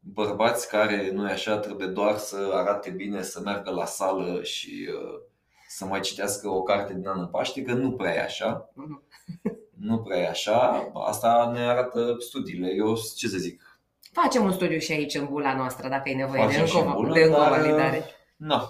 bărbați 0.00 0.68
care 0.68 1.10
nu 1.12 1.28
e 1.28 1.32
așa, 1.32 1.58
trebuie 1.58 1.86
doar 1.86 2.16
să 2.16 2.50
arate 2.52 2.90
bine, 2.90 3.22
să 3.22 3.40
meargă 3.40 3.70
la 3.70 3.84
sală 3.84 4.42
și 4.42 4.88
uh, 4.88 5.20
să 5.68 5.84
mai 5.84 6.00
citească 6.00 6.48
o 6.48 6.62
carte 6.62 6.94
din 6.94 7.08
anul 7.08 7.26
Paște, 7.26 7.62
că 7.62 7.72
nu 7.72 7.92
prea 7.92 8.14
e 8.14 8.20
așa. 8.22 8.70
Mhm. 8.74 9.02
Nu 9.78 9.98
prea 9.98 10.18
e 10.18 10.28
așa. 10.28 10.90
Asta 10.94 11.50
ne 11.54 11.60
arată 11.60 12.16
studiile. 12.18 12.72
Eu 12.76 12.94
ce 13.16 13.28
să 13.28 13.38
zic, 13.38 13.78
Facem 14.12 14.44
un 14.44 14.52
studiu 14.52 14.78
și 14.78 14.92
aici 14.92 15.14
în 15.14 15.26
bula 15.30 15.56
noastră, 15.56 15.88
dacă 15.88 16.08
e 16.08 16.14
nevoie 16.14 16.42
Facem 16.42 16.60
de 16.60 16.66
și 16.66 16.76
încă, 16.76 16.88
în 16.88 16.94
o- 16.94 17.00
bulă, 17.00 17.12
de 17.14 17.20
încă 17.22 17.36
o 17.36 17.40
dar, 17.40 17.50
validare. 17.50 18.04
Nu. 18.46 18.60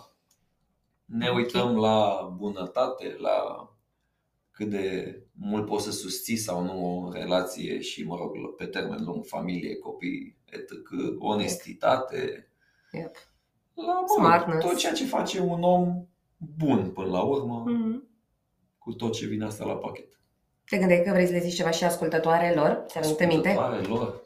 Ne 1.05 1.29
Ok. 1.29 1.37
uităm 1.37 1.77
la 1.77 2.31
bunătate, 2.37 3.17
la 3.19 3.69
cât 4.51 4.71
de 4.71 5.19
mult 5.33 5.67
poți 5.67 5.85
să 5.85 5.91
susții 5.91 6.37
sau 6.37 6.63
nu 6.65 7.05
o 7.07 7.13
relație 7.13 7.81
și, 7.81 8.03
mă 8.05 8.17
rog, 8.17 8.55
pe 8.57 8.67
termen 8.67 9.05
lung, 9.05 9.25
familie, 9.27 9.77
copii, 9.77 10.37
etc., 10.45 10.71
onestitate, 11.19 12.49
Yep. 12.93 13.17
la 13.75 13.83
mă 13.93 13.93
rog, 13.99 14.09
Smartness. 14.09 14.67
tot 14.67 14.77
ceea 14.77 14.93
ce 14.93 15.05
face 15.07 15.41
un 15.41 15.63
om 15.63 16.07
bun 16.59 16.91
până 16.91 17.11
la 17.11 17.23
urmă, 17.23 17.63
Mhm. 17.67 18.09
cu 18.79 18.93
tot 18.93 19.13
ce 19.13 19.27
vine 19.27 19.45
asta 19.45 19.65
la 19.65 19.77
pachet. 19.77 20.19
Te 20.65 20.79
gândeai 20.79 21.03
că 21.05 21.11
vrei 21.11 21.27
să 21.27 21.33
le 21.33 21.39
zici 21.41 21.55
ceva 21.55 21.71
și 21.71 21.85
ascultătoarelor? 21.85 22.85
Ți-ar 22.89 23.05
aminte 23.05 23.27
minte? 23.27 23.49
Ascultătoare 23.49 23.87
lor, 23.87 24.23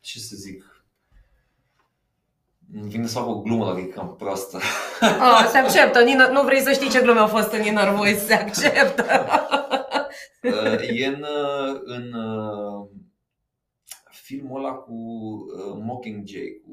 ce 0.00 0.18
să 0.18 0.36
zic, 0.36 0.62
îmi 0.62 0.81
vine 2.72 3.06
să 3.06 3.18
fac 3.18 3.26
o 3.28 3.40
glumă 3.40 3.64
dacă 3.66 3.80
e 3.80 3.82
cam 3.84 4.14
proastă. 4.18 4.56
Oh, 5.00 5.48
se 5.50 5.58
acceptă. 5.58 6.02
Nina, 6.02 6.28
nu 6.28 6.42
vrei 6.42 6.60
să 6.60 6.72
știi 6.72 6.88
ce 6.90 7.00
glume 7.00 7.18
au 7.18 7.26
fost 7.26 7.52
în 7.52 7.64
Inner 7.64 7.88
Voice, 7.94 8.18
se 8.18 8.34
acceptă. 8.34 9.04
Uh, 10.42 10.88
e 11.00 11.06
în, 11.06 11.22
uh, 11.22 11.80
în 11.84 12.12
uh, 12.12 12.88
filmul 14.10 14.64
ăla 14.64 14.72
cu 14.72 14.92
uh, 14.92 15.76
Mockingjay, 15.82 16.60
cu 16.64 16.72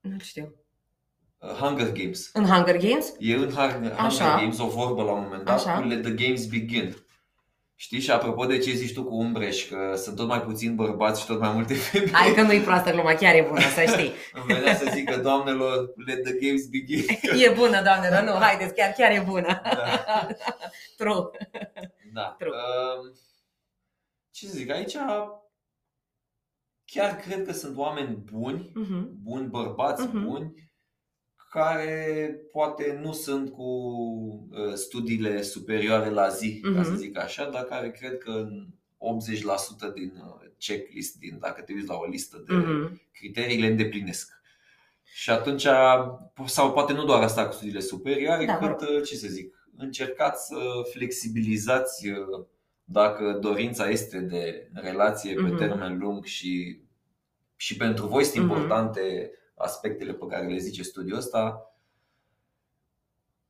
Nu 0.00 0.18
știu. 0.18 0.54
uh, 1.38 1.48
Hunger 1.50 1.92
Games. 1.92 2.30
În 2.32 2.44
Hunger 2.44 2.76
Games? 2.76 3.14
E 3.18 3.34
în 3.34 3.40
Hunger, 3.50 3.70
Hunger 3.72 3.92
Așa. 3.98 4.36
Games 4.36 4.58
o 4.58 4.66
vorbă 4.66 5.02
la 5.02 5.12
un 5.12 5.22
moment 5.22 5.44
dat 5.44 5.54
Așa. 5.58 5.72
cu 5.80 5.86
Let 5.86 6.02
the 6.02 6.12
Games 6.26 6.46
Begin. 6.46 6.96
Știi? 7.76 8.00
Și 8.00 8.10
apropo 8.10 8.44
de 8.46 8.58
ce 8.58 8.70
zici 8.72 8.92
tu 8.94 9.04
cu 9.04 9.14
Umbreș, 9.14 9.68
că 9.68 9.94
sunt 9.96 10.16
tot 10.16 10.26
mai 10.28 10.42
puțini 10.42 10.74
bărbați 10.74 11.20
și 11.20 11.26
tot 11.26 11.38
mai 11.40 11.52
multe 11.52 11.74
femei, 11.74 12.12
Hai 12.12 12.34
că 12.34 12.42
nu-i 12.42 12.60
proastă 12.60 12.90
gluma, 12.90 13.14
chiar 13.14 13.34
e 13.34 13.46
bună, 13.48 13.60
să 13.60 13.80
știi. 13.86 14.12
îmi 14.42 14.44
venea 14.46 14.76
să 14.76 14.90
zic 14.94 15.10
că 15.10 15.16
doamnelor, 15.16 15.92
let 16.06 16.22
the 16.24 16.32
games 16.32 16.66
begin. 16.66 17.04
E 17.44 17.50
bună, 17.54 17.82
doamnelor, 17.82 18.22
nu, 18.22 18.32
haideți, 18.32 18.74
chiar, 18.74 18.92
chiar 18.92 19.10
e 19.10 19.24
bună. 19.28 19.60
Da. 19.62 20.28
True. 20.96 21.30
Da. 22.12 22.34
True. 22.38 22.50
Um, 22.52 23.12
ce 24.30 24.46
să 24.46 24.52
zic, 24.56 24.70
aici 24.70 24.96
chiar 26.84 27.16
cred 27.16 27.46
că 27.46 27.52
sunt 27.52 27.76
oameni 27.76 28.16
buni, 28.32 28.70
Mhm. 28.74 29.10
buni 29.22 29.46
bărbați 29.48 30.06
Mhm. 30.06 30.24
buni, 30.24 30.63
care 31.58 32.36
poate 32.52 32.98
nu 33.02 33.12
sunt 33.12 33.50
cu 33.52 33.62
uh, 33.62 34.72
studiile 34.74 35.42
superioare 35.42 36.10
la 36.10 36.28
zi, 36.28 36.60
ca 36.74 36.82
să 36.82 36.90
Mhm. 36.90 36.98
zic 36.98 37.18
așa, 37.18 37.48
dar 37.50 37.62
care 37.62 37.90
cred 37.90 38.18
că 38.18 38.30
în 38.30 38.66
80% 38.98 39.88
din 39.94 40.12
uh, 40.16 40.48
checklist, 40.58 41.18
din, 41.18 41.38
dacă 41.40 41.62
te 41.62 41.72
uiți 41.72 41.88
la 41.88 41.94
o 41.94 42.04
listă 42.06 42.44
de 42.46 42.54
Mhm. 42.54 43.00
criterii, 43.12 43.60
le 43.60 43.66
îndeplinesc. 43.66 44.32
Și 45.02 45.30
atunci, 45.30 45.66
sau 46.46 46.72
poate 46.72 46.92
nu 46.92 47.04
doar 47.04 47.22
asta 47.22 47.46
cu 47.46 47.52
studiile 47.52 47.80
superioare, 47.80 48.44
Da, 48.44 48.56
cât, 48.58 48.88
uh, 48.88 49.02
ce 49.04 49.16
să 49.16 49.28
zic, 49.28 49.68
încercați 49.76 50.46
să 50.46 50.56
flexibilizați 50.92 52.08
uh, 52.08 52.44
dacă 52.84 53.38
dorința 53.40 53.88
este 53.88 54.18
de 54.18 54.70
relație 54.72 55.34
pe 55.34 55.40
Mhm. 55.40 55.56
termen 55.56 55.98
lung 55.98 56.24
și, 56.24 56.80
și 57.56 57.76
pentru 57.76 58.06
voi 58.06 58.24
sunt 58.24 58.44
Mhm. 58.44 58.52
importante 58.52 59.30
aspectele 59.54 60.12
pe 60.12 60.26
care 60.26 60.46
le 60.46 60.58
zice 60.58 60.82
studiul 60.82 61.18
ăsta. 61.18 61.68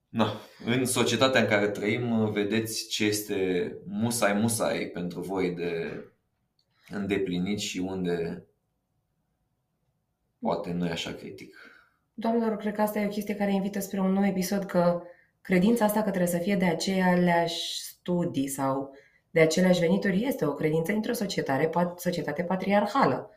Na, 0.08 0.26
în 0.64 0.84
societatea 0.84 1.40
în 1.40 1.48
care 1.48 1.68
trăim, 1.68 2.30
vedeți 2.30 2.88
ce 2.88 3.04
este 3.04 3.72
musai 3.86 4.32
musai 4.32 4.90
pentru 4.92 5.20
voi 5.20 5.50
de 5.50 6.04
îndeplinit 6.88 7.58
și 7.58 7.78
unde 7.78 8.46
poate 10.38 10.72
nu 10.72 10.86
e 10.86 10.90
așa 10.90 11.12
critic. 11.12 11.56
Doamnelor, 12.14 12.56
cred 12.56 12.74
că 12.74 12.80
asta 12.82 12.98
e 12.98 13.06
o 13.06 13.08
chestie 13.08 13.36
care 13.36 13.52
invită 13.52 13.80
spre 13.80 14.00
un 14.00 14.12
nou 14.12 14.26
episod, 14.26 14.64
că 14.64 15.02
credința 15.40 15.84
asta 15.84 16.02
că 16.02 16.08
trebuie 16.08 16.30
să 16.30 16.38
fie 16.38 16.56
de 16.56 16.64
aceleași 16.64 17.82
studii 17.82 18.48
sau 18.48 18.94
de 19.30 19.40
aceleași 19.40 19.80
venituri 19.80 20.24
este 20.24 20.44
o 20.44 20.54
credință 20.54 20.92
într-o 20.92 21.12
societate, 21.12 21.68
pat- 21.68 21.96
societate 21.96 22.42
patriarhală. 22.42 23.30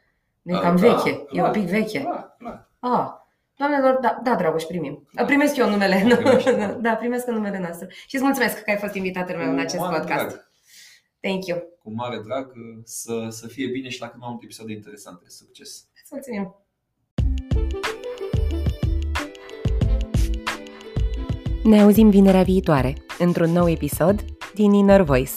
Nu 0.48 0.54
e 0.54 0.60
Da, 0.60 0.62
cam 0.62 0.76
da, 0.76 0.88
veche, 0.88 1.10
e 1.10 1.26
clar, 1.26 1.46
un 1.46 1.52
pic 1.52 1.70
veche. 1.70 2.00
Clar, 2.00 2.36
clar. 2.38 2.70
Ah, 2.80 3.08
doamnelor, 3.56 3.98
da, 4.02 4.20
da 4.24 4.36
Dragoș, 4.36 4.64
primim. 4.64 5.08
Da. 5.14 5.26
Primesc 5.26 5.56
eu 5.56 5.70
numele. 5.70 6.16
Primești, 6.16 6.52
da. 6.52 6.68
da, 6.68 6.96
primesc 6.96 7.28
în 7.28 7.34
numele 7.34 7.60
nostru. 7.60 7.88
Și 8.08 8.16
îți 8.16 8.24
mulțumesc 8.24 8.64
că 8.64 8.70
ai 8.70 8.78
fost 8.78 8.94
invitatul 8.94 9.36
meu 9.36 9.50
în 9.50 9.56
Cu 9.56 9.60
acest 9.60 9.80
mare 9.80 9.98
podcast. 9.98 10.28
drag. 10.28 10.50
Thank 11.20 11.46
you. 11.46 11.60
Cu 11.84 11.94
mare 11.94 12.20
drag 12.26 12.52
să, 12.84 13.28
să 13.30 13.48
fie 13.48 13.68
bine 13.68 13.90
și 13.90 14.02
la 14.02 14.08
cât 14.08 14.20
mai 14.20 14.28
multe 14.30 14.44
episoade 14.46 14.72
interesante. 14.72 15.26
Succes! 15.28 15.88
Îți 16.02 16.12
mulțumim. 16.12 16.56
Ne 21.64 21.82
auzim 21.82 22.10
vinerea 22.10 22.44
viitoare, 22.44 22.94
într-un 23.20 23.52
nou 23.52 23.70
episod 23.70 24.26
din 24.54 24.74
Inner 24.74 25.02
Voice. 25.02 25.34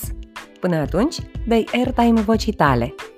Până 0.60 0.76
atunci, 0.76 1.16
dă 1.46 1.64
airtime 1.72 2.20
vocii 2.20 2.52
tale– 2.52 2.94